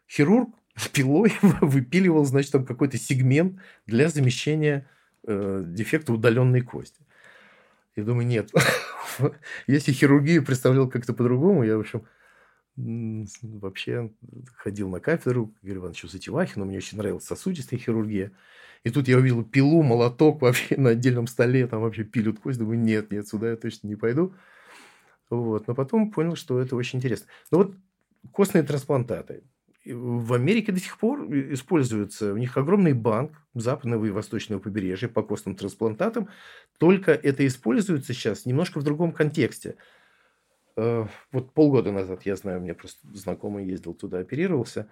хирург 0.07 0.49
пилой 0.93 1.33
выпиливал, 1.61 2.23
значит, 2.25 2.51
там 2.51 2.63
какой-то 2.63 2.97
сегмент 2.97 3.59
для 3.87 4.07
замещения 4.07 4.87
э, 5.25 5.63
дефекта 5.65 6.13
удаленной 6.13 6.61
кости. 6.61 7.03
Я 7.95 8.03
думаю, 8.03 8.27
нет. 8.27 8.51
Если 9.65 9.93
хирургию 9.93 10.45
представлял 10.45 10.87
как-то 10.87 11.13
по-другому, 11.13 11.63
я, 11.63 11.75
в 11.75 11.79
общем, 11.79 12.05
вообще 13.41 14.11
ходил 14.55 14.89
на 14.89 14.99
кафедру 14.99 15.53
Игорь 15.61 15.77
Ивановичу 15.77 16.07
Затевахину, 16.07 16.65
мне 16.65 16.77
очень 16.77 16.97
нравилась 16.97 17.25
сосудистая 17.25 17.79
хирургия. 17.79 18.31
И 18.83 18.89
тут 18.89 19.07
я 19.07 19.17
увидел 19.17 19.43
пилу, 19.43 19.83
молоток 19.83 20.41
вообще 20.41 20.75
на 20.77 20.91
отдельном 20.91 21.27
столе, 21.27 21.67
там 21.67 21.81
вообще 21.81 22.03
пилют 22.03 22.39
кость. 22.39 22.59
Думаю, 22.59 22.79
нет, 22.79 23.11
нет, 23.11 23.27
сюда 23.27 23.51
я 23.51 23.55
точно 23.55 23.87
не 23.87 23.95
пойду. 23.95 24.33
Вот. 25.29 25.67
Но 25.67 25.75
потом 25.75 26.11
понял, 26.11 26.35
что 26.35 26.59
это 26.59 26.75
очень 26.75 26.99
интересно. 26.99 27.27
Но 27.51 27.59
вот 27.59 27.75
костные 28.31 28.63
трансплантаты 28.63 29.43
в 29.85 30.33
Америке 30.33 30.71
до 30.71 30.79
сих 30.79 30.97
пор 30.97 31.25
используется, 31.53 32.33
у 32.33 32.37
них 32.37 32.55
огромный 32.57 32.93
банк 32.93 33.31
западного 33.53 34.05
и 34.05 34.11
восточного 34.11 34.59
побережья 34.59 35.07
по 35.07 35.23
костным 35.23 35.55
трансплантатам, 35.55 36.29
только 36.77 37.11
это 37.11 37.45
используется 37.47 38.13
сейчас 38.13 38.45
немножко 38.45 38.79
в 38.79 38.83
другом 38.83 39.11
контексте. 39.11 39.75
Э, 40.81 41.05
вот 41.31 41.53
полгода 41.53 41.91
назад, 41.91 42.25
я 42.25 42.35
знаю, 42.35 42.59
у 42.59 42.63
меня 42.63 42.73
просто 42.73 43.07
знакомый 43.13 43.67
ездил 43.67 43.93
туда, 43.93 44.17
оперировался, 44.17 44.89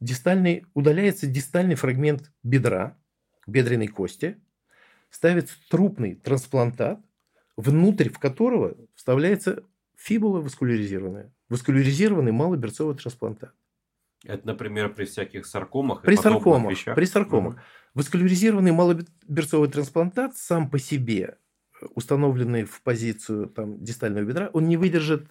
дистальный, 0.00 0.64
удаляется 0.72 1.26
дистальный 1.26 1.74
фрагмент 1.74 2.32
бедра, 2.42 2.96
бедренной 3.46 3.88
кости, 3.88 4.40
ставится 5.10 5.54
трупный 5.68 6.14
трансплантат, 6.14 7.00
внутрь 7.56 8.08
в 8.08 8.18
которого 8.18 8.74
вставляется 8.94 9.64
фибула 9.96 10.40
васкуляризированная, 10.40 11.30
васкуляризированный 11.50 12.32
малоберцовый 12.32 12.96
трансплантат. 12.96 13.52
Это, 14.24 14.46
например, 14.46 14.94
при 14.94 15.04
всяких 15.04 15.44
саркомах 15.44 16.02
при 16.02 16.16
саркомах, 16.16 16.70
вещах. 16.72 16.94
При 16.94 17.04
саркомах. 17.04 17.54
Угу. 17.54 17.60
Васкуляризированный 17.94 18.72
малоберцовый 18.72 19.68
трансплантат 19.68 20.38
сам 20.38 20.70
по 20.70 20.78
себе, 20.78 21.36
установленный 21.94 22.64
в 22.64 22.82
позицию 22.82 23.48
там, 23.48 23.82
дистального 23.82 24.24
бедра, 24.24 24.50
он 24.52 24.68
не 24.68 24.76
выдержит 24.76 25.28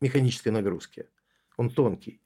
механической 0.00 0.50
нагрузки. 0.50 1.08
Он 1.56 1.70
тонкий. 1.70 2.20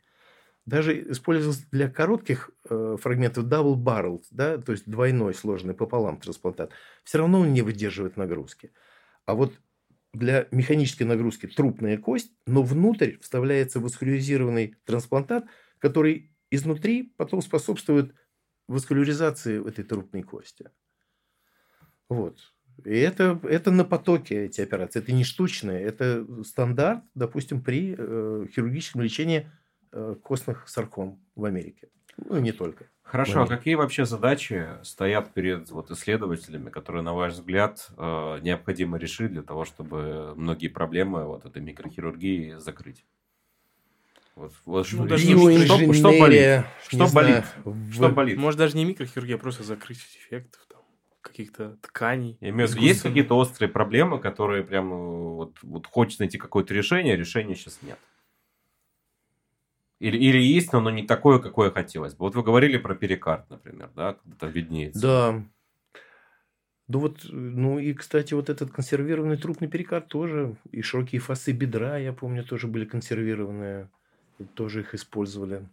Даже 0.66 1.10
использовался 1.10 1.64
для 1.70 1.88
коротких 1.88 2.50
э, 2.68 2.96
фрагментов 3.00 3.46
double 3.46 3.76
barrel, 3.76 4.22
да, 4.30 4.58
то 4.58 4.72
есть 4.72 4.88
двойной 4.88 5.34
сложный 5.34 5.74
пополам 5.74 6.20
трансплантат, 6.20 6.70
все 7.04 7.18
равно 7.18 7.40
он 7.40 7.52
не 7.52 7.62
выдерживает 7.62 8.16
нагрузки. 8.16 8.72
А 9.24 9.34
вот 9.34 9.54
для 10.12 10.46
механической 10.50 11.04
нагрузки 11.04 11.46
трупная 11.46 11.96
кость, 11.96 12.32
но 12.46 12.62
внутрь 12.62 13.18
вставляется 13.20 13.80
васкуляризированный 13.80 14.76
трансплантат– 14.84 15.44
который 15.80 16.30
изнутри 16.50 17.14
потом 17.16 17.42
способствует 17.42 18.14
васкуляризации 18.68 19.66
этой 19.66 19.82
трупной 19.82 20.22
кости. 20.22 20.70
Вот. 22.08 22.38
И 22.84 22.98
это, 22.98 23.38
это 23.42 23.70
на 23.70 23.84
потоке 23.84 24.46
эти 24.46 24.60
операции. 24.60 25.00
Это 25.00 25.12
не 25.12 25.24
штучные. 25.24 25.82
Это 25.82 26.26
стандарт, 26.44 27.02
допустим, 27.14 27.62
при 27.62 27.94
э, 27.96 28.46
хирургическом 28.54 29.02
лечении 29.02 29.50
э, 29.92 30.16
костных 30.22 30.68
сарком 30.68 31.20
в 31.34 31.44
Америке. 31.44 31.88
Ну, 32.16 32.38
и 32.38 32.42
не 32.42 32.52
только. 32.52 32.86
Хорошо, 33.10 33.42
а 33.42 33.46
какие 33.48 33.74
вообще 33.74 34.04
задачи 34.04 34.68
стоят 34.84 35.34
перед 35.34 35.68
вот, 35.70 35.90
исследователями, 35.90 36.70
которые, 36.70 37.02
на 37.02 37.12
ваш 37.12 37.32
взгляд, 37.32 37.88
э, 37.96 38.38
необходимо 38.42 38.98
решить 38.98 39.32
для 39.32 39.42
того, 39.42 39.64
чтобы 39.64 40.32
многие 40.36 40.68
проблемы 40.68 41.24
вот 41.24 41.44
этой 41.44 41.60
микрохирургии 41.60 42.54
закрыть? 42.58 43.04
Вот, 44.36 44.52
вот 44.64 44.86
ну, 44.92 45.06
даже 45.06 45.24
что, 45.24 45.92
что 45.92 46.18
болит? 46.20 46.64
Что 46.88 47.08
болит? 47.12 47.44
В... 47.64 47.92
Что 47.92 48.08
болит? 48.10 48.38
Может, 48.38 48.58
даже 48.58 48.76
не 48.76 48.84
микрохирургия, 48.84 49.34
а 49.34 49.38
просто 49.38 49.64
закрытие 49.64 50.06
дефектов, 50.14 50.64
там, 50.68 50.69
каких-то 51.30 51.76
тканей. 51.82 52.36
Я 52.40 52.50
имею 52.50 52.68
в 52.68 52.72
виду, 52.72 52.82
есть 52.82 53.02
какие-то 53.02 53.36
острые 53.36 53.70
проблемы, 53.70 54.18
которые 54.18 54.62
прям 54.62 54.90
вот, 54.90 55.56
вот 55.62 55.86
хочется 55.86 56.22
найти 56.22 56.38
какое-то 56.38 56.74
решение, 56.74 57.14
а 57.14 57.16
решения 57.16 57.54
сейчас 57.54 57.78
нет. 57.82 57.98
Или, 60.00 60.16
или 60.16 60.38
есть, 60.38 60.72
но 60.72 60.78
оно 60.78 60.90
не 60.90 61.02
такое, 61.02 61.38
какое 61.38 61.70
хотелось 61.70 62.14
бы. 62.14 62.24
Вот 62.24 62.34
вы 62.34 62.42
говорили 62.42 62.78
про 62.78 62.94
перикард, 62.94 63.48
например, 63.50 63.90
да, 63.94 64.14
когда 64.14 64.36
там 64.36 64.50
виднеется. 64.50 65.00
Да. 65.00 65.44
Ну 66.88 66.98
вот, 66.98 67.20
ну 67.30 67.78
и, 67.78 67.92
кстати, 67.92 68.34
вот 68.34 68.50
этот 68.50 68.72
консервированный 68.72 69.36
трупный 69.36 69.68
перикард 69.68 70.08
тоже, 70.08 70.56
и 70.72 70.82
широкие 70.82 71.20
фасы 71.20 71.52
бедра, 71.52 71.98
я 71.98 72.12
помню, 72.12 72.42
тоже 72.42 72.66
были 72.66 72.84
консервированные, 72.84 73.88
тоже 74.54 74.80
их 74.80 74.94
использовали. 74.94 75.68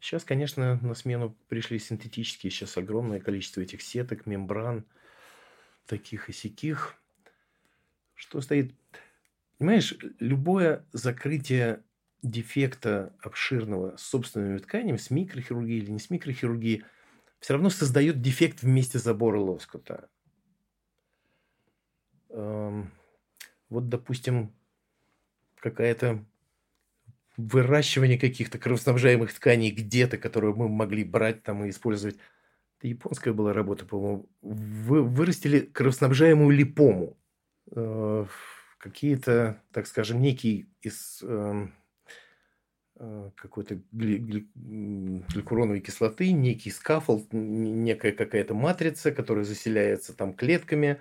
Сейчас, 0.00 0.24
конечно, 0.24 0.78
на 0.80 0.94
смену 0.94 1.36
пришли 1.48 1.78
синтетические, 1.78 2.50
сейчас 2.50 2.76
огромное 2.76 3.20
количество 3.20 3.60
этих 3.60 3.82
сеток, 3.82 4.26
мембран, 4.26 4.84
таких 5.86 6.28
и 6.28 6.32
сяких. 6.32 6.96
Что 8.14 8.40
стоит? 8.40 8.74
Понимаешь, 9.58 9.96
любое 10.20 10.86
закрытие 10.92 11.82
дефекта 12.22 13.14
обширного 13.20 13.96
с 13.96 14.02
собственными 14.02 14.58
тканями, 14.58 14.96
с 14.96 15.10
микрохирургией 15.10 15.82
или 15.82 15.90
не 15.90 15.98
с 15.98 16.10
микрохирургией, 16.10 16.84
все 17.40 17.54
равно 17.54 17.70
создает 17.70 18.20
дефект 18.20 18.62
вместе 18.62 18.98
забора 18.98 19.40
лоскута. 19.40 20.08
Эм, 22.30 22.92
вот, 23.68 23.88
допустим, 23.88 24.52
какая-то 25.56 26.24
выращивание 27.38 28.18
каких-то 28.18 28.58
кровоснабжаемых 28.58 29.32
тканей 29.32 29.70
где-то, 29.70 30.18
которые 30.18 30.54
мы 30.54 30.68
могли 30.68 31.04
брать 31.04 31.44
там 31.44 31.64
и 31.64 31.70
использовать. 31.70 32.16
Это 32.78 32.88
японская 32.88 33.32
была 33.32 33.52
работа, 33.52 33.86
по-моему. 33.86 34.28
Вы, 34.42 35.02
вырастили 35.04 35.60
кровоснабжаемую 35.60 36.50
липому. 36.50 37.16
Э, 37.70 38.26
какие-то, 38.78 39.62
так 39.72 39.86
скажем, 39.86 40.20
некий 40.20 40.68
из 40.82 41.20
э, 41.22 41.68
э, 42.96 43.30
какой-то 43.36 43.80
гли, 43.92 44.18
гли, 44.18 44.48
гликуроновой 44.54 45.80
кислоты, 45.80 46.32
некий 46.32 46.70
скафолд, 46.70 47.32
некая 47.32 48.12
какая-то 48.12 48.54
матрица, 48.54 49.12
которая 49.12 49.44
заселяется 49.44 50.12
там 50.12 50.34
клетками 50.34 51.00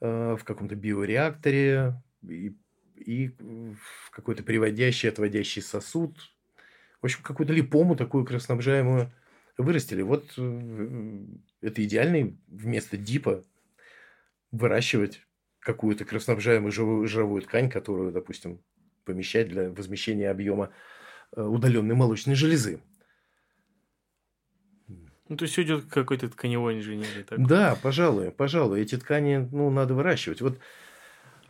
э, 0.00 0.36
в 0.38 0.44
каком-то 0.44 0.76
биореакторе 0.76 2.00
и 2.22 2.56
и 2.96 3.32
какой-то 4.10 4.42
приводящий, 4.42 5.08
отводящий 5.08 5.62
сосуд. 5.62 6.16
В 7.00 7.06
общем, 7.06 7.22
какую-то 7.22 7.52
липому 7.52 7.96
такую 7.96 8.24
кровоснабжаемую 8.24 9.12
вырастили. 9.58 10.02
Вот 10.02 10.32
э, 10.36 11.26
это 11.60 11.84
идеальный 11.84 12.38
вместо 12.48 12.96
дипа 12.96 13.44
выращивать 14.50 15.22
какую-то 15.60 16.04
кровоснабжаемую 16.04 16.72
жировую, 17.06 17.42
ткань, 17.42 17.70
которую, 17.70 18.12
допустим, 18.12 18.60
помещать 19.04 19.48
для 19.48 19.70
возмещения 19.70 20.30
объема 20.30 20.70
э, 21.36 21.42
удаленной 21.42 21.94
молочной 21.94 22.34
железы. 22.34 22.80
Ну, 25.28 25.36
то 25.36 25.44
есть 25.44 25.58
идет 25.58 25.86
какой-то 25.86 26.28
тканевой 26.28 26.78
инженерии. 26.78 27.22
Так? 27.28 27.44
Да, 27.46 27.76
пожалуй, 27.82 28.30
пожалуй. 28.30 28.80
Эти 28.80 28.96
ткани, 28.96 29.48
ну, 29.50 29.70
надо 29.70 29.94
выращивать. 29.94 30.40
Вот 30.40 30.60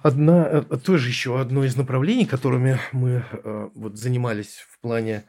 Одна, 0.07 0.47
э, 0.71 0.77
тоже 0.77 1.09
еще 1.09 1.41
одно 1.41 1.65
из 1.65 1.75
направлений, 1.75 2.27
которыми 2.27 2.79
мы 2.93 3.25
э, 3.29 3.71
вот, 3.75 3.97
занимались 3.97 4.65
в 4.69 4.79
плане 4.79 5.25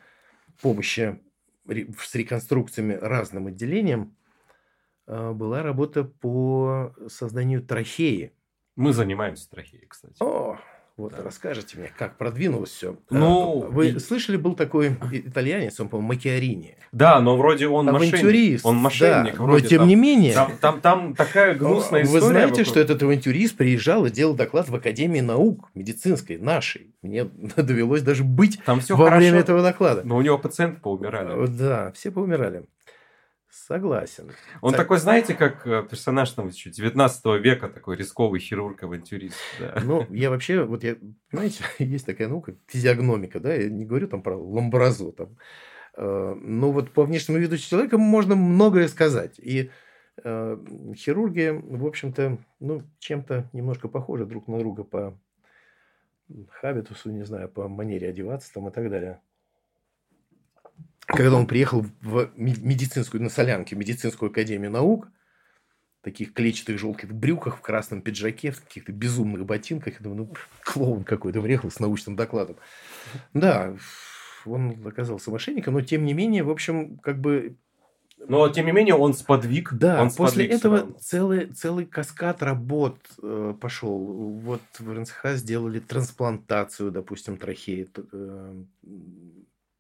помощи 0.61 1.19
с 1.65 2.13
реконструкциями 2.13 2.93
разным 2.93 3.47
отделениям, 3.47 4.15
э, 5.07 5.32
была 5.32 5.63
работа 5.63 6.03
по 6.03 6.93
созданию 7.07 7.63
трахеи. 7.63 8.36
Мы 8.75 8.93
занимаемся 8.93 9.49
трахеей, 9.49 9.88
кстати. 9.88 10.17
О, 10.19 10.59
вот, 10.97 11.13
да. 11.15 11.21
расскажите 11.23 11.77
мне, 11.77 11.91
как 11.95 12.17
продвинулось 12.17 12.71
все. 12.71 12.97
Ну, 13.11 13.67
Вы 13.69 13.89
и... 13.89 13.99
слышали, 13.99 14.35
был 14.35 14.55
такой 14.55 14.97
итальянец, 15.11 15.79
он, 15.79 15.89
по-моему, 15.89 16.07
Макиарини. 16.13 16.75
Да, 16.91 17.19
но 17.19 17.37
вроде 17.37 17.67
он 17.67 17.85
мошенник. 17.85 18.65
Он 18.65 18.77
мошенник. 18.77 19.37
Да, 19.37 19.43
вроде, 19.43 19.63
но 19.63 19.69
тем 19.69 19.79
там, 19.79 19.87
не 19.87 19.95
менее. 19.95 20.33
Там, 20.33 20.57
там, 20.59 20.81
там 20.81 21.15
такая 21.15 21.53
гнусная 21.53 22.01
история. 22.01 22.21
Вы 22.21 22.27
знаете, 22.27 22.49
вокруг... 22.49 22.67
что 22.67 22.79
этот 22.79 23.03
авантюрист 23.03 23.55
приезжал 23.55 24.07
и 24.07 24.09
делал 24.09 24.33
доклад 24.33 24.69
в 24.69 24.75
Академии 24.75 25.19
наук 25.19 25.69
медицинской, 25.75 26.39
нашей. 26.39 26.95
Мне 27.03 27.25
довелось 27.55 28.01
даже 28.01 28.23
быть 28.23 28.59
там 28.65 28.79
все 28.79 28.95
во 28.95 29.05
хорошо, 29.05 29.19
время 29.19 29.39
этого 29.39 29.61
доклада. 29.61 30.01
Но 30.03 30.17
у 30.17 30.21
него 30.23 30.39
пациенты 30.39 30.81
поумирали. 30.81 31.45
Да, 31.47 31.91
все 31.91 32.09
поумирали. 32.09 32.65
Согласен. 33.68 34.32
Он 34.61 34.72
Сог... 34.72 34.78
такой, 34.78 34.97
знаете, 34.97 35.34
как 35.34 35.68
э, 35.68 35.86
персонаж 35.89 36.32
там 36.32 36.47
еще 36.47 36.70
19 36.70 37.26
века, 37.43 37.68
такой 37.68 37.97
рисковый 37.97 38.39
хирург-авантюрист. 38.39 39.36
Да. 39.59 39.82
Ну, 39.84 40.05
я 40.09 40.30
вообще, 40.30 40.63
вот 40.63 40.86
я, 40.86 40.95
понимаете, 41.30 41.65
есть 41.80 42.05
такая 42.05 42.30
наука, 42.30 42.55
физиогномика, 42.68 43.41
да, 43.41 43.53
я 43.53 43.70
не 43.70 43.84
говорю 43.84 44.07
там 44.07 44.22
про 44.22 44.38
ламбразу, 44.38 45.11
там. 45.11 45.38
Э, 45.97 46.34
но 46.39 46.72
вот 46.72 46.91
по 46.91 47.03
внешнему 47.03 47.39
виду 47.39 47.57
человека 47.57 47.97
можно 47.97 48.38
многое 48.38 48.88
сказать. 48.88 49.38
И 49.38 49.70
э, 50.24 50.57
хирурги, 50.95 51.49
в 51.61 51.86
общем-то, 51.86 52.38
ну, 52.61 52.84
чем-то 52.99 53.49
немножко 53.51 53.89
похожи 53.89 54.26
друг 54.26 54.47
на 54.47 54.59
друга 54.59 54.86
по 54.86 55.20
хабитусу, 56.51 57.11
не 57.11 57.26
знаю, 57.26 57.49
по 57.49 57.68
манере 57.68 58.07
одеваться 58.07 58.53
там 58.53 58.70
и 58.70 58.72
так 58.72 58.89
далее 58.89 59.20
когда 61.07 61.37
он 61.37 61.47
приехал 61.47 61.85
в 62.01 62.29
медицинскую, 62.35 63.23
на 63.23 63.29
Солянке, 63.29 63.75
в 63.75 63.79
медицинскую 63.79 64.29
академию 64.29 64.69
наук, 64.69 65.09
таких 66.01 66.33
клетчатых 66.33 66.77
желтых 66.77 67.13
брюках, 67.13 67.57
в 67.57 67.61
красном 67.61 68.01
пиджаке, 68.01 68.51
в 68.51 68.61
каких-то 68.61 68.91
безумных 68.91 69.45
ботинках. 69.45 69.95
Я 69.95 69.99
думаю, 70.03 70.27
ну, 70.27 70.33
клоун 70.63 71.03
какой-то 71.03 71.41
приехал 71.41 71.71
с 71.71 71.79
научным 71.79 72.15
докладом. 72.15 72.57
Да, 73.33 73.75
он 74.45 74.85
оказался 74.85 75.31
мошенником, 75.31 75.73
но 75.73 75.81
тем 75.81 76.05
не 76.05 76.13
менее, 76.13 76.43
в 76.43 76.49
общем, 76.49 76.97
как 76.99 77.19
бы 77.19 77.57
но, 78.27 78.49
тем 78.49 78.65
не 78.65 78.71
менее, 78.71 78.95
он 78.95 79.13
сподвиг. 79.13 79.73
Да, 79.73 80.01
он 80.01 80.09
после 80.09 80.47
этого 80.47 80.91
целый, 80.99 81.45
целый 81.47 81.85
каскад 81.85 82.41
работ 82.41 82.97
э, 83.21 83.53
пошел. 83.61 83.97
Вот 83.99 84.61
в 84.79 84.91
РНСХ 84.91 85.35
сделали 85.35 85.79
трансплантацию, 85.79 86.91
допустим, 86.91 87.37
трахеи, 87.37 87.87
э, 88.11 88.63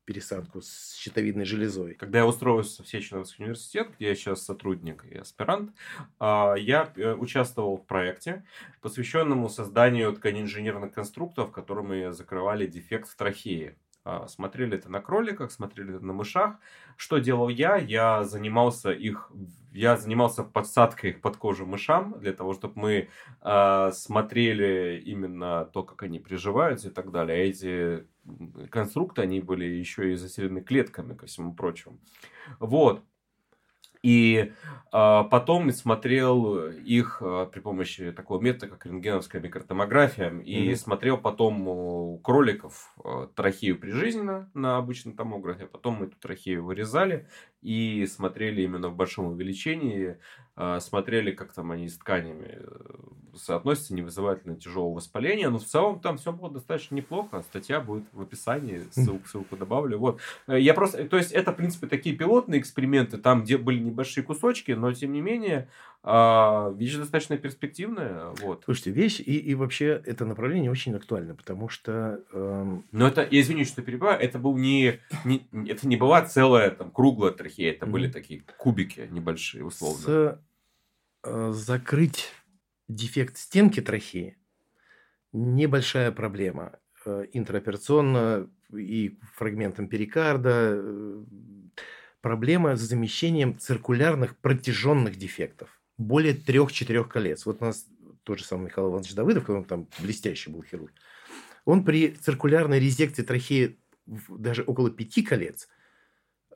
пересадку 0.07 0.61
с 0.61 0.95
щитовидной 0.95 1.43
железой. 1.43 1.93
Когда 1.93 2.19
я 2.19 2.25
устроился 2.25 2.81
в 2.81 2.87
Сеченовский 2.87 3.43
университет, 3.43 3.89
где 3.95 4.07
я 4.07 4.15
сейчас 4.15 4.41
сотрудник 4.41 5.03
и 5.03 5.17
аспирант, 5.17 5.75
а, 6.17 6.55
я 6.55 6.93
э, 6.95 7.13
участвовал 7.13 7.75
в 7.75 7.85
проекте, 7.85 8.45
посвященному 8.81 9.49
созданию 9.49 10.13
тканеинженерных 10.13 10.93
конструктов, 10.93 11.51
которыми 11.51 12.11
закрывали 12.11 12.65
дефект 12.67 13.09
в 13.09 13.17
трахее. 13.17 13.75
А, 14.09 14.25
смотрели 14.27 14.77
это 14.77 14.89
на 14.89 15.01
кроликах, 15.01 15.51
смотрели 15.51 15.95
это 15.97 16.05
на 16.05 16.13
мышах. 16.13 16.55
Что 16.95 17.17
делал 17.17 17.49
я? 17.49 17.75
Я 17.75 18.23
занимался 18.23 18.91
их, 18.91 19.29
я 19.73 19.97
занимался 19.97 20.43
подсадкой 20.43 21.09
их 21.09 21.21
под 21.21 21.35
кожу 21.35 21.65
мышам 21.65 22.17
для 22.17 22.31
того, 22.31 22.53
чтобы 22.53 22.73
мы 22.79 23.09
э, 23.41 23.91
смотрели 23.91 25.03
именно 25.05 25.65
то, 25.65 25.83
как 25.83 26.03
они 26.03 26.19
приживаются 26.19 26.87
и 26.87 26.91
так 26.91 27.11
далее. 27.11 27.37
А 27.37 27.45
эти 27.49 28.07
конструкты, 28.69 29.23
они 29.23 29.41
были 29.41 29.65
еще 29.65 30.13
и 30.13 30.15
заселены 30.15 30.61
клетками, 30.61 31.13
ко 31.13 31.25
всему 31.25 31.53
прочему. 31.53 31.99
Вот. 32.59 33.03
И 34.03 34.37
э, 34.37 34.51
потом 34.91 35.71
смотрел 35.71 36.69
их 36.69 37.21
э, 37.21 37.47
при 37.51 37.59
помощи 37.59 38.11
такого 38.11 38.41
метода, 38.41 38.67
как 38.67 38.85
рентгеновская 38.85 39.41
микротомография, 39.41 40.29
mm-hmm. 40.29 40.43
и 40.43 40.75
смотрел 40.75 41.17
потом 41.17 41.67
у 41.67 42.17
кроликов 42.19 42.93
э, 43.03 43.27
трахею 43.35 43.79
прижизненно 43.79 44.49
на 44.53 44.77
обычном 44.77 45.15
томографе, 45.15 45.65
потом 45.65 45.95
мы 45.95 46.05
эту 46.07 46.17
трахею 46.17 46.63
вырезали 46.63 47.27
и 47.67 48.05
смотрели 48.05 48.61
именно 48.61 48.87
в 48.87 48.95
большом 48.95 49.25
увеличении, 49.25 50.17
э, 50.55 50.79
смотрели, 50.79 51.31
как 51.31 51.51
там 51.51 51.71
они 51.71 51.89
с 51.89 51.97
тканями 51.97 52.59
э, 52.61 52.67
соотносятся, 53.35 53.93
не 53.93 54.01
вызывает 54.01 54.45
ли 54.45 54.55
тяжелого 54.55 54.95
воспаления, 54.95 55.49
но 55.49 55.59
в 55.59 55.65
целом 55.65 55.99
там 55.99 56.17
все 56.17 56.31
было 56.31 56.49
достаточно 56.49 56.95
неплохо, 56.95 57.41
статья 57.41 57.81
будет 57.81 58.05
в 58.13 58.21
описании, 58.21 58.83
ссылку, 58.91 59.27
ссылку 59.27 59.57
добавлю, 59.57 59.97
вот. 59.97 60.21
Э, 60.47 60.57
я 60.57 60.73
просто, 60.73 61.09
то 61.09 61.17
есть 61.17 61.33
это, 61.33 61.51
в 61.51 61.57
принципе, 61.57 61.87
такие 61.87 62.15
пилотные 62.15 62.61
эксперименты, 62.61 63.17
там, 63.17 63.43
где 63.43 63.57
были 63.57 63.79
небольшие 63.79 64.23
кусочки, 64.23 64.71
но, 64.71 64.93
тем 64.93 65.11
не 65.11 65.19
менее, 65.19 65.67
а, 66.03 66.71
вещь 66.77 66.95
достаточно 66.95 67.37
перспективная. 67.37 68.33
Вот. 68.41 68.63
Слушайте, 68.65 68.91
вещь 68.91 69.19
и, 69.19 69.37
и 69.37 69.55
вообще 69.55 70.01
это 70.05 70.25
направление 70.25 70.71
очень 70.71 70.95
актуально, 70.95 71.35
потому 71.35 71.69
что... 71.69 72.21
Эм... 72.31 72.85
Но 72.91 73.07
это, 73.07 73.27
я 73.29 73.41
извиняюсь, 73.41 73.67
что 73.67 73.81
перебиваю, 73.81 74.19
это 74.19 74.39
был 74.39 74.55
не, 74.57 74.99
не... 75.25 75.45
Это 75.67 75.87
не 75.87 75.97
была 75.97 76.23
целая 76.23 76.71
там 76.71 76.91
круглая 76.91 77.31
трахея, 77.31 77.71
это 77.71 77.85
были 77.85 78.09
такие 78.09 78.43
кубики 78.57 79.07
небольшие, 79.11 79.65
условно. 79.65 79.99
С, 79.99 80.39
э, 81.23 81.51
закрыть 81.51 82.31
дефект 82.87 83.37
стенки 83.37 83.81
трахеи 83.81 84.37
небольшая 85.33 86.11
проблема. 86.11 86.79
Э, 87.05 87.25
интраоперационно 87.31 88.49
и 88.73 89.17
фрагментом 89.35 89.87
перикарда 89.87 90.73
э, 90.73 91.23
проблема 92.21 92.75
с 92.75 92.81
замещением 92.81 93.57
циркулярных 93.57 94.37
протяженных 94.37 95.15
дефектов. 95.15 95.69
Более 95.97 96.33
трех-четырех 96.33 97.09
колец. 97.09 97.45
Вот 97.45 97.61
у 97.61 97.65
нас 97.65 97.85
тот 98.23 98.39
же 98.39 98.45
самый 98.45 98.65
Михаил 98.65 98.89
Иванович 98.89 99.13
Давыдов, 99.13 99.45
который 99.45 99.63
там 99.63 99.87
блестящий 99.99 100.49
был 100.49 100.63
хирург, 100.63 100.91
он 101.65 101.83
при 101.83 102.09
циркулярной 102.09 102.79
резекции 102.79 103.23
трахеи 103.23 103.79
даже 104.05 104.63
около 104.63 104.89
пяти 104.89 105.21
колец 105.21 105.67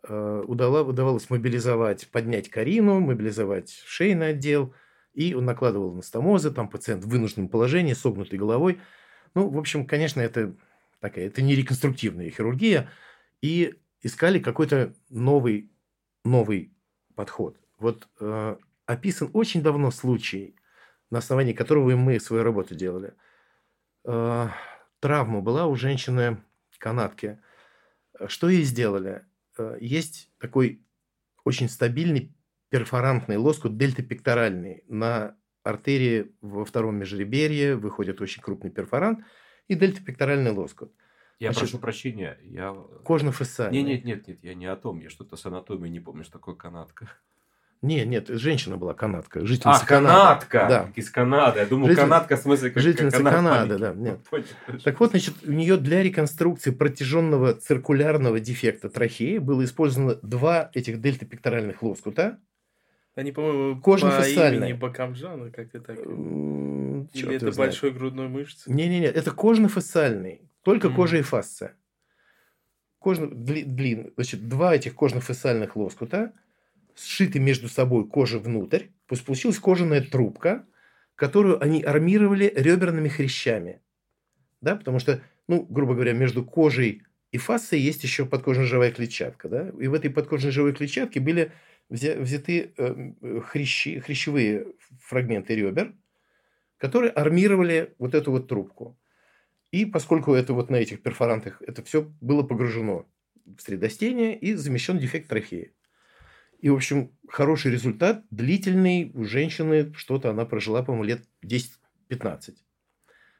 э, 0.07 0.43
удавалось 0.47 1.29
мобилизовать, 1.29 2.07
поднять 2.09 2.49
Карину, 2.49 2.99
мобилизовать 2.99 3.71
шейный 3.85 4.29
отдел, 4.29 4.73
и 5.13 5.33
он 5.33 5.45
накладывал 5.45 5.91
анастомозы, 5.91 6.51
там 6.51 6.69
пациент 6.69 7.03
в 7.03 7.09
вынужденном 7.09 7.49
положении, 7.49 7.93
согнутой 7.93 8.39
головой. 8.39 8.79
Ну, 9.35 9.49
в 9.49 9.57
общем, 9.57 9.85
конечно, 9.85 10.21
это 10.21 10.55
такая, 10.99 11.27
это 11.27 11.41
не 11.41 11.55
реконструктивная 11.55 12.29
хирургия, 12.29 12.89
и 13.41 13.75
искали 14.01 14.39
какой-то 14.39 14.93
новый, 15.09 15.71
новый 16.23 16.73
подход. 17.15 17.57
Вот 17.79 18.07
э, 18.19 18.55
описан 18.91 19.29
очень 19.33 19.61
давно 19.63 19.91
случай, 19.91 20.55
на 21.09 21.19
основании 21.19 21.53
которого 21.53 21.95
мы 21.95 22.19
свою 22.19 22.43
работу 22.43 22.75
делали. 22.75 23.13
Э, 24.03 24.49
травма 24.99 25.41
была 25.41 25.67
у 25.67 25.75
женщины 25.75 26.43
канатки. 26.77 27.39
Что 28.27 28.49
ей 28.49 28.63
сделали? 28.63 29.25
Э, 29.57 29.77
есть 29.79 30.29
такой 30.39 30.85
очень 31.43 31.69
стабильный 31.69 32.35
перфорантный 32.69 33.37
лоскут 33.37 33.77
дельтапекторальный. 33.77 34.83
На 34.87 35.37
артерии 35.63 36.35
во 36.41 36.65
втором 36.65 36.97
межреберье 36.97 37.75
выходит 37.75 38.19
очень 38.21 38.41
крупный 38.41 38.71
перфорант 38.71 39.19
и 39.67 39.75
дельтапекторальный 39.75 40.51
лоскут. 40.51 40.93
Я 41.39 41.53
Значит, 41.53 41.71
прошу 41.71 41.79
прощения, 41.79 42.37
я... 42.43 42.73
Кожно-фасциальный. 43.03 43.81
Нет, 43.81 43.87
нет, 43.87 44.05
нет, 44.05 44.27
нет, 44.27 44.43
я 44.43 44.53
не 44.53 44.67
о 44.67 44.75
том, 44.75 44.99
я 44.99 45.09
что-то 45.09 45.37
с 45.37 45.45
анатомией 45.45 45.91
не 45.91 45.99
помню, 45.99 46.23
что 46.23 46.33
такое 46.33 46.55
канатка. 46.55 47.09
Нет, 47.81 48.07
нет, 48.07 48.27
женщина 48.27 48.77
была 48.77 48.93
канадка, 48.93 49.43
жительница 49.43 49.81
а, 49.81 49.85
Канады. 49.85 50.13
канадка, 50.13 50.67
да. 50.69 50.91
из 50.95 51.09
Канады. 51.09 51.59
Я 51.61 51.65
думал, 51.65 51.87
Житель... 51.87 52.01
канадка 52.01 52.37
в 52.37 52.39
смысле 52.39 52.69
как 52.69 52.83
Жительница 52.83 53.17
Канады, 53.17 53.37
Канады 53.37 53.77
да. 53.79 53.93
Нет. 53.95 54.19
Так 54.83 54.99
вот, 54.99 55.09
значит, 55.09 55.33
у 55.43 55.51
нее 55.51 55.77
для 55.77 56.03
реконструкции 56.03 56.69
протяженного 56.69 57.55
циркулярного 57.55 58.39
дефекта 58.39 58.87
трахеи 58.87 59.39
было 59.39 59.63
использовано 59.65 60.13
два 60.21 60.69
этих 60.75 61.01
дельтапекторальных 61.01 61.81
лоскута. 61.81 62.37
Они, 63.15 63.31
по-моему, 63.31 63.81
по 63.81 63.97
имени 63.97 64.73
Бакамджана, 64.73 65.49
как-то 65.49 65.79
так. 65.79 65.97
Или 65.97 67.35
это 67.35 67.51
большой 67.51 67.91
грудной 67.91 68.27
мышцы? 68.27 68.71
Не-не-не, 68.71 69.07
это 69.07 69.31
кожно-фасциальный, 69.31 70.47
только 70.61 70.89
mm. 70.89 70.95
кожа 70.95 71.17
и 71.17 71.21
фасция. 71.23 71.75
Кожно, 72.99 73.27
длин, 73.27 74.13
значит, 74.15 74.47
два 74.47 74.75
этих 74.75 74.93
кожно-фасциальных 74.93 75.75
лоскута– 75.75 76.33
сшиты 77.01 77.39
между 77.39 77.67
собой 77.67 78.07
кожа 78.07 78.39
внутрь, 78.39 78.87
пусть 79.07 79.25
получилась 79.25 79.59
кожаная 79.59 80.01
трубка, 80.01 80.65
которую 81.15 81.61
они 81.61 81.81
армировали 81.81 82.51
реберными 82.55 83.07
хрящами. 83.07 83.81
Да, 84.61 84.75
потому 84.75 84.99
что, 84.99 85.21
ну, 85.47 85.63
грубо 85.63 85.93
говоря, 85.93 86.13
между 86.13 86.45
кожей 86.45 87.03
и 87.31 87.37
фасцией 87.37 87.83
есть 87.83 88.03
еще 88.03 88.25
подкожно-жировая 88.25 88.91
клетчатка. 88.91 89.49
Да? 89.49 89.69
И 89.79 89.87
в 89.87 89.93
этой 89.93 90.09
подкожно-жировой 90.09 90.73
клетчатке 90.73 91.19
были 91.19 91.51
взяты 91.89 92.73
э, 92.77 93.11
хрящи, 93.41 93.99
хрящевые 93.99 94.67
фрагменты 94.99 95.55
ребер, 95.55 95.93
которые 96.77 97.11
армировали 97.11 97.93
вот 97.97 98.15
эту 98.15 98.31
вот 98.31 98.47
трубку. 98.47 98.97
И 99.71 99.85
поскольку 99.85 100.33
это 100.33 100.53
вот 100.53 100.69
на 100.69 100.77
этих 100.77 101.01
перфорантах 101.01 101.61
это 101.61 101.83
все 101.83 102.11
было 102.21 102.43
погружено 102.43 103.07
в 103.45 103.61
средостение 103.61 104.37
и 104.37 104.53
замещен 104.53 104.97
дефект 104.97 105.27
трахеи. 105.27 105.73
И, 106.61 106.69
в 106.69 106.75
общем, 106.75 107.11
хороший 107.27 107.71
результат, 107.71 108.23
длительный. 108.29 109.11
У 109.15 109.25
женщины 109.25 109.91
что-то 109.95 110.29
она 110.29 110.45
прожила, 110.45 110.83
по-моему, 110.83 111.03
лет 111.03 111.27
10-15 111.43 112.55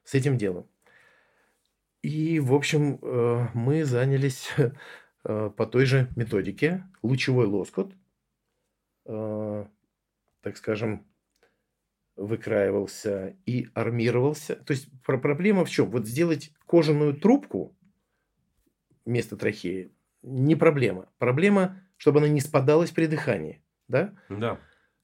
с 0.04 0.14
этим 0.16 0.38
делом. 0.38 0.68
И, 2.02 2.40
в 2.40 2.54
общем, 2.54 2.98
э, 3.00 3.48
мы 3.54 3.86
занялись 3.86 4.50
э, 4.58 5.52
по 5.56 5.68
той 5.68 5.86
же 5.86 6.10
методике. 6.16 6.84
Лучевой 7.04 7.46
лоскут, 7.46 7.94
э, 9.06 9.66
так 10.42 10.58
скажем, 10.58 11.06
выкраивался 12.16 13.38
и 13.46 13.68
армировался. 13.76 14.56
То 14.56 14.72
есть 14.72 14.90
проблема 15.04 15.64
в 15.64 15.70
чем? 15.70 15.92
Вот 15.92 16.08
сделать 16.08 16.52
кожаную 16.66 17.14
трубку 17.14 17.78
вместо 19.06 19.38
трахеи 19.38 19.92
не 20.24 20.56
проблема. 20.56 21.08
Проблема 21.20 21.80
чтобы 22.02 22.18
она 22.18 22.30
не 22.30 22.42
спадалась 22.42 22.90
при 22.90 23.06
дыхании. 23.06 23.62
Да? 23.88 24.12
Да. 24.28 24.60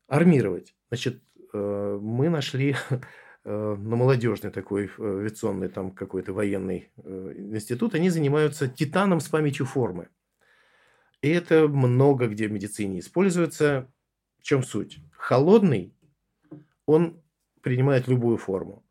Армировать. 0.08 0.76
Значит, 0.90 1.22
э, 1.54 2.00
мы 2.02 2.28
нашли 2.28 2.76
э, 3.44 3.76
на 3.76 3.96
молодежный 3.96 4.50
такой 4.50 4.86
э, 4.86 4.90
авиационный 4.98 5.70
там 5.70 5.92
какой-то 5.92 6.34
военный 6.34 6.90
институт, 6.96 7.94
они 7.94 8.10
занимаются 8.10 8.68
титаном 8.68 9.20
с 9.20 9.28
памятью 9.28 9.68
формы. 9.68 10.10
И 11.22 11.30
это 11.30 11.68
много 11.68 12.28
где 12.30 12.48
в 12.48 12.52
медицине 12.52 12.98
используется. 12.98 13.88
В 14.40 14.44
чем 14.44 14.64
суть? 14.64 14.98
Холодный, 15.12 15.94
он 16.88 17.22
принимает 17.62 18.08
любую 18.08 18.38
форму. 18.38 18.84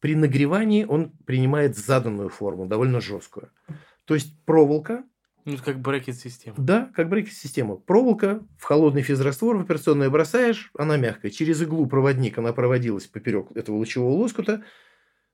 При 0.00 0.14
нагревании 0.14 0.84
он 0.84 1.10
принимает 1.26 1.76
заданную 1.76 2.30
форму, 2.30 2.64
довольно 2.64 3.02
жесткую. 3.02 3.50
То 4.06 4.14
есть 4.14 4.42
проволока 4.46 5.04
ну, 5.44 5.58
как 5.62 5.80
брекет-система. 5.80 6.56
Да, 6.58 6.90
как 6.94 7.08
брекет-система. 7.08 7.76
Проволока 7.76 8.42
в 8.58 8.64
холодный 8.64 9.02
физраствор 9.02 9.56
в 9.56 9.60
операционную 9.60 10.10
бросаешь, 10.10 10.70
она 10.76 10.96
мягкая. 10.96 11.30
Через 11.30 11.60
иглу 11.60 11.86
проводник 11.86 12.38
она 12.38 12.52
проводилась 12.54 13.06
поперек 13.06 13.50
этого 13.54 13.76
лучевого 13.76 14.12
лоскута. 14.12 14.64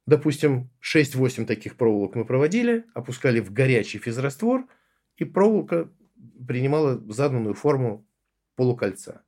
Допустим, 0.06 0.70
6-8 0.82 1.46
таких 1.46 1.76
проволок 1.76 2.16
мы 2.16 2.24
проводили, 2.24 2.86
опускали 2.94 3.38
в 3.38 3.52
горячий 3.52 3.98
физраствор, 3.98 4.64
и 5.16 5.24
проволока 5.24 5.88
принимала 6.46 7.00
заданную 7.12 7.54
форму 7.54 8.04
полукольца. 8.56 9.22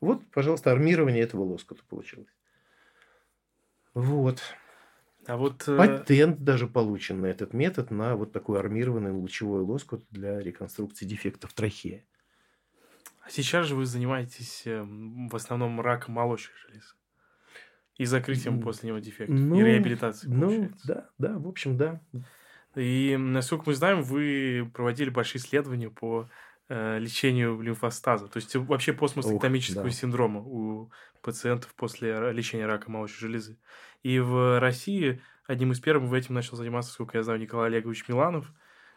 Вот, 0.00 0.22
пожалуйста, 0.30 0.70
армирование 0.70 1.22
этого 1.22 1.42
лоскута 1.42 1.82
получилось. 1.88 2.32
Вот. 3.94 4.40
А 5.26 5.36
вот... 5.36 5.68
Э, 5.68 5.76
Патент 5.76 6.42
даже 6.42 6.66
получен 6.66 7.20
на 7.20 7.26
этот 7.26 7.52
метод, 7.52 7.90
на 7.90 8.16
вот 8.16 8.32
такой 8.32 8.58
армированный 8.58 9.12
лучевой 9.12 9.60
лоскут 9.60 10.04
для 10.10 10.40
реконструкции 10.40 11.04
дефектов 11.04 11.52
трахеи. 11.52 12.04
А 13.22 13.30
сейчас 13.30 13.66
же 13.66 13.76
вы 13.76 13.86
занимаетесь 13.86 14.62
эм, 14.66 15.28
в 15.28 15.36
основном 15.36 15.80
раком 15.80 16.14
молочных 16.14 16.56
желез. 16.56 16.96
И 17.96 18.06
закрытием 18.06 18.60
после 18.62 18.88
него 18.88 18.98
дефектов. 18.98 19.38
Ну, 19.38 19.60
и 19.60 19.62
реабилитацией, 19.62 20.34
Ну, 20.34 20.70
да, 20.84 21.10
да, 21.18 21.38
в 21.38 21.46
общем, 21.46 21.76
да. 21.76 22.00
И, 22.74 23.16
насколько 23.18 23.64
мы 23.66 23.74
знаем, 23.74 24.02
вы 24.02 24.70
проводили 24.72 25.10
большие 25.10 25.40
исследования 25.40 25.90
по 25.90 26.30
э, 26.70 26.98
лечению 26.98 27.60
лимфостаза. 27.60 28.28
То 28.28 28.38
есть 28.38 28.54
вообще 28.56 28.92
постмастектомического 28.94 29.84
да. 29.84 29.90
синдрома 29.90 30.40
у 30.40 30.90
пациентов 31.20 31.74
после 31.74 32.32
лечения 32.32 32.64
рака 32.64 32.90
молочной 32.90 33.28
железы. 33.28 33.58
И 34.02 34.18
в 34.18 34.58
России 34.60 35.20
одним 35.46 35.72
из 35.72 35.80
первых 35.80 36.08
в 36.08 36.14
этим 36.14 36.34
начал 36.34 36.56
заниматься, 36.56 36.92
сколько 36.92 37.18
я 37.18 37.24
знаю, 37.24 37.40
Николай 37.40 37.66
Олегович 37.66 38.08
Миланов. 38.08 38.50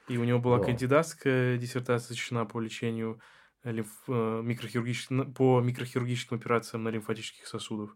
И 0.08 0.18
у 0.18 0.24
него 0.24 0.40
была 0.40 0.58
О. 0.58 0.64
кандидатская 0.64 1.58
диссертация 1.58 2.10
защищена 2.10 2.46
по 2.46 2.60
лечению 2.60 3.20
лимф, 3.64 3.90
э, 4.08 4.42
микрохирургическим, 4.44 5.34
по 5.34 5.60
микрохирургическим 5.62 6.38
операциям 6.38 6.84
на 6.84 6.90
лимфатических 6.90 7.48
сосудах. 7.48 7.96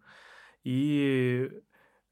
И 0.63 1.51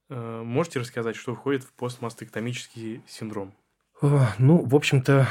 э, 0.09 0.41
можете 0.43 0.79
рассказать, 0.79 1.15
что 1.15 1.33
входит 1.33 1.63
в 1.63 1.73
постмастектомический 1.73 3.03
синдром? 3.07 3.55
Ну, 4.01 4.65
в 4.65 4.75
общем-то, 4.75 5.27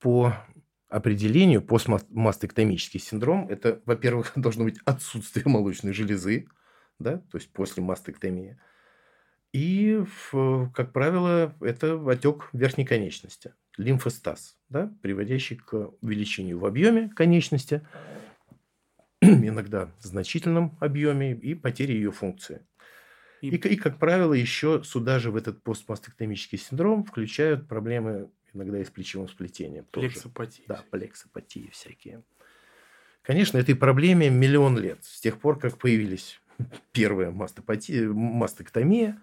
по 0.00 0.34
определению 0.92 1.62
постмастектомический 1.62 3.00
синдром– 3.00 3.48
это, 3.50 3.80
во-первых, 3.86 4.32
должно 4.36 4.64
быть 4.64 4.78
отсутствие 4.84 5.46
молочной 5.46 5.92
железы, 5.92 6.46
да, 6.98 7.18
то 7.18 7.38
есть 7.38 7.50
после 7.52 7.82
мастектомии– 7.82 8.58
и, 9.52 10.02
как 10.30 10.92
правило, 10.92 11.54
это 11.60 12.02
отек 12.10 12.48
верхней 12.54 12.86
конечности, 12.86 13.54
лимфостаз, 13.76 14.56
да, 14.70 14.90
приводящий 15.02 15.56
к 15.56 15.90
увеличению 16.00 16.58
в 16.58 16.64
объеме 16.64 17.10
конечности, 17.10 17.86
иногда 19.20 19.90
значительном 20.00 20.78
объеме 20.80 21.34
и 21.34 21.54
потере 21.54 21.96
ее 21.96 22.12
функции. 22.12 22.66
И, 23.42 23.48
и, 23.48 23.56
и, 23.56 23.76
как 23.76 23.98
правило, 23.98 24.32
еще 24.32 24.82
сюда 24.84 25.18
же 25.18 25.30
в 25.30 25.36
этот 25.36 25.62
постмастектомический 25.62 26.56
синдром 26.56 27.04
включают 27.04 27.68
проблемы 27.68 28.30
иногда 28.54 28.80
и 28.80 28.84
с 28.84 28.90
плечевым 28.90 29.28
сплетением. 29.28 29.84
Плексопатии. 29.90 30.64
Да, 30.68 30.84
плексопатии 30.90 31.70
всякие. 31.72 32.22
Конечно, 33.22 33.58
этой 33.58 33.74
проблеме 33.74 34.30
миллион 34.30 34.78
лет. 34.78 35.04
С 35.04 35.20
тех 35.20 35.38
пор, 35.38 35.58
как 35.58 35.78
появились 35.78 36.40
первая 36.92 37.30
мастектомия, 37.30 39.20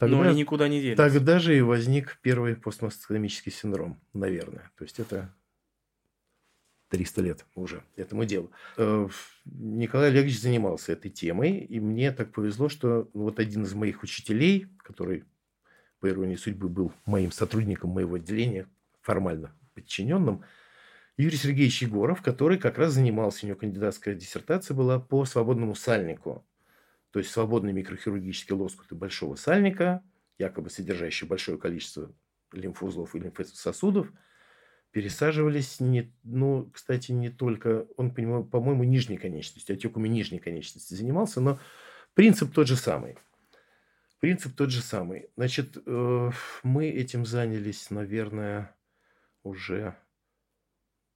Тогда, 0.00 0.16
Но 0.16 0.22
они 0.22 0.40
никуда 0.40 0.66
не 0.66 0.80
делись. 0.80 0.96
Тогда 0.96 1.38
же 1.38 1.58
и 1.58 1.60
возник 1.60 2.18
первый 2.22 2.56
постмастодемический 2.56 3.52
синдром, 3.52 4.00
наверное. 4.14 4.70
То 4.78 4.84
есть 4.84 4.98
это 4.98 5.30
300 6.88 7.20
лет 7.20 7.46
уже 7.54 7.84
этому 7.96 8.24
делу. 8.24 8.50
Э, 8.78 9.08
Николай 9.44 10.08
Олегович 10.08 10.40
занимался 10.40 10.92
этой 10.92 11.10
темой, 11.10 11.58
и 11.58 11.80
мне 11.80 12.12
так 12.12 12.32
повезло, 12.32 12.70
что 12.70 13.10
вот 13.12 13.38
один 13.38 13.64
из 13.64 13.74
моих 13.74 14.02
учителей, 14.02 14.68
который, 14.78 15.26
по 16.00 16.08
иронии 16.08 16.36
судьбы, 16.36 16.68
был 16.68 16.92
моим 17.06 17.30
сотрудником 17.30 17.90
моего 17.90 18.16
отделения, 18.16 18.66
формально 19.00 19.54
подчиненным, 19.74 20.44
Юрий 21.16 21.36
Сергеевич 21.36 21.82
Егоров, 21.82 22.22
который 22.22 22.56
как 22.56 22.78
раз 22.78 22.94
занимался, 22.94 23.44
у 23.44 23.48
него 23.48 23.58
кандидатская 23.58 24.14
диссертация 24.14 24.74
была 24.74 24.98
по 24.98 25.26
свободному 25.26 25.74
сальнику. 25.74 26.46
То 27.10 27.18
есть 27.18 27.30
свободные 27.30 27.74
микрохирургические 27.74 28.56
лоскуты 28.56 28.94
большого 28.94 29.34
сальника, 29.34 30.02
якобы 30.38 30.70
содержащие 30.70 31.28
большое 31.28 31.58
количество 31.58 32.10
лимфоузлов 32.52 33.14
и 33.14 33.18
лимфососудов, 33.18 34.10
пересаживались, 34.92 35.78
не, 35.78 36.12
ну, 36.24 36.70
кстати, 36.72 37.12
не 37.12 37.28
только, 37.28 37.86
он, 37.96 38.12
по-моему, 38.12 38.84
нижней 38.84 39.18
конечности, 39.18 39.72
отеками 39.72 40.08
нижней 40.08 40.38
конечности 40.38 40.94
занимался, 40.94 41.40
но 41.40 41.60
принцип 42.14 42.52
тот 42.52 42.66
же 42.66 42.76
самый. 42.76 43.18
Принцип 44.20 44.54
тот 44.54 44.70
же 44.70 44.82
самый. 44.82 45.30
Значит, 45.36 45.78
э, 45.84 46.30
мы 46.62 46.88
этим 46.88 47.24
занялись, 47.24 47.90
наверное, 47.90 48.76
уже 49.42 49.96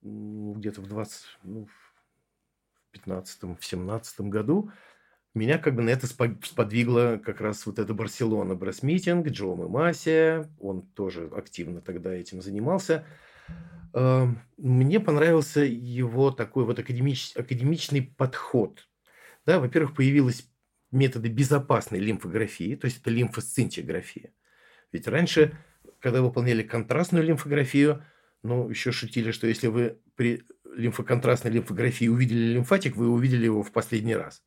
где-то 0.00 0.80
в 0.80 0.86
20, 0.86 1.24
ну, 1.42 1.66
в 1.66 2.90
15 2.92 3.42
в 3.58 3.64
17 3.64 4.20
году. 4.22 4.70
Меня 5.34 5.58
как 5.58 5.74
бы 5.74 5.82
на 5.82 5.90
это 5.90 6.06
сподвигло 6.06 7.20
как 7.22 7.40
раз 7.40 7.66
вот 7.66 7.78
это 7.78 7.92
Барселона 7.92 8.54
брас-митинг, 8.54 9.26
Джо 9.28 9.54
Масия, 9.54 10.48
он 10.60 10.82
тоже 10.82 11.30
активно 11.34 11.80
тогда 11.80 12.14
этим 12.14 12.40
занимался. 12.40 13.04
Эм, 13.92 14.40
мне 14.56 14.98
понравился 15.00 15.60
его 15.60 16.30
такой 16.30 16.64
вот 16.64 16.78
академич, 16.78 17.32
академичный 17.36 18.02
подход. 18.02 18.88
Да, 19.44 19.60
во-первых, 19.60 19.94
появились 19.94 20.48
методы 20.94 21.28
безопасной 21.28 21.98
лимфографии, 21.98 22.76
то 22.76 22.86
есть 22.86 23.00
это 23.00 23.10
лимфосцинтиография. 23.10 24.32
Ведь 24.92 25.08
раньше, 25.08 25.56
когда 26.00 26.22
выполняли 26.22 26.62
контрастную 26.62 27.24
лимфографию, 27.24 28.04
ну, 28.42 28.68
еще 28.68 28.92
шутили, 28.92 29.30
что 29.32 29.46
если 29.46 29.66
вы 29.66 29.98
при 30.16 30.44
лимфоконтрастной 30.76 31.50
лимфографии 31.50 32.06
увидели 32.06 32.54
лимфатик, 32.54 32.96
вы 32.96 33.08
увидели 33.08 33.44
его 33.44 33.62
в 33.62 33.72
последний 33.72 34.16
раз. 34.16 34.42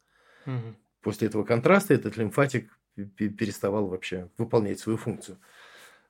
Угу. 0.46 0.76
После 1.02 1.28
этого 1.28 1.44
контраста 1.44 1.94
этот 1.94 2.18
лимфатик 2.18 2.78
переставал 2.96 3.88
вообще 3.88 4.30
выполнять 4.38 4.80
свою 4.80 4.98
функцию 4.98 5.40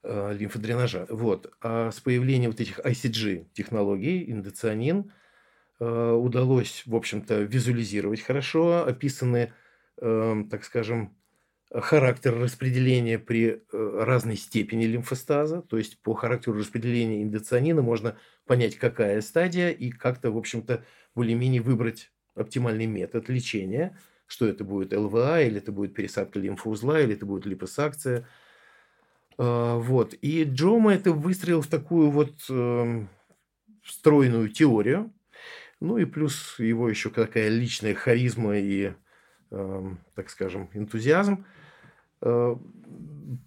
э, 0.03 0.33
лимфодренажа. 0.37 1.05
Вот. 1.09 1.53
А 1.61 1.91
с 1.91 1.99
появлением 1.99 2.51
вот 2.51 2.61
этих 2.61 2.79
ICG 2.79 3.47
технологий, 3.53 4.31
индоцианин, 4.31 5.11
э, 5.79 6.11
удалось, 6.11 6.83
в 6.85 6.95
общем-то, 6.95 7.41
визуализировать 7.41 8.21
хорошо, 8.21 8.85
описаны, 8.85 9.53
э, 10.01 10.43
так 10.49 10.63
скажем, 10.63 11.15
характер 11.71 12.37
распределения 12.37 13.19
при 13.19 13.47
э, 13.71 13.99
разной 14.03 14.37
степени 14.37 14.85
лимфостаза, 14.85 15.61
то 15.61 15.77
есть 15.77 16.01
по 16.01 16.13
характеру 16.13 16.57
распределения 16.59 17.23
индоцианина 17.23 17.81
можно 17.81 18.17
понять, 18.45 18.77
какая 18.77 19.21
стадия, 19.21 19.69
и 19.69 19.89
как-то, 19.91 20.31
в 20.31 20.37
общем-то, 20.37 20.85
более-менее 21.15 21.61
выбрать 21.61 22.11
оптимальный 22.35 22.85
метод 22.85 23.29
лечения, 23.29 23.97
что 24.27 24.47
это 24.47 24.63
будет 24.63 24.93
ЛВА, 24.93 25.41
или 25.41 25.57
это 25.57 25.71
будет 25.71 25.93
пересадка 25.93 26.39
лимфоузла, 26.39 27.01
или 27.01 27.15
это 27.15 27.25
будет 27.25 27.45
липосакция. 27.45 28.27
А, 29.37 29.77
вот. 29.77 30.13
И 30.21 30.43
Джома 30.43 30.93
это 30.93 31.11
выстроил 31.11 31.61
в 31.61 31.67
такую 31.67 32.09
вот 32.11 32.33
эм, 32.49 33.09
стройную 33.83 34.49
теорию, 34.49 35.13
ну 35.79 35.97
и 35.97 36.05
плюс 36.05 36.59
его 36.59 36.89
еще 36.89 37.09
какая 37.09 37.49
личная 37.49 37.93
харизма 37.95 38.57
и, 38.57 38.83
эм, 38.85 38.97
так 39.49 40.29
скажем, 40.29 40.69
энтузиазм– 40.73 41.45
Э, 42.21 42.55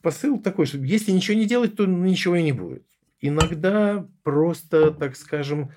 посыл 0.03 0.41
такой, 0.41 0.67
что 0.67 0.79
если 0.79 1.13
ничего 1.13 1.37
не 1.37 1.47
делать, 1.47 1.77
то 1.77 1.87
ничего 1.87 2.37
и 2.37 2.43
не 2.43 2.53
будет. 2.53 2.85
Иногда 3.21 4.07
просто, 4.23 4.93
так 4.93 5.17
скажем, 5.17 5.73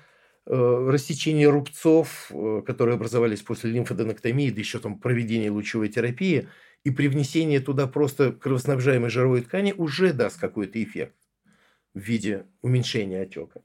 э, 0.46 0.86
рассечение 0.88 1.48
рубцов, 1.50 2.30
э, 2.30 2.62
которые 2.66 2.94
образовались 2.94 3.42
после 3.42 3.70
лимфоденоктомии, 3.70 4.50
да 4.50 4.60
еще 4.60 4.78
там 4.78 4.98
проведение 4.98 5.50
лучевой 5.50 5.88
терапии, 5.88 6.48
и 6.84 6.90
привнесение 6.90 7.60
туда 7.60 7.86
просто 7.86 8.32
кровоснабжаемой 8.32 9.10
жировой 9.10 9.40
ткани 9.40 9.72
уже 9.72 10.12
даст 10.12 10.38
какой-то 10.38 10.82
эффект 10.82 11.14
в 11.94 12.00
виде 12.00 12.46
уменьшения 12.60 13.22
отека. 13.22 13.62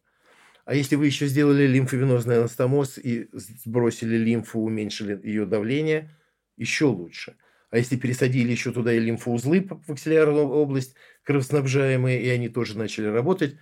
А 0.64 0.76
если 0.76 0.96
вы 0.96 1.08
еще 1.08 1.28
сделали 1.28 1.66
лимфовенозный 1.68 2.38
анастомоз 2.38 2.98
и 2.98 3.28
сбросили 3.34 4.18
лимфу, 4.18 4.60
уменьшили 4.60 5.20
ее 5.24 5.46
давление, 5.46 6.12
еще 6.60 6.86
лучше– 6.86 7.36
а 7.72 7.78
если 7.78 7.98
пересадили 7.98 8.52
еще 8.52 8.72
туда 8.72 8.94
и 8.94 9.00
лимфоузлы 9.00 9.68
в 9.88 9.92
аксиллярную 9.92 10.48
область, 10.48 10.96
кровоснабжаемые, 11.24 12.22
и 12.22 12.30
они 12.30 12.50
тоже 12.50 12.78
начали 12.78 13.06
работать, 13.06 13.58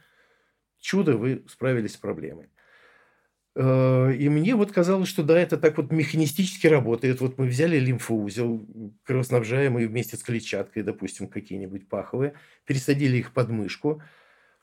чудо, 0.80 1.18
вы 1.18 1.44
справились 1.50 1.94
с 1.94 1.98
проблемой. 1.98 2.50
Э, 3.56 4.14
и 4.14 4.30
мне 4.30 4.56
вот 4.56 4.72
казалось, 4.72 5.10
что 5.10 5.24
да, 5.24 5.38
это 5.38 5.58
так 5.58 5.76
вот 5.78 5.92
механистически 5.92 6.68
работает. 6.68 7.20
Вот 7.20 7.38
мы 7.38 7.48
взяли 7.48 7.80
лимфоузел, 7.80 8.66
кровоснабжаемый 9.04 9.88
вместе 9.88 10.16
с 10.16 10.24
клетчаткой, 10.24 10.84
допустим, 10.84 11.28
какие-нибудь 11.28 11.90
паховые, 11.90 12.36
пересадили 12.66 13.18
их 13.18 13.34
под 13.34 13.50
мышку. 13.50 14.02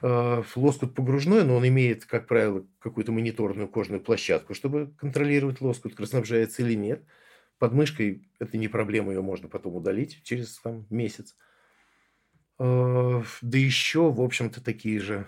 Э, 0.00 0.42
лоскут 0.56 0.94
погружной, 0.94 1.44
но 1.44 1.56
он 1.56 1.68
имеет, 1.68 2.06
как 2.06 2.28
правило, 2.28 2.64
какую-то 2.78 3.12
мониторную 3.12 3.68
кожную 3.68 4.00
площадку, 4.00 4.54
чтобы 4.54 4.94
контролировать 4.96 5.60
лоскут, 5.60 5.94
кровоснабжается 5.96 6.62
или 6.62 6.72
нет– 6.72 7.02
под 7.58 7.72
мышкой 7.72 8.28
это 8.38 8.56
не 8.56 8.68
проблема, 8.68 9.12
ее 9.12 9.22
можно 9.22 9.48
потом 9.48 9.76
удалить 9.76 10.22
через 10.22 10.58
там, 10.58 10.86
месяц. 10.90 11.36
А, 12.58 13.22
да 13.42 13.58
еще, 13.58 14.10
в 14.10 14.20
общем-то, 14.20 14.62
такие 14.62 15.00
же 15.00 15.26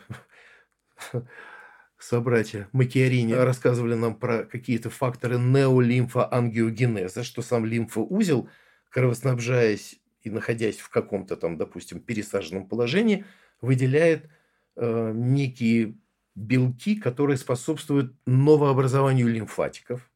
собратья 1.99 2.68
Макиарини 2.72 3.33
рассказывали 3.33 3.95
нам 3.95 4.16
про 4.16 4.45
какие-то 4.45 4.91
факторы 4.91 5.39
неолимфоангиогенеза, 5.39 7.24
что 7.24 7.43
сам 7.43 7.64
лимфоузел, 7.64 8.49
кровоснабжаясь 8.91 10.01
и 10.22 10.31
находясь 10.31 10.79
в 10.79 10.89
каком-то 10.91 11.37
там, 11.37 11.57
допустим, 11.57 12.01
пересаженном 12.01 12.68
положении, 12.68 13.24
выделяет 13.61 14.29
э, 14.77 15.12
некие 15.14 15.97
белки, 16.35 16.97
которые 16.97 17.39
способствуют 17.39 18.14
новообразованию 18.27 19.29
лимфатиков– 19.29 20.11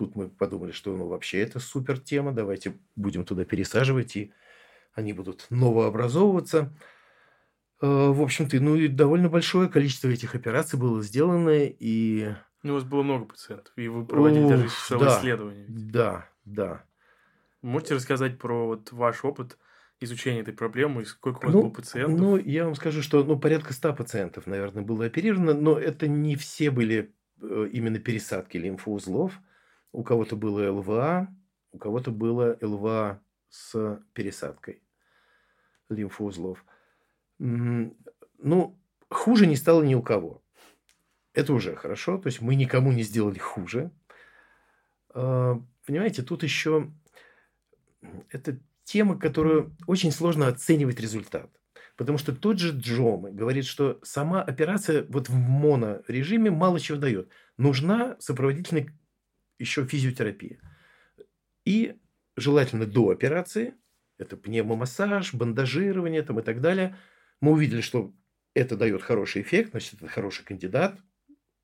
Тут 0.00 0.16
мы 0.16 0.30
подумали, 0.30 0.72
что 0.72 0.96
ну 0.96 1.08
вообще 1.08 1.40
это 1.40 1.60
супер 1.60 1.98
тема, 1.98 2.32
давайте 2.32 2.78
будем 2.96 3.26
туда 3.26 3.44
пересаживать, 3.44 4.16
и 4.16 4.32
они 4.94 5.12
будут 5.12 5.46
новообразовываться. 5.50 6.74
Э, 7.82 8.08
в 8.08 8.22
общем-то, 8.22 8.58
ну 8.60 8.76
и 8.76 8.88
довольно 8.88 9.28
большое 9.28 9.68
количество 9.68 10.08
этих 10.08 10.34
операций 10.34 10.78
было 10.78 11.02
сделано, 11.02 11.66
и... 11.66 12.32
Ну, 12.62 12.72
у 12.72 12.74
вас 12.76 12.84
было 12.84 13.02
много 13.02 13.26
пациентов, 13.26 13.74
и 13.76 13.88
вы 13.88 14.06
проводили 14.06 14.44
О, 14.44 14.48
даже 14.48 14.70
целое 14.88 15.04
да, 15.04 15.18
исследование. 15.18 15.66
Да, 15.68 16.28
да. 16.46 16.84
Можете 17.60 17.96
рассказать 17.96 18.38
про 18.38 18.68
вот 18.68 18.92
ваш 18.92 19.22
опыт 19.22 19.58
изучения 20.00 20.40
этой 20.40 20.54
проблемы, 20.54 21.02
и 21.02 21.04
сколько 21.04 21.40
у 21.40 21.46
вас 21.48 21.52
ну, 21.52 21.62
было 21.64 21.70
пациентов? 21.72 22.18
Ну, 22.18 22.36
я 22.38 22.64
вам 22.64 22.74
скажу, 22.74 23.02
что 23.02 23.22
ну, 23.22 23.38
порядка 23.38 23.74
100 23.74 23.92
пациентов, 23.92 24.46
наверное, 24.46 24.82
было 24.82 25.04
оперировано, 25.04 25.52
но 25.52 25.78
это 25.78 26.08
не 26.08 26.36
все 26.36 26.70
были 26.70 27.14
э, 27.42 27.68
именно 27.70 27.98
пересадки 27.98 28.56
лимфоузлов. 28.56 29.38
У 29.92 30.02
кого-то 30.02 30.36
было 30.36 30.70
ЛВА, 30.70 31.28
у 31.72 31.78
кого-то 31.78 32.10
было 32.10 32.56
ЛВА 32.60 33.20
с 33.48 34.00
пересадкой 34.12 34.82
лимфоузлов. 35.88 36.64
Ну, 37.38 38.78
хуже 39.08 39.46
не 39.46 39.56
стало 39.56 39.82
ни 39.82 39.94
у 39.94 40.02
кого. 40.02 40.42
Это 41.32 41.52
уже 41.52 41.74
хорошо. 41.74 42.18
То 42.18 42.28
есть 42.28 42.40
мы 42.40 42.54
никому 42.54 42.92
не 42.92 43.02
сделали 43.02 43.38
хуже. 43.38 43.90
А, 45.12 45.60
понимаете, 45.86 46.22
тут 46.22 46.42
еще 46.42 46.92
это 48.30 48.58
тема, 48.84 49.18
которую 49.18 49.76
очень 49.86 50.12
сложно 50.12 50.48
оценивать 50.48 51.00
результат. 51.00 51.50
Потому 51.96 52.18
что 52.18 52.34
тот 52.34 52.58
же 52.58 52.76
Джомы 52.76 53.30
говорит, 53.30 53.66
что 53.66 54.00
сама 54.02 54.42
операция 54.42 55.04
вот 55.08 55.28
в 55.28 55.34
монорежиме 55.34 56.50
мало 56.50 56.80
чего 56.80 56.98
дает. 56.98 57.28
Нужна 57.58 58.16
сопроводительная 58.20 58.88
еще 59.60 59.86
физиотерапия. 59.86 60.58
И 61.64 61.96
желательно 62.36 62.86
до 62.86 63.10
операции, 63.10 63.74
это 64.18 64.36
пневмомассаж, 64.36 65.34
бандажирование 65.34 66.22
там 66.22 66.40
и 66.40 66.42
так 66.42 66.60
далее, 66.60 66.96
мы 67.40 67.52
увидели, 67.52 67.80
что 67.80 68.12
это 68.54 68.76
дает 68.76 69.02
хороший 69.02 69.42
эффект, 69.42 69.70
значит, 69.70 69.94
это 69.94 70.08
хороший 70.08 70.44
кандидат 70.44 70.98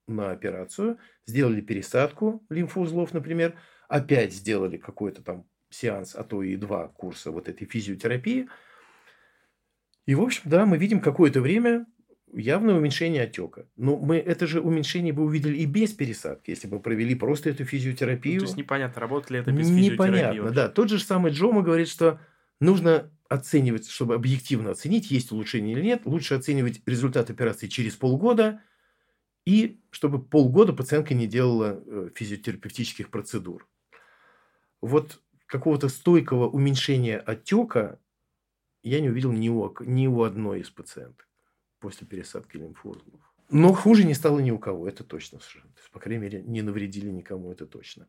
на 0.06 0.30
операцию, 0.30 0.98
сделали 1.26 1.60
пересадку 1.60 2.46
лимфоузлов, 2.48 3.12
например, 3.12 3.58
опять 3.88 4.32
сделали 4.32 4.76
какой-то 4.76 5.22
там 5.22 5.48
сеанс, 5.70 6.14
а 6.14 6.22
то 6.22 6.42
и 6.42 6.56
два 6.56 6.88
курса 6.88 7.30
вот 7.30 7.48
этой 7.48 7.66
физиотерапии. 7.66 8.48
И, 10.06 10.14
в 10.14 10.22
общем, 10.22 10.42
да, 10.44 10.66
мы 10.66 10.78
видим 10.78 11.00
какое-то 11.00 11.40
время 11.40 11.86
явное 12.38 12.74
уменьшение 12.74 13.22
отека. 13.22 13.66
Но 13.76 13.96
мы 13.96 14.16
это 14.16 14.46
же 14.46 14.60
уменьшение 14.60 15.12
бы 15.12 15.24
увидели 15.24 15.56
и 15.56 15.66
без 15.66 15.92
пересадки, 15.92 16.50
если 16.50 16.68
бы 16.68 16.80
провели 16.80 17.14
просто 17.14 17.50
эту 17.50 17.64
физиотерапию. 17.64 18.34
Ну, 18.34 18.40
то 18.40 18.46
есть 18.46 18.56
непонятно, 18.56 19.00
работает 19.00 19.30
ли 19.30 19.38
это 19.38 19.52
без 19.52 19.68
непонятно, 19.68 20.06
физиотерапии. 20.06 20.36
Непонятно, 20.36 20.50
да. 20.54 20.68
Тот 20.68 20.90
же 20.90 20.98
самый 20.98 21.32
Джома 21.32 21.62
говорит, 21.62 21.88
что 21.88 22.20
нужно 22.60 23.10
оценивать, 23.28 23.88
чтобы 23.88 24.14
объективно 24.14 24.70
оценить, 24.70 25.10
есть 25.10 25.32
улучшение 25.32 25.72
или 25.76 25.82
нет, 25.82 26.02
лучше 26.04 26.34
оценивать 26.34 26.80
результат 26.86 27.30
операции 27.30 27.66
через 27.66 27.94
полгода 27.96 28.60
и 29.44 29.80
чтобы 29.90 30.22
полгода 30.22 30.72
пациентка 30.72 31.14
не 31.14 31.26
делала 31.26 31.82
э, 31.84 32.10
физиотерапевтических 32.14 33.10
процедур. 33.10 33.68
Вот 34.80 35.20
какого-то 35.46 35.88
стойкого 35.88 36.48
уменьшения 36.48 37.18
отека 37.18 37.98
я 38.82 39.00
не 39.00 39.08
увидел 39.08 39.32
ни 39.32 39.48
у, 39.48 39.74
ни 39.80 40.06
у 40.06 40.22
одной 40.22 40.60
из 40.60 40.70
пациенток 40.70 41.25
после 41.86 42.04
пересадки 42.04 42.56
лимфоузлов. 42.56 43.20
Но 43.48 43.72
хуже 43.72 44.02
не 44.02 44.14
стало 44.14 44.40
ни 44.40 44.50
у 44.50 44.58
кого, 44.58 44.88
это 44.88 45.04
точно 45.04 45.38
совершенно. 45.38 45.72
То 45.74 45.78
есть, 45.78 45.90
по 45.92 46.00
крайней 46.00 46.20
мере, 46.20 46.42
не 46.42 46.62
навредили 46.62 47.10
никому, 47.10 47.52
это 47.52 47.64
точно. 47.64 48.08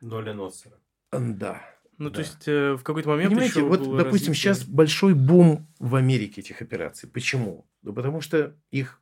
Доля 0.00 0.34
Носсера. 0.34 0.74
Да. 1.12 1.62
Ну, 1.98 2.10
да. 2.10 2.14
то 2.16 2.20
есть, 2.20 2.48
э, 2.48 2.72
в 2.72 2.82
какой-то 2.82 3.10
момент 3.10 3.30
Понимаете, 3.30 3.60
еще 3.60 3.68
вот, 3.68 3.78
было 3.78 3.98
допустим, 3.98 4.32
развитие- 4.32 4.34
сейчас 4.34 4.64
большой 4.64 5.14
бум 5.14 5.68
в 5.78 5.94
Америке 5.94 6.40
этих 6.40 6.62
операций. 6.62 7.08
Почему? 7.08 7.64
Да 7.82 7.92
потому 7.92 8.20
что 8.20 8.56
их 8.72 9.00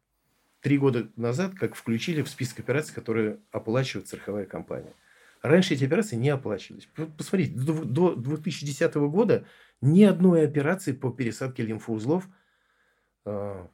три 0.60 0.76
года 0.76 1.08
назад 1.16 1.54
как 1.54 1.74
включили 1.74 2.20
в 2.20 2.28
список 2.28 2.58
операций, 2.58 2.94
которые 2.94 3.38
оплачивает 3.50 4.06
страховая 4.06 4.44
компания. 4.44 4.92
Раньше 5.40 5.72
эти 5.72 5.84
операции 5.84 6.16
не 6.16 6.28
оплачивались. 6.28 6.90
Посмотрите, 7.16 7.58
до, 7.58 7.84
до 7.84 8.14
2010 8.16 8.94
года 8.96 9.46
ни 9.80 10.04
одной 10.04 10.44
операции 10.44 10.92
по 10.92 11.10
пересадке 11.10 11.62
лимфоузлов 11.62 12.28
э, 13.24 13.66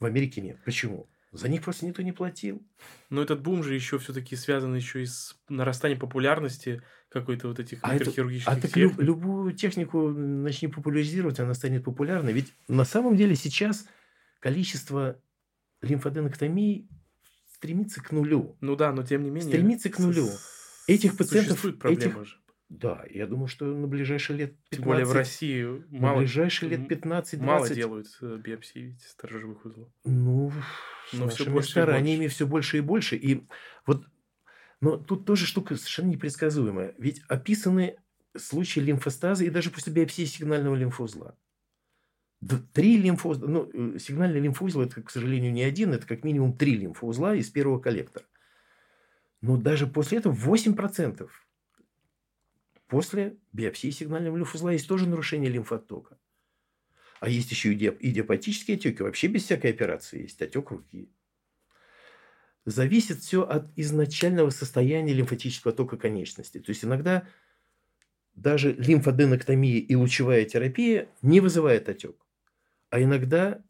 в 0.00 0.04
Америке 0.04 0.40
нет. 0.40 0.58
Почему? 0.64 1.08
За 1.32 1.48
них 1.48 1.62
просто 1.62 1.84
никто 1.86 2.02
не 2.02 2.12
платил. 2.12 2.62
Но 3.10 3.20
этот 3.22 3.42
бум 3.42 3.64
же 3.64 3.74
еще 3.74 3.98
все-таки 3.98 4.36
связан 4.36 4.74
еще 4.76 5.02
и 5.02 5.06
с 5.06 5.36
нарастанием 5.48 5.98
популярности 5.98 6.82
какой-то 7.08 7.48
вот 7.48 7.58
этих 7.58 7.78
А, 7.82 7.88
это- 7.94 8.04
микрохирургических 8.04 8.52
а 8.52 8.56
так 8.60 8.76
лю- 8.76 8.88
техник. 8.90 9.04
любую 9.04 9.52
технику 9.52 10.08
начни 10.10 10.68
популяризировать, 10.68 11.40
она 11.40 11.54
станет 11.54 11.82
популярной. 11.84 12.32
Ведь 12.32 12.52
на 12.68 12.84
самом 12.84 13.16
деле 13.16 13.34
сейчас 13.34 13.86
количество 14.40 15.20
лимфоденоктомий 15.82 16.88
стремится 17.52 18.02
к 18.02 18.12
нулю. 18.12 18.56
Ну 18.60 18.76
да, 18.76 18.92
но 18.92 19.02
тем 19.04 19.22
не 19.22 19.30
менее... 19.30 19.48
Стремится 19.48 19.90
к 19.90 19.98
нулю. 19.98 20.28
Этих 20.86 21.16
пациентов- 21.16 21.52
Существует 21.60 21.78
проблема 21.78 22.20
этих- 22.22 22.28
же. 22.28 22.36
Да, 22.78 23.04
я 23.08 23.28
думаю, 23.28 23.46
что 23.46 23.66
на 23.66 23.86
ближайшие 23.86 24.36
лет 24.36 24.50
15... 24.70 24.70
Тем 24.70 24.84
более 24.84 25.04
в 25.04 25.12
России 25.12 25.62
на 25.90 26.00
мало, 26.00 26.18
ближайшие 26.18 26.70
лет 26.70 26.80
м- 26.80 26.86
15-20... 26.86 27.42
мало 27.42 27.68
делают 27.68 28.08
э, 28.20 28.36
биопсии 28.36 28.98
сторожевых 29.00 29.64
узлов. 29.64 29.88
Ну, 30.04 30.50
с 31.10 31.12
Но 31.12 31.28
всё 31.28 31.44
нашими 31.44 31.52
больше 31.52 31.68
и 31.68 31.70
стараниями 31.70 32.26
все 32.26 32.46
больше 32.48 32.78
и 32.78 32.80
больше. 32.80 33.16
И 33.16 33.46
вот, 33.86 34.06
но 34.80 34.96
тут 34.96 35.24
тоже 35.24 35.46
штука 35.46 35.76
совершенно 35.76 36.08
непредсказуемая. 36.08 36.94
Ведь 36.98 37.22
описаны 37.28 37.96
случаи 38.36 38.80
лимфостаза 38.80 39.44
и 39.44 39.50
даже 39.50 39.70
после 39.70 39.92
биопсии 39.92 40.24
сигнального 40.24 40.74
лимфоузла. 40.74 41.38
Три 42.72 42.96
лимфоузла, 42.96 43.46
ну, 43.46 43.70
э, 43.72 43.98
сигнальный 44.00 44.40
лимфоузел, 44.40 44.82
это, 44.82 45.00
к 45.00 45.10
сожалению, 45.10 45.52
не 45.52 45.62
один, 45.62 45.92
это 45.92 46.06
как 46.08 46.24
минимум 46.24 46.56
три 46.56 46.76
лимфоузла 46.76 47.36
из 47.36 47.50
первого 47.50 47.78
коллектора. 47.78 48.26
Но 49.40 49.56
даже 49.56 49.86
после 49.86 50.18
этого 50.18 50.34
8% 50.34 51.28
после 52.86 53.38
биопсии 53.52 53.90
сигнального 53.90 54.36
лимфоузла 54.36 54.70
есть 54.70 54.88
тоже 54.88 55.08
нарушение 55.08 55.50
лимфоотока. 55.50 56.18
А 57.20 57.28
есть 57.28 57.50
еще 57.50 57.72
и 57.72 57.76
диап- 57.76 57.98
идиопатические 58.00 58.76
отеки. 58.76 59.02
Вообще 59.02 59.28
без 59.28 59.44
всякой 59.44 59.70
операции 59.70 60.22
есть 60.22 60.42
отек 60.42 60.70
руки. 60.70 61.10
Зависит 62.66 63.18
все 63.18 63.42
от 63.42 63.70
изначального 63.76 64.50
состояния 64.50 65.12
лимфатического 65.12 65.72
тока 65.72 65.96
конечности. 65.96 66.60
То 66.60 66.70
есть 66.70 66.84
иногда 66.84 67.26
даже 68.34 68.72
лимфоденоктомия 68.72 69.78
и 69.80 69.94
лучевая 69.94 70.44
терапия 70.44 71.08
не 71.22 71.40
вызывает 71.40 71.88
отек. 71.88 72.16
А 72.90 73.02
иногда 73.02 73.64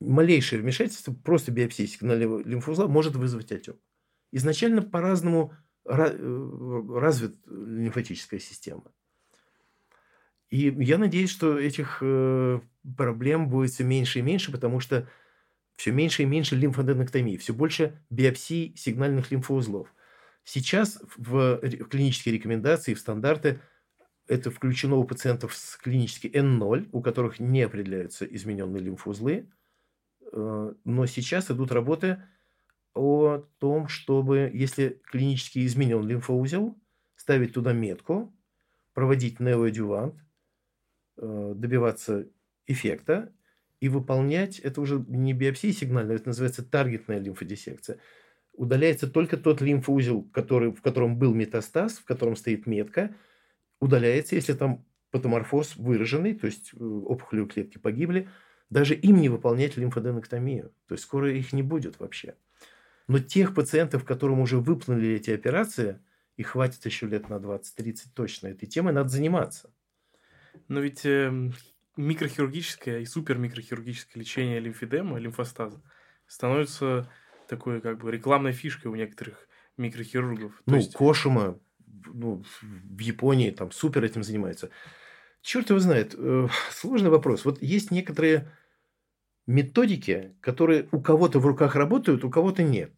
малейшее 0.00 0.60
вмешательство, 0.60 1.12
просто 1.12 1.50
биопсия 1.50 1.86
сигнального 1.86 2.42
лимфоузла 2.42 2.86
может 2.86 3.16
вызвать 3.16 3.52
отек. 3.52 3.76
Изначально 4.32 4.82
по-разному 4.82 5.52
ра- 5.52 5.56
развит 5.86 7.36
лимфатическая 7.46 8.40
система. 8.40 8.84
И 10.50 10.74
я 10.78 10.98
надеюсь, 10.98 11.30
что 11.30 11.58
этих 11.58 11.98
э, 12.00 12.60
проблем 12.96 13.48
будет 13.48 13.70
все 13.70 13.84
меньше 13.84 14.20
и 14.20 14.22
меньше, 14.22 14.52
потому 14.52 14.80
что 14.80 15.08
все 15.76 15.90
меньше 15.92 16.22
и 16.22 16.26
меньше 16.26 16.54
лимфоденоктомии, 16.56 17.36
все 17.36 17.52
больше 17.52 18.00
биопсий 18.10 18.74
сигнальных 18.76 19.30
лимфоузлов. 19.30 19.92
Сейчас 20.44 21.02
в 21.16 21.58
клинические 21.90 22.34
рекомендации, 22.36 22.94
в 22.94 23.00
стандарты 23.00 23.60
это 24.28 24.50
включено 24.50 24.96
у 24.96 25.04
пациентов 25.04 25.54
с 25.54 25.76
клинически 25.76 26.28
N0, 26.28 26.88
у 26.92 27.02
которых 27.02 27.40
не 27.40 27.62
определяются 27.62 28.24
измененные 28.24 28.82
лимфоузлы. 28.82 29.50
Э, 30.32 30.72
Но 30.84 31.06
сейчас 31.06 31.50
идут 31.50 31.72
работы 31.72 32.22
о 32.96 33.46
том, 33.58 33.88
чтобы, 33.88 34.50
если 34.52 35.00
клинически 35.10 35.64
изменен 35.66 36.06
лимфоузел, 36.06 36.76
ставить 37.16 37.54
туда 37.54 37.72
метку, 37.72 38.32
проводить 38.94 39.40
неоадювант, 39.40 40.14
э, 41.18 41.52
добиваться 41.54 42.28
эффекта 42.66 43.32
и 43.80 43.88
выполнять, 43.88 44.58
это 44.58 44.80
уже 44.80 45.04
не 45.08 45.32
биопсия 45.32 45.72
сигнальная, 45.72 46.16
это 46.16 46.28
называется 46.28 46.64
таргетная 46.64 47.18
лимфодиссекция. 47.18 47.98
Удаляется 48.52 49.06
только 49.10 49.36
тот 49.36 49.60
лимфоузел, 49.60 50.22
который, 50.32 50.72
в 50.72 50.80
котором 50.80 51.18
был 51.18 51.34
метастаз, 51.34 51.98
в 51.98 52.04
котором 52.04 52.36
стоит 52.36 52.66
метка, 52.66 53.14
удаляется, 53.80 54.34
если 54.34 54.54
там 54.54 54.86
патоморфоз 55.10 55.76
выраженный, 55.76 56.34
то 56.34 56.46
есть 56.46 56.72
э, 56.72 56.82
опухолевые 56.82 57.50
клетки 57.50 57.78
погибли, 57.78 58.28
даже 58.70 58.94
им 58.94 59.20
не 59.20 59.28
выполнять 59.28 59.76
лимфоденоктомию. 59.76 60.72
То 60.88 60.94
есть 60.94 61.04
скоро 61.04 61.32
их 61.32 61.52
не 61.52 61.62
будет 61.62 62.00
вообще. 62.00 62.34
Но 63.08 63.18
тех 63.20 63.54
пациентов, 63.54 64.04
которым 64.04 64.40
уже 64.40 64.58
выполнили 64.58 65.10
эти 65.10 65.30
операции, 65.30 66.00
их 66.36 66.48
хватит 66.48 66.84
еще 66.84 67.06
лет 67.06 67.28
на 67.28 67.34
20-30 67.34 68.08
точно. 68.14 68.48
Этой 68.48 68.66
темой 68.66 68.92
надо 68.92 69.08
заниматься. 69.08 69.72
Но 70.68 70.80
ведь 70.80 71.04
эм, 71.04 71.54
микрохирургическое 71.96 73.00
и 73.00 73.04
супермикрохирургическое 73.04 74.20
лечение 74.20 74.60
лимфедема, 74.60 75.18
лимфостаза 75.18 75.82
становится 76.26 77.10
такой 77.48 77.80
как 77.80 77.98
бы 77.98 78.10
рекламной 78.10 78.52
фишкой 78.52 78.90
у 78.90 78.94
некоторых 78.96 79.48
микрохирургов. 79.76 80.56
То 80.56 80.62
ну, 80.66 80.76
есть, 80.76 80.94
Кошима 80.94 81.58
ну, 82.06 82.42
в 82.62 82.98
Японии 82.98 83.50
там 83.50 83.70
супер 83.70 84.04
этим 84.04 84.22
занимается. 84.22 84.70
Черт 85.42 85.70
его 85.70 85.78
знает. 85.78 86.14
э, 86.16 86.48
Сложный 86.70 87.10
вопрос. 87.10 87.44
Вот 87.44 87.62
есть 87.62 87.90
некоторые 87.90 88.50
методики, 89.46 90.34
которые 90.40 90.88
у 90.92 91.00
кого-то 91.00 91.38
в 91.40 91.46
руках 91.46 91.76
работают, 91.76 92.24
у 92.24 92.30
кого-то 92.30 92.62
нет. 92.62 92.92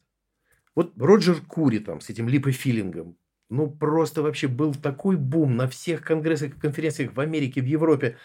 Вот 0.74 0.92
Роджер 0.96 1.40
Кури 1.42 1.80
там 1.80 2.00
с 2.00 2.10
этим 2.10 2.28
липофилингом. 2.28 3.16
Ну, 3.50 3.70
просто 3.70 4.22
вообще 4.22 4.46
был 4.46 4.74
такой 4.74 5.16
бум 5.16 5.56
на 5.56 5.68
всех 5.68 6.02
конгрессах 6.02 6.50
и 6.50 6.60
конференциях 6.60 7.14
в 7.14 7.20
Америке, 7.20 7.62
в 7.62 7.66
Европе. 7.66 8.18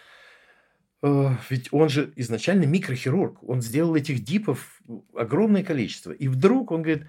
Э, 1.01 1.29
Ведь 1.49 1.69
он 1.71 1.89
же 1.89 2.11
изначально 2.15 2.65
микрохирург. 2.65 3.41
Он 3.43 3.61
сделал 3.61 3.95
этих 3.95 4.23
дипов 4.23 4.81
огромное 5.15 5.63
количество. 5.63 6.11
И 6.11 6.27
вдруг 6.27 6.71
он 6.71 6.81
говорит, 6.81 7.07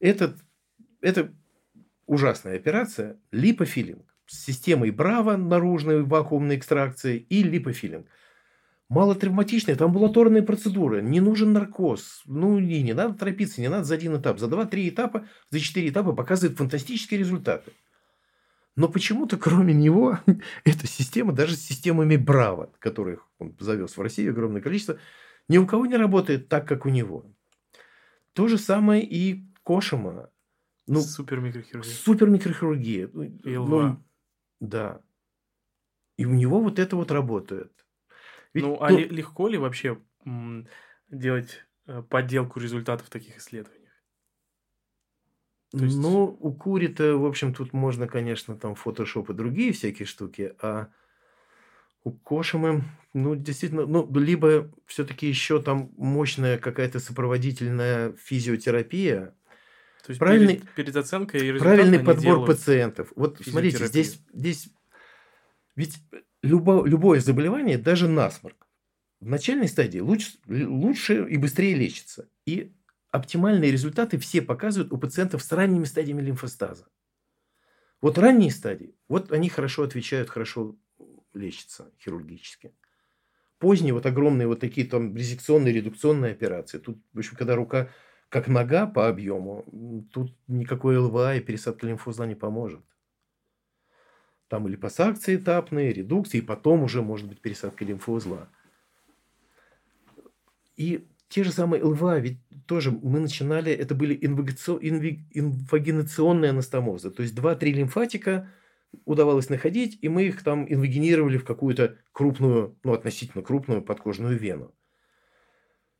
этот, 0.00 0.38
это 1.00 1.32
ужасная 2.06 2.56
операция, 2.56 3.18
липофилинг 3.30 4.14
с 4.26 4.44
системой 4.44 4.90
Браво, 4.90 5.36
наружной 5.36 6.02
вакуумной 6.02 6.56
экстракции 6.56 7.18
и 7.18 7.42
липофилинг. 7.42 8.06
Малотравматичная, 8.90 9.74
это 9.74 9.86
амбулаторная 9.86 10.42
процедура, 10.42 11.00
не 11.00 11.20
нужен 11.20 11.52
наркоз, 11.52 12.22
ну 12.26 12.58
и 12.58 12.82
не 12.82 12.92
надо 12.92 13.14
торопиться, 13.14 13.60
не 13.60 13.68
надо 13.68 13.84
за 13.84 13.94
один 13.94 14.16
этап, 14.16 14.38
за 14.38 14.46
два-три 14.46 14.88
этапа, 14.88 15.26
за 15.50 15.60
четыре 15.60 15.88
этапа 15.88 16.12
показывает 16.12 16.58
фантастические 16.58 17.18
результаты. 17.18 17.72
Но 18.76 18.88
почему-то 18.88 19.36
кроме 19.38 19.72
него 19.72 20.18
эта 20.64 20.86
система, 20.86 21.32
даже 21.32 21.56
с 21.56 21.64
системами 21.64 22.16
Браво, 22.16 22.72
которых 22.78 23.26
он 23.38 23.56
завез 23.58 23.96
в 23.96 24.02
Россию 24.02 24.32
огромное 24.32 24.60
количество, 24.60 24.98
ни 25.48 25.58
у 25.58 25.66
кого 25.66 25.86
не 25.86 25.96
работает 25.96 26.48
так, 26.48 26.68
как 26.68 26.84
у 26.84 26.90
него. 26.90 27.24
То 28.34 28.48
же 28.48 28.58
самое 28.58 29.02
и 29.02 29.46
Кошима. 29.62 30.30
Ну, 30.86 31.00
супермикрохирургия. 31.00 31.90
супер 31.90 32.28
микрохирургия. 32.28 33.06
Ил-2. 33.06 33.66
ну, 33.66 34.04
да. 34.60 35.00
И 36.18 36.26
у 36.26 36.34
него 36.34 36.60
вот 36.60 36.78
это 36.78 36.96
вот 36.96 37.10
работает. 37.10 37.83
Ведь 38.54 38.64
Ну, 38.64 38.78
а 38.80 38.88
то- 38.88 38.98
ли- 38.98 39.08
легко 39.08 39.48
ли 39.48 39.58
вообще 39.58 39.98
м, 40.24 40.66
делать 41.10 41.64
э, 41.86 42.02
подделку 42.02 42.60
результатов 42.60 43.10
таких 43.10 43.36
исследований? 43.36 43.88
То 45.70 45.84
есть- 45.84 45.96
Ну, 45.98 46.24
у 46.40 46.52
Кури-то, 46.54 47.16
в 47.18 47.26
общем, 47.26 47.52
тут 47.52 47.72
можно, 47.72 48.06
конечно, 48.06 48.56
там 48.56 48.74
фотошоп 48.74 49.30
и 49.30 49.34
другие 49.34 49.72
всякие 49.72 50.06
штуки, 50.06 50.54
а 50.62 50.88
у 52.04 52.12
Кошимы, 52.12 52.84
ну, 53.12 53.34
действительно, 53.34 53.86
ну, 53.86 54.08
либо 54.18 54.70
все-таки 54.86 55.26
еще 55.26 55.60
там 55.60 55.90
мощная 55.96 56.58
какая-то 56.58 57.00
сопроводительная 57.00 58.12
физиотерапия, 58.12 59.34
То 60.04 60.10
есть 60.10 60.20
Правильный- 60.20 60.56
перед, 60.58 60.70
перед 60.74 60.96
оценкой 60.96 61.40
результата 61.40 61.64
правильный 61.64 61.98
подбор 61.98 62.44
пациентов. 62.46 63.12
Вот 63.16 63.40
смотрите, 63.42 63.78
здесь, 63.86 64.20
здесь 64.34 64.68
ведь 65.76 65.96
любо, 66.44 66.84
любое 66.86 67.20
заболевание, 67.20 67.78
даже 67.78 68.08
насморк, 68.08 68.68
в 69.20 69.28
начальной 69.28 69.68
стадии 69.68 70.00
лучше, 70.00 70.38
лучше 70.46 71.26
и 71.28 71.36
быстрее 71.36 71.74
лечится. 71.74 72.28
И 72.46 72.74
оптимальные 73.10 73.70
результаты 73.70 74.18
все 74.18 74.42
показывают 74.42 74.92
у 74.92 74.98
пациентов 74.98 75.42
с 75.42 75.50
ранними 75.52 75.84
стадиями 75.84 76.20
лимфостаза. 76.20 76.86
Вот 78.00 78.18
ранние 78.18 78.50
стадии, 78.50 78.94
вот 79.08 79.32
они 79.32 79.48
хорошо 79.48 79.84
отвечают, 79.84 80.28
хорошо 80.28 80.76
лечатся 81.32 81.90
хирургически. 82.02 82.74
Поздние, 83.58 83.94
вот 83.94 84.04
огромные 84.04 84.46
вот 84.46 84.60
такие 84.60 84.86
там 84.86 85.16
резекционные, 85.16 85.72
редукционные 85.72 86.32
операции. 86.32 86.78
Тут, 86.78 86.98
в 87.14 87.18
общем, 87.18 87.36
когда 87.36 87.56
рука 87.56 87.88
как 88.28 88.48
нога 88.48 88.86
по 88.86 89.08
объему, 89.08 89.64
тут 90.12 90.36
никакой 90.48 90.98
ЛВА 90.98 91.36
и 91.36 91.40
пересадка 91.40 91.86
лимфоузла 91.86 92.24
не 92.24 92.34
поможет. 92.34 92.84
Там 94.48 94.66
или 94.68 94.76
пассакции 94.76 95.36
этапные, 95.36 95.92
редукции, 95.92 96.38
и 96.38 96.42
потом 96.42 96.82
уже 96.82 97.02
может 97.02 97.28
быть 97.28 97.40
пересадка 97.40 97.84
лимфоузла. 97.84 98.48
И 100.76 101.06
те 101.28 101.44
же 101.44 101.52
самые 101.52 101.82
ЛВА, 101.82 102.18
ведь 102.18 102.38
тоже 102.66 102.90
мы 102.90 103.20
начинали, 103.20 103.72
это 103.72 103.94
были 103.94 104.14
инвагинационные 104.14 106.50
анастомозы. 106.50 107.10
То 107.10 107.22
есть 107.22 107.34
2-3 107.34 107.72
лимфатика 107.72 108.50
удавалось 109.04 109.48
находить, 109.48 109.98
и 110.02 110.08
мы 110.08 110.24
их 110.24 110.42
там 110.42 110.66
инвагинировали 110.72 111.38
в 111.38 111.44
какую-то 111.44 111.96
крупную, 112.12 112.76
ну, 112.84 112.92
относительно 112.92 113.42
крупную 113.42 113.82
подкожную 113.82 114.38
вену. 114.38 114.72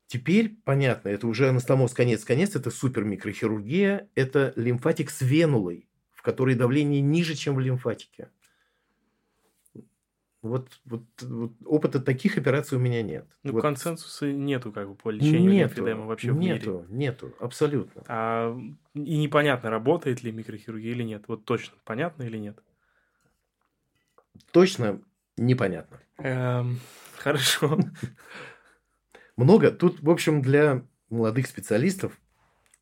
Теперь, 0.07 0.55
понятно, 0.64 1.09
это 1.09 1.26
уже 1.26 1.49
анастомоз 1.49 1.95
конец-конец, 1.95 2.55
это 2.55 2.70
супермикрохирургия, 2.70 4.09
это 4.14 4.53
лимфатик 4.55 5.11
с 5.11 5.22
венулой, 5.22 5.88
в 6.12 6.22
которой 6.22 6.55
давление 6.55 7.01
ниже, 7.01 7.34
чем 7.34 7.57
в 7.57 7.61
лимфатике. 7.61 8.28
Вот, 10.45 10.68
вот, 10.84 11.05
вот 11.22 11.53
опыта 11.64 12.01
таких 12.01 12.36
операций 12.36 12.76
у 12.76 12.80
меня 12.80 13.03
нет. 13.03 13.26
Ну, 13.45 13.53
вот. 13.53 13.62
консенсуса 13.62 14.30
нету 14.30 14.72
как 14.72 14.90
бы 14.90 14.95
по 14.95 15.09
лечению 15.09 15.51
нету, 15.51 15.76
лимфедема 15.76 16.05
вообще 16.05 16.32
в 16.32 16.36
нету, 16.36 16.86
мире. 16.86 16.86
Нету, 16.90 17.34
абсолютно. 17.40 18.03
А, 18.09 18.55
и 18.92 19.16
непонятно, 19.16 19.70
работает 19.70 20.22
ли 20.22 20.32
микрохирургия 20.32 20.92
или 20.92 21.03
нет. 21.03 21.24
Вот 21.28 21.47
точно, 21.47 21.78
понятно 21.86 22.24
или 22.24 22.36
нет? 22.36 22.62
Точно 24.51 25.01
непонятно. 25.38 26.03
Эм, 26.18 26.78
хорошо. 27.16 27.78
Много. 29.38 29.70
Тут, 29.70 30.03
в 30.03 30.11
общем, 30.11 30.42
для 30.42 30.84
молодых 31.09 31.47
специалистов 31.47 32.20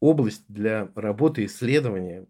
область 0.00 0.44
для 0.48 0.90
работы 0.96 1.44
исследования 1.44 2.26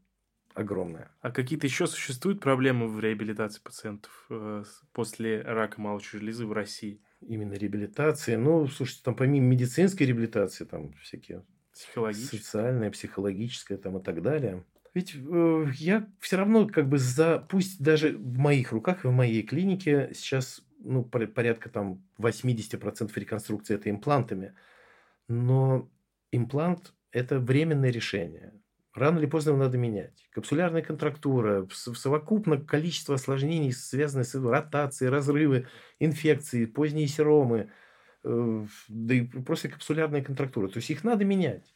огромная. 0.54 1.10
А 1.20 1.30
какие-то 1.30 1.66
еще 1.66 1.86
существуют 1.86 2.40
проблемы 2.40 2.88
в 2.88 3.00
реабилитации 3.00 3.60
пациентов 3.60 4.26
э, 4.30 4.64
после 4.92 5.42
рака 5.42 5.80
молочной 5.80 6.20
железы 6.20 6.46
в 6.46 6.52
России? 6.52 7.00
Именно 7.20 7.54
реабилитации. 7.54 8.36
Ну, 8.36 8.66
слушайте, 8.66 9.02
там 9.04 9.14
помимо 9.14 9.46
медицинской 9.46 10.06
реабилитации, 10.06 10.64
там 10.64 10.92
всякие 10.94 11.44
социальная, 11.72 12.90
психологическая 12.90 13.78
там 13.78 13.98
и 13.98 14.02
так 14.02 14.22
далее. 14.22 14.64
Ведь 14.94 15.14
э, 15.14 15.66
я 15.74 16.08
все 16.20 16.36
равно 16.36 16.68
как 16.68 16.88
бы 16.88 16.98
за, 16.98 17.38
пусть 17.38 17.82
даже 17.82 18.16
в 18.16 18.38
моих 18.38 18.72
руках 18.72 19.04
и 19.04 19.08
в 19.08 19.12
моей 19.12 19.42
клинике 19.42 20.10
сейчас 20.14 20.62
ну, 20.84 21.04
порядка 21.04 21.70
там 21.70 22.04
80% 22.18 23.10
реконструкции 23.14 23.74
это 23.74 23.88
имплантами, 23.88 24.54
но 25.28 25.88
имплант 26.30 26.92
это 27.10 27.38
временное 27.38 27.90
решение. 27.90 28.52
Рано 28.94 29.18
или 29.18 29.26
поздно 29.26 29.50
его 29.50 29.58
надо 29.58 29.78
менять. 29.78 30.28
Капсулярная 30.30 30.82
контрактура, 30.82 31.66
совокупно 31.72 32.58
количество 32.58 33.14
осложнений, 33.14 33.72
связанных 33.72 34.26
с 34.26 34.34
ротацией, 34.34 35.10
разрывы, 35.10 35.66
инфекции, 35.98 36.66
поздние 36.66 37.06
серомы, 37.06 37.70
э, 38.22 38.66
да 38.88 39.14
и 39.14 39.22
просто 39.22 39.70
капсулярная 39.70 40.22
контрактура. 40.22 40.68
То 40.68 40.76
есть 40.76 40.90
их 40.90 41.04
надо 41.04 41.24
менять. 41.24 41.74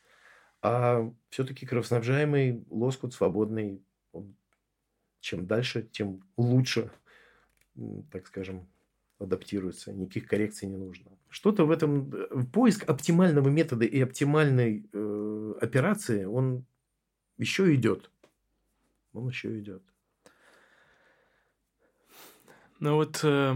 А 0.61 1.11
все-таки 1.31 1.65
кровоснабжаемый 1.65 2.67
лоскут 2.69 3.15
свободный, 3.15 3.83
он, 4.13 4.37
чем 5.21 5.47
дальше, 5.47 5.89
тем 5.91 6.23
лучше, 6.37 6.91
так 8.13 8.27
скажем, 8.27 8.69
адаптируется, 9.19 9.93
никаких 9.93 10.27
коррекций 10.27 10.69
не 10.69 10.77
нужно. 10.77 11.13
Что-то 11.31 11.65
в 11.65 11.71
этом 11.71 12.13
э, 12.13 12.45
поиск 12.53 12.87
оптимального 12.87 13.49
метода 13.49 13.87
и 13.87 14.01
оптимальной 14.03 14.87
э, 14.93 15.55
операции, 15.63 16.25
он 16.25 16.67
еще 17.39 17.75
идет. 17.75 18.11
Он 19.13 19.29
еще 19.29 19.59
идет. 19.59 19.83
Ну 22.79 22.97
вот 22.97 23.21
э, 23.23 23.55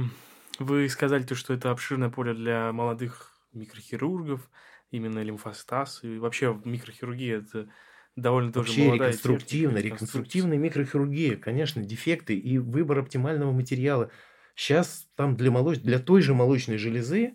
вы 0.58 0.88
сказали 0.88 1.22
то, 1.22 1.34
что 1.34 1.52
это 1.52 1.70
обширное 1.70 2.08
поле 2.08 2.32
для 2.32 2.72
молодых 2.72 3.38
микрохирургов, 3.52 4.48
именно 4.90 5.22
лимфостаз, 5.22 6.02
и 6.04 6.18
вообще 6.18 6.58
микрохирургия 6.64 7.38
это 7.38 7.68
довольно 8.16 8.52
тоже 8.52 8.68
Вообще 8.68 8.84
молодая 8.86 9.08
реконструктивная, 9.08 9.82
реконструктивная 9.82 10.58
микрохирургия, 10.58 11.36
конечно, 11.36 11.82
дефекты 11.82 12.34
и 12.34 12.58
выбор 12.58 12.98
оптимального 13.00 13.52
материала. 13.52 14.10
Сейчас 14.54 15.08
там 15.16 15.36
для, 15.36 15.50
молоч... 15.50 15.78
для 15.78 15.98
той 15.98 16.22
же 16.22 16.34
молочной 16.34 16.76
железы 16.76 17.34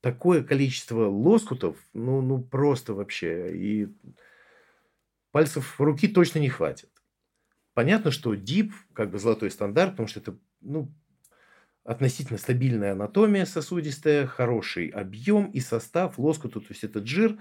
такое 0.00 0.42
количество 0.42 1.08
лоскутов, 1.08 1.76
ну, 1.92 2.20
ну 2.20 2.42
просто 2.42 2.94
вообще. 2.94 3.56
И 3.56 3.88
пальцев 5.32 5.80
руки 5.80 6.06
точно 6.06 6.38
не 6.38 6.48
хватит. 6.48 6.90
Понятно, 7.74 8.10
что 8.10 8.34
DIP 8.34 8.70
как 8.92 9.10
бы 9.10 9.18
золотой 9.18 9.50
стандарт, 9.50 9.92
потому 9.92 10.06
что 10.06 10.20
это 10.20 10.38
ну, 10.60 10.92
относительно 11.84 12.38
стабильная 12.38 12.92
анатомия 12.92 13.46
сосудистая, 13.46 14.26
хороший 14.26 14.88
объем 14.88 15.46
и 15.46 15.60
состав 15.60 16.18
лоскута, 16.18 16.60
то 16.60 16.66
есть 16.68 16.84
этот 16.84 17.06
жир, 17.06 17.38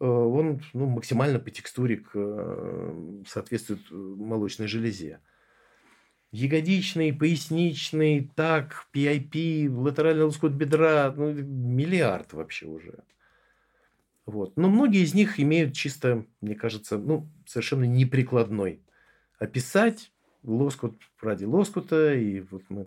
э, 0.00 0.04
он 0.04 0.62
ну, 0.72 0.86
максимально 0.86 1.38
по 1.38 1.50
текстуре 1.50 1.98
к, 1.98 2.10
э, 2.14 3.22
соответствует 3.28 3.80
э, 3.90 3.94
молочной 3.94 4.66
железе. 4.66 5.20
Ягодичный, 6.32 7.12
поясничный, 7.12 8.30
так, 8.34 8.86
PIP, 8.94 9.68
латеральный 9.68 10.24
лоскут 10.24 10.52
бедра, 10.52 11.12
ну, 11.14 11.30
миллиард 11.32 12.32
вообще 12.32 12.66
уже. 12.66 13.04
Вот. 14.26 14.56
Но 14.56 14.68
многие 14.68 15.02
из 15.02 15.14
них 15.14 15.40
имеют 15.40 15.74
чисто, 15.74 16.26
мне 16.40 16.54
кажется, 16.54 16.98
ну, 16.98 17.28
совершенно 17.46 17.84
неприкладной. 17.84 18.82
Описать 19.38 20.12
лоскут 20.42 21.00
ради 21.20 21.44
лоскута. 21.44 22.14
И 22.14 22.40
вот 22.40 22.62
мы 22.68 22.86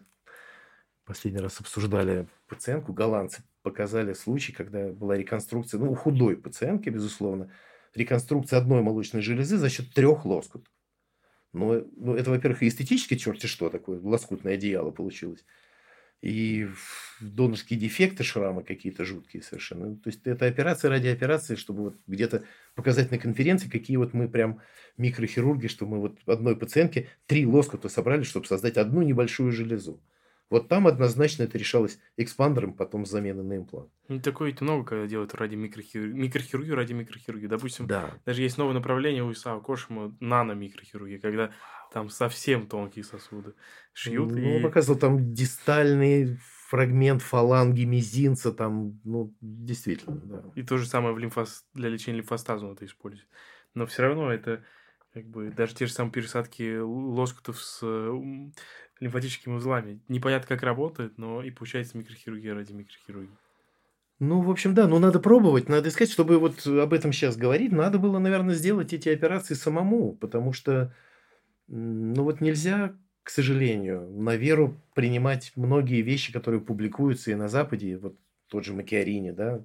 последний 1.06 1.40
раз 1.42 1.60
обсуждали 1.60 2.28
пациентку, 2.48 2.94
голландцы 2.94 3.44
показали 3.62 4.14
случай, 4.14 4.54
когда 4.54 4.92
была 4.92 5.18
реконструкция, 5.18 5.80
ну, 5.80 5.92
у 5.92 5.96
худой 5.96 6.38
пациентки, 6.38 6.90
безусловно, 6.90 7.52
реконструкция 7.94 8.60
одной 8.60 8.82
молочной 8.82 9.22
железы 9.22 9.58
за 9.58 9.70
счет 9.70 9.94
трех 9.94 10.26
лоскутов. 10.26 10.72
Ну, 11.52 11.90
ну 11.96 12.16
это, 12.16 12.30
во-первых, 12.30 12.64
эстетически 12.64 13.16
черти 13.16 13.48
что 13.48 13.70
такое, 13.70 14.00
лоскутное 14.00 14.56
одеяло 14.56 14.92
получилось 14.92 15.46
и 16.26 16.67
донорские 17.19 17.80
дефекты, 17.80 18.23
шрамы 18.23 18.63
какие-то 18.63 19.05
жуткие 19.05 19.43
совершенно. 19.43 19.95
То 19.95 20.09
есть 20.09 20.21
это 20.26 20.47
операция 20.47 20.89
ради 20.89 21.07
операции, 21.07 21.55
чтобы 21.55 21.84
вот 21.84 21.97
где-то 22.07 22.45
показать 22.73 23.11
на 23.11 23.19
конференции, 23.19 23.69
какие 23.69 23.97
вот 23.97 24.15
мы 24.15 24.28
прям 24.28 24.59
микрохирурги, 24.97 25.67
что 25.67 25.86
мы 25.86 25.99
вот 25.99 26.17
одной 26.26 26.57
пациентке 26.57 27.09
три 27.28 27.45
лоскута 27.45 27.89
собрали, 27.89 28.23
чтобы 28.23 28.47
создать 28.47 28.78
одну 28.78 29.03
небольшую 29.03 29.51
железу. 29.51 30.01
Вот 30.49 30.67
там 30.67 30.88
однозначно 30.88 31.43
это 31.43 31.57
решалось 31.57 31.99
экспандером, 32.17 32.73
потом 32.73 33.05
замена 33.05 33.43
на 33.43 33.57
имплант. 33.57 33.89
Ну, 34.07 34.19
такое 34.19 34.49
ведь 34.49 34.61
много 34.61 34.84
когда 34.84 35.07
делают 35.07 35.34
ради 35.36 35.55
микрохирургии. 35.55 36.13
Микрохирургии 36.13 36.71
ради 36.71 36.93
микрохирургии. 36.93 37.47
Допустим, 37.47 37.88
да. 37.88 38.13
даже 38.26 38.41
есть 38.41 38.57
новое 38.57 38.73
направление 38.73 39.23
у 39.23 39.32
Исао 39.32 39.59
Кошима 39.59 40.15
нано-микрохирургия, 40.19 41.19
когда 41.19 41.51
там 41.92 42.10
совсем 42.10 42.68
тонкие 42.68 43.04
сосуды 43.04 43.54
шьют. 43.94 44.32
Ну, 44.32 44.60
и... 44.60 44.62
показывал 44.62 45.00
там 45.00 45.34
дистальный 45.34 46.38
фрагмент 46.68 47.22
фаланги 47.22 47.84
мизинца, 47.84 48.52
там, 48.52 49.00
ну, 49.04 49.34
действительно, 49.42 50.16
да. 50.18 50.44
И 50.56 50.64
то 50.64 50.78
же 50.78 50.88
самое 50.88 51.14
в 51.14 51.20
лимфос... 51.20 51.66
для 51.74 51.90
лечения 51.90 52.18
лимфостаза 52.18 52.68
это 52.68 52.86
используют. 52.86 53.30
Но 53.74 53.86
все 53.86 54.04
равно 54.04 54.32
это 54.32 54.64
как 55.14 55.26
бы 55.28 55.50
даже 55.50 55.76
те 55.76 55.86
же 55.86 55.94
самые 55.94 56.12
пересадки 56.12 56.78
лоскутов 56.80 57.62
с 57.62 57.82
лимфатическими 59.00 59.54
узлами. 59.54 60.02
Непонятно, 60.08 60.48
как 60.48 60.64
работает, 60.64 61.18
но 61.18 61.44
и 61.44 61.52
получается 61.52 61.98
микрохирургия 61.98 62.54
ради 62.54 62.74
микрохирургии. 62.74 63.38
Ну, 64.20 64.42
в 64.42 64.50
общем, 64.50 64.74
да, 64.74 64.88
ну 64.88 64.98
надо 64.98 65.20
пробовать, 65.20 65.68
надо 65.68 65.90
искать, 65.90 66.10
чтобы 66.10 66.38
вот 66.38 66.66
об 66.66 66.94
этом 66.94 67.12
сейчас 67.12 67.36
говорить, 67.36 67.74
надо 67.74 68.00
было, 68.00 68.18
наверное, 68.18 68.56
сделать 68.56 68.94
эти 68.94 69.10
операции 69.10 69.56
самому, 69.56 70.14
потому 70.14 70.54
что, 70.54 70.96
ну 71.68 72.24
вот 72.24 72.41
нельзя, 72.41 72.95
к 73.24 73.30
сожалению, 73.30 74.09
на 74.09 74.36
веру 74.36 74.76
принимать 74.93 75.51
многие 75.55 76.01
вещи, 76.01 76.32
которые 76.32 76.61
публикуются 76.61 77.32
и 77.32 77.36
на 77.36 77.47
Западе, 77.47 77.97
вот 77.97 78.18
тот 78.47 78.66
же 78.66 78.74
Макиарини, 78.74 79.32
да, 79.32 79.63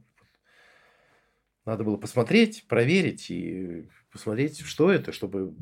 надо 1.64 1.84
было 1.84 1.96
посмотреть, 1.96 2.66
проверить 2.66 3.30
и 3.30 3.88
посмотреть, 4.10 4.60
что 4.60 4.90
это, 4.90 5.12
чтобы 5.12 5.54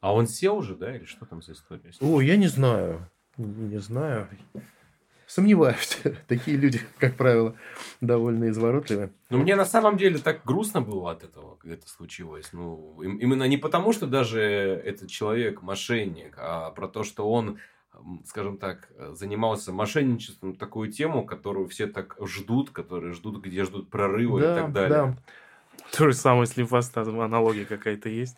а 0.00 0.14
он 0.14 0.26
сел 0.26 0.56
уже, 0.56 0.76
да, 0.76 0.96
или 0.96 1.04
что 1.04 1.26
там 1.26 1.42
за 1.42 1.52
история? 1.52 1.92
О, 2.00 2.20
я 2.20 2.36
не 2.36 2.48
знаю. 2.48 3.10
Не 3.36 3.78
знаю. 3.78 4.28
Сомневаюсь. 5.30 5.96
Такие 6.26 6.56
люди, 6.56 6.80
как 6.98 7.14
правило, 7.14 7.54
довольно 8.00 8.48
изворотливы. 8.48 9.12
Но 9.28 9.38
мне 9.38 9.54
на 9.54 9.64
самом 9.64 9.96
деле 9.96 10.18
так 10.18 10.44
грустно 10.44 10.80
было 10.80 11.12
от 11.12 11.22
этого, 11.22 11.54
когда 11.54 11.74
это 11.74 11.88
случилось. 11.88 12.48
Ну, 12.52 13.00
именно 13.00 13.44
не 13.44 13.56
потому, 13.56 13.92
что 13.92 14.08
даже 14.08 14.40
этот 14.40 15.08
человек 15.08 15.62
мошенник, 15.62 16.34
а 16.36 16.72
про 16.72 16.88
то, 16.88 17.04
что 17.04 17.30
он 17.30 17.60
скажем 18.24 18.56
так, 18.56 18.88
занимался 19.12 19.72
мошенничеством, 19.72 20.56
такую 20.56 20.90
тему, 20.90 21.24
которую 21.24 21.68
все 21.68 21.86
так 21.86 22.16
ждут, 22.24 22.70
которые 22.70 23.12
ждут, 23.12 23.44
где 23.44 23.64
ждут 23.64 23.90
прорыва 23.90 24.40
да, 24.40 24.52
и 24.52 24.60
так 24.60 24.72
далее. 24.72 24.98
Да. 24.98 25.16
То 25.92 26.06
же 26.06 26.14
самое 26.14 26.46
с 26.46 26.56
лимфостазом, 26.56 27.20
аналогия 27.20 27.64
какая-то 27.64 28.08
есть. 28.08 28.36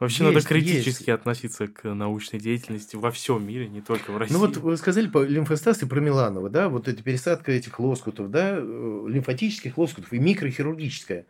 Вообще 0.00 0.24
есть, 0.24 0.34
надо 0.34 0.46
критически 0.46 1.10
есть. 1.10 1.20
относиться 1.20 1.66
к 1.68 1.92
научной 1.92 2.40
деятельности 2.40 2.96
во 2.96 3.10
всем 3.10 3.46
мире, 3.46 3.68
не 3.68 3.80
только 3.80 4.10
в 4.10 4.16
России. 4.16 4.32
Ну 4.32 4.40
вот 4.40 4.56
вы 4.56 4.76
сказали 4.76 5.08
по 5.08 5.22
лимфостаз 5.22 5.82
и 5.82 5.86
про 5.86 6.00
Миланова, 6.00 6.48
да, 6.48 6.68
вот 6.68 6.88
эта 6.88 7.02
пересадка 7.02 7.52
этих 7.52 7.78
лоскутов, 7.78 8.30
да, 8.30 8.56
э, 8.56 9.04
лимфатических 9.08 9.76
лоскутов 9.76 10.12
и 10.12 10.18
микрохирургическая. 10.18 11.26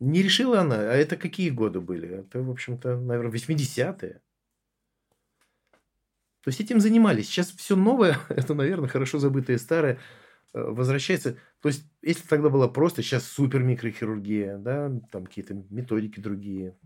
Не 0.00 0.22
решила 0.22 0.60
она, 0.60 0.76
а 0.76 0.94
это 0.94 1.16
какие 1.16 1.50
годы 1.50 1.80
были? 1.80 2.08
Это, 2.08 2.42
в 2.42 2.50
общем-то, 2.50 2.96
наверное, 2.96 3.32
80-е. 3.32 4.20
То 6.42 6.48
есть 6.48 6.60
этим 6.60 6.80
занимались. 6.80 7.28
Сейчас 7.28 7.50
все 7.50 7.76
новое, 7.76 8.18
это, 8.30 8.54
наверное, 8.54 8.88
хорошо 8.88 9.18
забытое 9.18 9.58
старое, 9.58 9.98
возвращается. 10.52 11.38
То 11.60 11.68
есть, 11.68 11.84
если 12.02 12.26
тогда 12.26 12.48
было 12.48 12.68
просто, 12.68 13.02
сейчас 13.02 13.24
супер 13.24 13.62
микрохирургия, 13.62 14.58
да, 14.58 14.90
там 15.10 15.26
какие-то 15.26 15.54
методики 15.70 16.20
другие. 16.20 16.76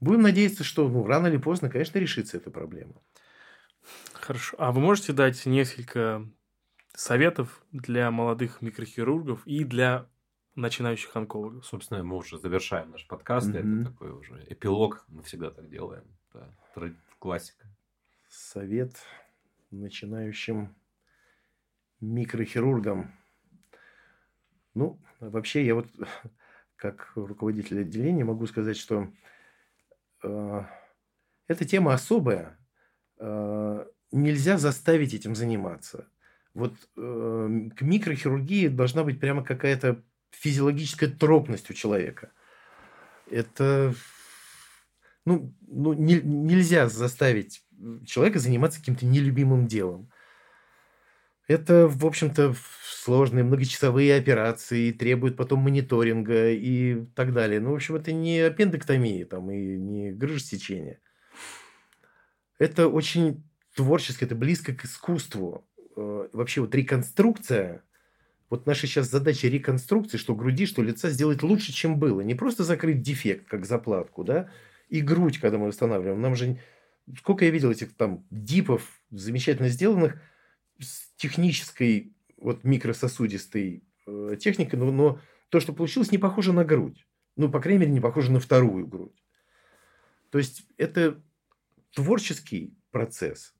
Будем 0.00 0.22
надеяться, 0.22 0.64
что 0.64 0.88
ну, 0.88 1.06
рано 1.06 1.28
или 1.28 1.38
поздно, 1.38 1.70
конечно, 1.70 1.98
решится 1.98 2.36
эта 2.36 2.50
проблема. 2.50 3.00
Хорошо. 4.12 4.56
А 4.58 4.72
вы 4.72 4.80
можете 4.80 5.12
дать 5.12 5.46
несколько 5.46 6.28
советов 6.94 7.64
для 7.72 8.10
молодых 8.10 8.60
микрохирургов 8.60 9.46
и 9.46 9.64
для 9.64 10.08
начинающих 10.54 11.14
онкологов? 11.16 11.64
Собственно, 11.64 12.02
мы 12.02 12.16
уже 12.16 12.38
завершаем 12.38 12.90
наш 12.90 13.06
подкаст. 13.06 13.48
Mm-hmm. 13.48 13.82
Это 13.82 13.90
такой 13.90 14.10
уже 14.10 14.44
эпилог. 14.48 15.04
Мы 15.08 15.22
всегда 15.22 15.50
так 15.50 15.70
делаем. 15.70 16.04
Да, 16.34 16.50
классика 17.18 17.66
совет 18.28 18.96
начинающим 19.70 20.74
микрохирургам. 22.00 23.12
Ну, 24.74 25.00
вообще, 25.20 25.64
я 25.64 25.74
вот 25.74 25.88
как 26.76 27.12
руководитель 27.14 27.80
отделения 27.80 28.24
могу 28.24 28.46
сказать, 28.46 28.76
что 28.76 29.08
э, 30.22 30.62
эта 31.48 31.64
тема 31.64 31.94
особая. 31.94 32.58
Э, 33.18 33.86
нельзя 34.12 34.58
заставить 34.58 35.14
этим 35.14 35.34
заниматься. 35.34 36.08
Вот 36.54 36.74
э, 36.96 37.70
к 37.76 37.82
микрохирургии 37.82 38.68
должна 38.68 39.04
быть 39.04 39.20
прямо 39.20 39.44
какая-то 39.44 40.02
физиологическая 40.30 41.10
тропность 41.10 41.70
у 41.70 41.74
человека. 41.74 42.32
Это 43.30 43.94
ну, 45.24 45.52
ну 45.66 45.92
не, 45.92 46.20
нельзя 46.20 46.88
заставить 46.88 47.62
человека 48.06 48.38
заниматься 48.38 48.78
каким-то 48.78 49.04
нелюбимым 49.04 49.66
делом. 49.66 50.10
Это, 51.46 51.86
в 51.86 52.04
общем-то, 52.04 52.54
сложные 52.82 53.44
многочасовые 53.44 54.16
операции, 54.16 54.90
требуют 54.90 55.36
потом 55.36 55.60
мониторинга 55.60 56.50
и 56.50 57.04
так 57.14 57.32
далее. 57.32 57.60
Ну, 57.60 57.70
в 57.70 57.74
общем, 57.76 57.94
это 57.94 58.12
не 58.12 58.40
аппендэктомия 58.40 59.24
там, 59.26 59.50
и 59.50 59.76
не 59.76 60.10
грыжесечение. 60.10 60.98
Это 62.58 62.88
очень 62.88 63.44
творчески, 63.76 64.24
это 64.24 64.34
близко 64.34 64.74
к 64.74 64.84
искусству. 64.84 65.68
Э, 65.96 66.28
вообще 66.32 66.62
вот 66.62 66.74
реконструкция, 66.74 67.84
вот 68.50 68.66
наша 68.66 68.88
сейчас 68.88 69.08
задача 69.08 69.46
реконструкции, 69.46 70.18
что 70.18 70.34
груди, 70.34 70.66
что 70.66 70.82
лица 70.82 71.10
сделать 71.10 71.44
лучше, 71.44 71.72
чем 71.72 71.98
было. 72.00 72.22
Не 72.22 72.34
просто 72.34 72.64
закрыть 72.64 73.02
дефект, 73.02 73.46
как 73.46 73.66
заплатку, 73.66 74.24
да, 74.24 74.50
и 74.88 75.00
грудь, 75.00 75.38
когда 75.38 75.58
мы 75.58 75.66
восстанавливаем. 75.66 76.20
Нам 76.20 76.34
же 76.34 76.58
сколько 77.18 77.44
я 77.44 77.52
видел 77.52 77.70
этих 77.70 77.94
там 77.94 78.26
дипов 78.30 79.00
замечательно 79.10 79.68
сделанных 79.68 80.20
с 80.80 81.08
технической 81.16 82.12
вот 82.36 82.64
микрососудистой 82.64 83.84
э, 84.06 84.36
техникой, 84.38 84.78
но, 84.78 84.90
но 84.90 85.20
то, 85.48 85.60
что 85.60 85.72
получилось, 85.72 86.12
не 86.12 86.18
похоже 86.18 86.52
на 86.52 86.64
грудь. 86.64 87.06
Ну, 87.36 87.50
по 87.50 87.60
крайней 87.60 87.80
мере, 87.80 87.92
не 87.92 88.00
похоже 88.00 88.32
на 88.32 88.40
вторую 88.40 88.86
грудь. 88.86 89.22
То 90.30 90.38
есть 90.38 90.66
это 90.76 91.22
творческий 91.94 92.74
процесс, 92.90 93.54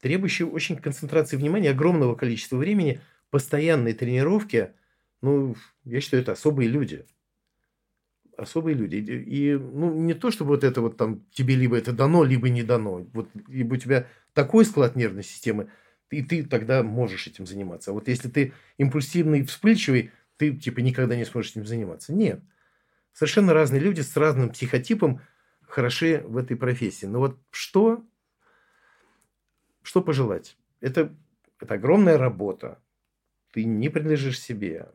требующий 0.00 0.44
очень 0.44 0.76
концентрации 0.76 1.36
внимания, 1.36 1.70
огромного 1.70 2.14
количества 2.14 2.56
времени, 2.56 3.00
постоянной 3.30 3.92
тренировки. 3.92 4.72
Ну, 5.22 5.56
я 5.84 6.00
считаю, 6.00 6.22
это 6.22 6.32
особые 6.32 6.68
люди 6.68 7.06
особые 8.36 8.74
люди. 8.74 8.96
И, 8.96 9.54
ну, 9.54 9.94
не 9.94 10.14
то, 10.14 10.30
чтобы 10.30 10.50
вот 10.50 10.64
это 10.64 10.80
вот 10.80 10.96
там 10.96 11.24
тебе 11.32 11.54
либо 11.54 11.76
это 11.76 11.92
дано, 11.92 12.24
либо 12.24 12.48
не 12.48 12.62
дано. 12.62 13.06
Вот 13.12 13.28
либо 13.48 13.74
у 13.74 13.76
тебя 13.76 14.06
такой 14.34 14.64
склад 14.64 14.96
нервной 14.96 15.22
системы, 15.22 15.70
и 16.10 16.22
ты 16.22 16.44
тогда 16.44 16.82
можешь 16.82 17.26
этим 17.26 17.46
заниматься. 17.46 17.90
А 17.90 17.94
вот 17.94 18.08
если 18.08 18.28
ты 18.28 18.52
импульсивный, 18.78 19.44
вспыльчивый, 19.44 20.12
ты 20.36 20.54
типа 20.56 20.80
никогда 20.80 21.16
не 21.16 21.24
сможешь 21.24 21.52
этим 21.52 21.66
заниматься. 21.66 22.12
Нет. 22.12 22.40
Совершенно 23.12 23.54
разные 23.54 23.80
люди 23.80 24.02
с 24.02 24.16
разным 24.16 24.50
психотипом 24.50 25.20
хороши 25.62 26.22
в 26.26 26.36
этой 26.36 26.56
профессии. 26.56 27.06
Но 27.06 27.18
вот 27.20 27.38
что, 27.50 28.04
что 29.82 30.02
пожелать? 30.02 30.56
Это, 30.80 31.14
это 31.60 31.74
огромная 31.74 32.18
работа. 32.18 32.80
Ты 33.52 33.64
не 33.64 33.88
принадлежишь 33.88 34.40
себе. 34.40 34.90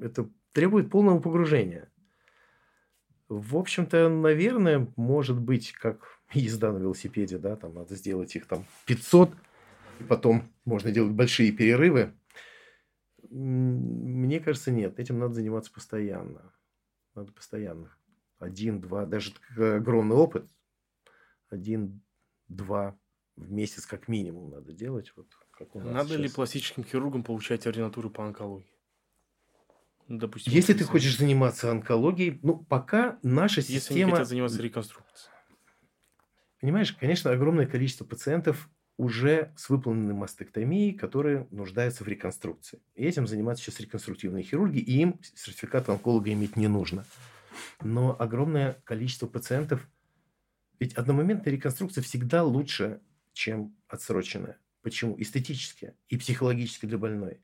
Это 0.00 0.28
требует 0.52 0.90
полного 0.90 1.20
погружения. 1.20 1.90
В 3.28 3.56
общем-то, 3.56 4.08
наверное, 4.08 4.88
может 4.96 5.38
быть, 5.40 5.72
как 5.72 6.20
езда 6.32 6.72
на 6.72 6.78
велосипеде, 6.78 7.38
да, 7.38 7.54
там 7.54 7.74
надо 7.74 7.94
сделать 7.94 8.34
их 8.34 8.46
там 8.46 8.66
500, 8.86 9.32
и 10.00 10.04
потом 10.04 10.52
можно 10.64 10.90
делать 10.90 11.12
большие 11.12 11.52
перерывы. 11.52 12.14
Мне 13.28 14.40
кажется, 14.40 14.70
нет, 14.70 14.98
этим 14.98 15.18
надо 15.18 15.34
заниматься 15.34 15.72
постоянно. 15.72 16.52
Надо 17.14 17.32
постоянно. 17.32 17.94
Один, 18.38 18.80
два, 18.80 19.06
даже 19.06 19.32
огромный 19.56 20.16
опыт. 20.16 20.48
Один, 21.48 22.00
два 22.48 22.98
в 23.36 23.50
месяц 23.50 23.86
как 23.86 24.08
минимум 24.08 24.50
надо 24.50 24.72
делать. 24.72 25.12
Вот, 25.16 25.28
как 25.50 25.74
у 25.74 25.80
нас 25.80 25.92
надо 25.92 26.08
сейчас. 26.10 26.20
ли 26.20 26.28
пластическим 26.28 26.84
хирургам 26.84 27.22
получать 27.22 27.66
ординатуру 27.66 28.10
по 28.10 28.26
онкологии? 28.26 28.70
Ну, 30.08 30.18
допустим, 30.18 30.52
если 30.52 30.74
ты 30.74 30.84
хочешь 30.84 31.16
заниматься 31.16 31.70
онкологией, 31.70 32.40
ну, 32.42 32.58
пока 32.58 33.18
наша 33.22 33.62
система... 33.62 33.74
Если 33.76 33.94
не 33.94 34.10
хотят 34.10 34.28
заниматься 34.28 34.62
реконструкцией. 34.62 35.32
Понимаешь, 36.60 36.92
конечно, 36.92 37.30
огромное 37.30 37.66
количество 37.66 38.04
пациентов 38.04 38.68
уже 39.00 39.52
с 39.56 39.68
выполненной 39.68 40.14
мастектомией, 40.14 40.92
которые 40.92 41.46
нуждаются 41.50 42.04
в 42.04 42.08
реконструкции. 42.08 42.80
И 42.94 43.04
этим 43.04 43.26
занимаются 43.26 43.64
сейчас 43.64 43.80
реконструктивные 43.80 44.44
хирурги, 44.44 44.78
и 44.78 45.00
им 45.00 45.20
сертификат 45.34 45.88
онколога 45.88 46.32
иметь 46.32 46.56
не 46.56 46.68
нужно. 46.68 47.04
Но 47.82 48.14
огромное 48.18 48.74
количество 48.84 49.26
пациентов... 49.26 49.88
Ведь 50.78 50.94
одномоментная 50.94 51.52
реконструкция 51.52 52.02
всегда 52.02 52.42
лучше, 52.42 53.00
чем 53.32 53.76
отсроченная. 53.88 54.58
Почему? 54.82 55.14
Эстетически 55.20 55.94
и 56.08 56.16
психологически 56.16 56.86
для 56.86 56.96
больной 56.96 57.40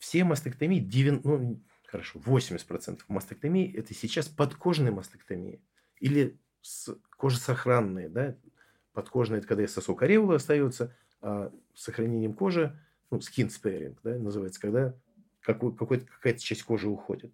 все 0.00 0.24
мастектомии, 0.24 0.80
90, 0.80 1.28
ну, 1.28 1.62
хорошо, 1.86 2.18
80% 2.18 3.02
мастектомии– 3.08 3.72
это 3.76 3.94
сейчас 3.94 4.28
подкожные 4.28 4.92
мастектомии. 4.92 5.62
Или 6.00 6.40
кожесохранные, 7.10 8.08
да, 8.08 8.36
подкожные– 8.92 9.38
это 9.40 9.48
когда 9.48 9.66
сосок 9.66 10.02
ореола 10.02 10.36
остается, 10.36 10.96
а 11.20 11.52
с 11.74 11.82
сохранением 11.82 12.34
кожи, 12.34 12.78
ну, 13.10 13.18
skin 13.18 13.48
sparing, 13.48 13.96
да, 14.02 14.18
называется, 14.18 14.60
когда 14.60 14.94
какой, 15.40 15.74
какая-то 15.74 16.40
часть 16.40 16.62
кожи 16.62 16.88
уходит. 16.88 17.32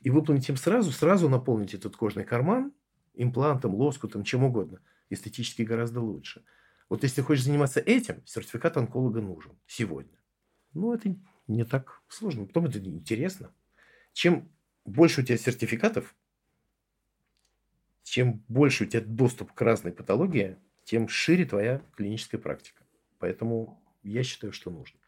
И 0.00 0.10
выполнить 0.10 0.48
им 0.48 0.56
сразу, 0.56 0.90
сразу 0.90 1.28
наполнить 1.28 1.74
этот 1.74 1.96
кожный 1.96 2.24
карман 2.24 2.72
имплантом, 3.14 3.74
лоскутом, 3.74 4.24
чем 4.24 4.44
угодно. 4.44 4.80
Эстетически 5.10 5.62
гораздо 5.62 6.00
лучше. 6.00 6.44
Вот 6.88 7.02
если 7.02 7.22
хочешь 7.22 7.44
заниматься 7.44 7.80
этим, 7.80 8.22
сертификат 8.26 8.76
онколога 8.76 9.20
нужен 9.20 9.58
сегодня. 9.66 10.18
Ну, 10.72 10.92
это 10.94 11.14
не 11.46 11.64
так 11.64 12.02
сложно. 12.08 12.46
Потом 12.46 12.66
это 12.66 12.78
интересно. 12.78 13.52
Чем 14.12 14.50
больше 14.84 15.20
у 15.20 15.24
тебя 15.24 15.36
сертификатов, 15.36 16.14
чем 18.08 18.42
больше 18.48 18.84
у 18.84 18.86
тебя 18.86 19.02
доступ 19.02 19.52
к 19.52 19.60
разной 19.60 19.92
патологии, 19.92 20.56
тем 20.84 21.08
шире 21.08 21.44
твоя 21.44 21.82
клиническая 21.96 22.40
практика. 22.40 22.82
Поэтому 23.18 23.80
я 24.02 24.22
считаю, 24.22 24.52
что 24.52 24.70
нужно. 24.70 24.98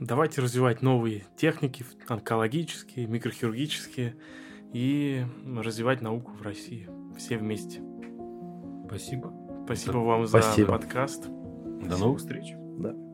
Давайте 0.00 0.42
развивать 0.42 0.82
новые 0.82 1.24
техники, 1.36 1.84
онкологические, 2.08 3.06
микрохирургические, 3.06 4.16
и 4.72 5.24
развивать 5.44 6.00
науку 6.00 6.32
в 6.32 6.42
России. 6.42 6.88
Все 7.16 7.38
вместе. 7.38 7.82
Спасибо. 8.86 9.32
Спасибо 9.64 9.98
вам 9.98 10.26
Спасибо. 10.26 10.66
за 10.66 10.72
подкаст. 10.72 11.26
До 11.26 11.96
новых 11.96 12.18
встреч. 12.18 12.52
Да. 12.78 13.09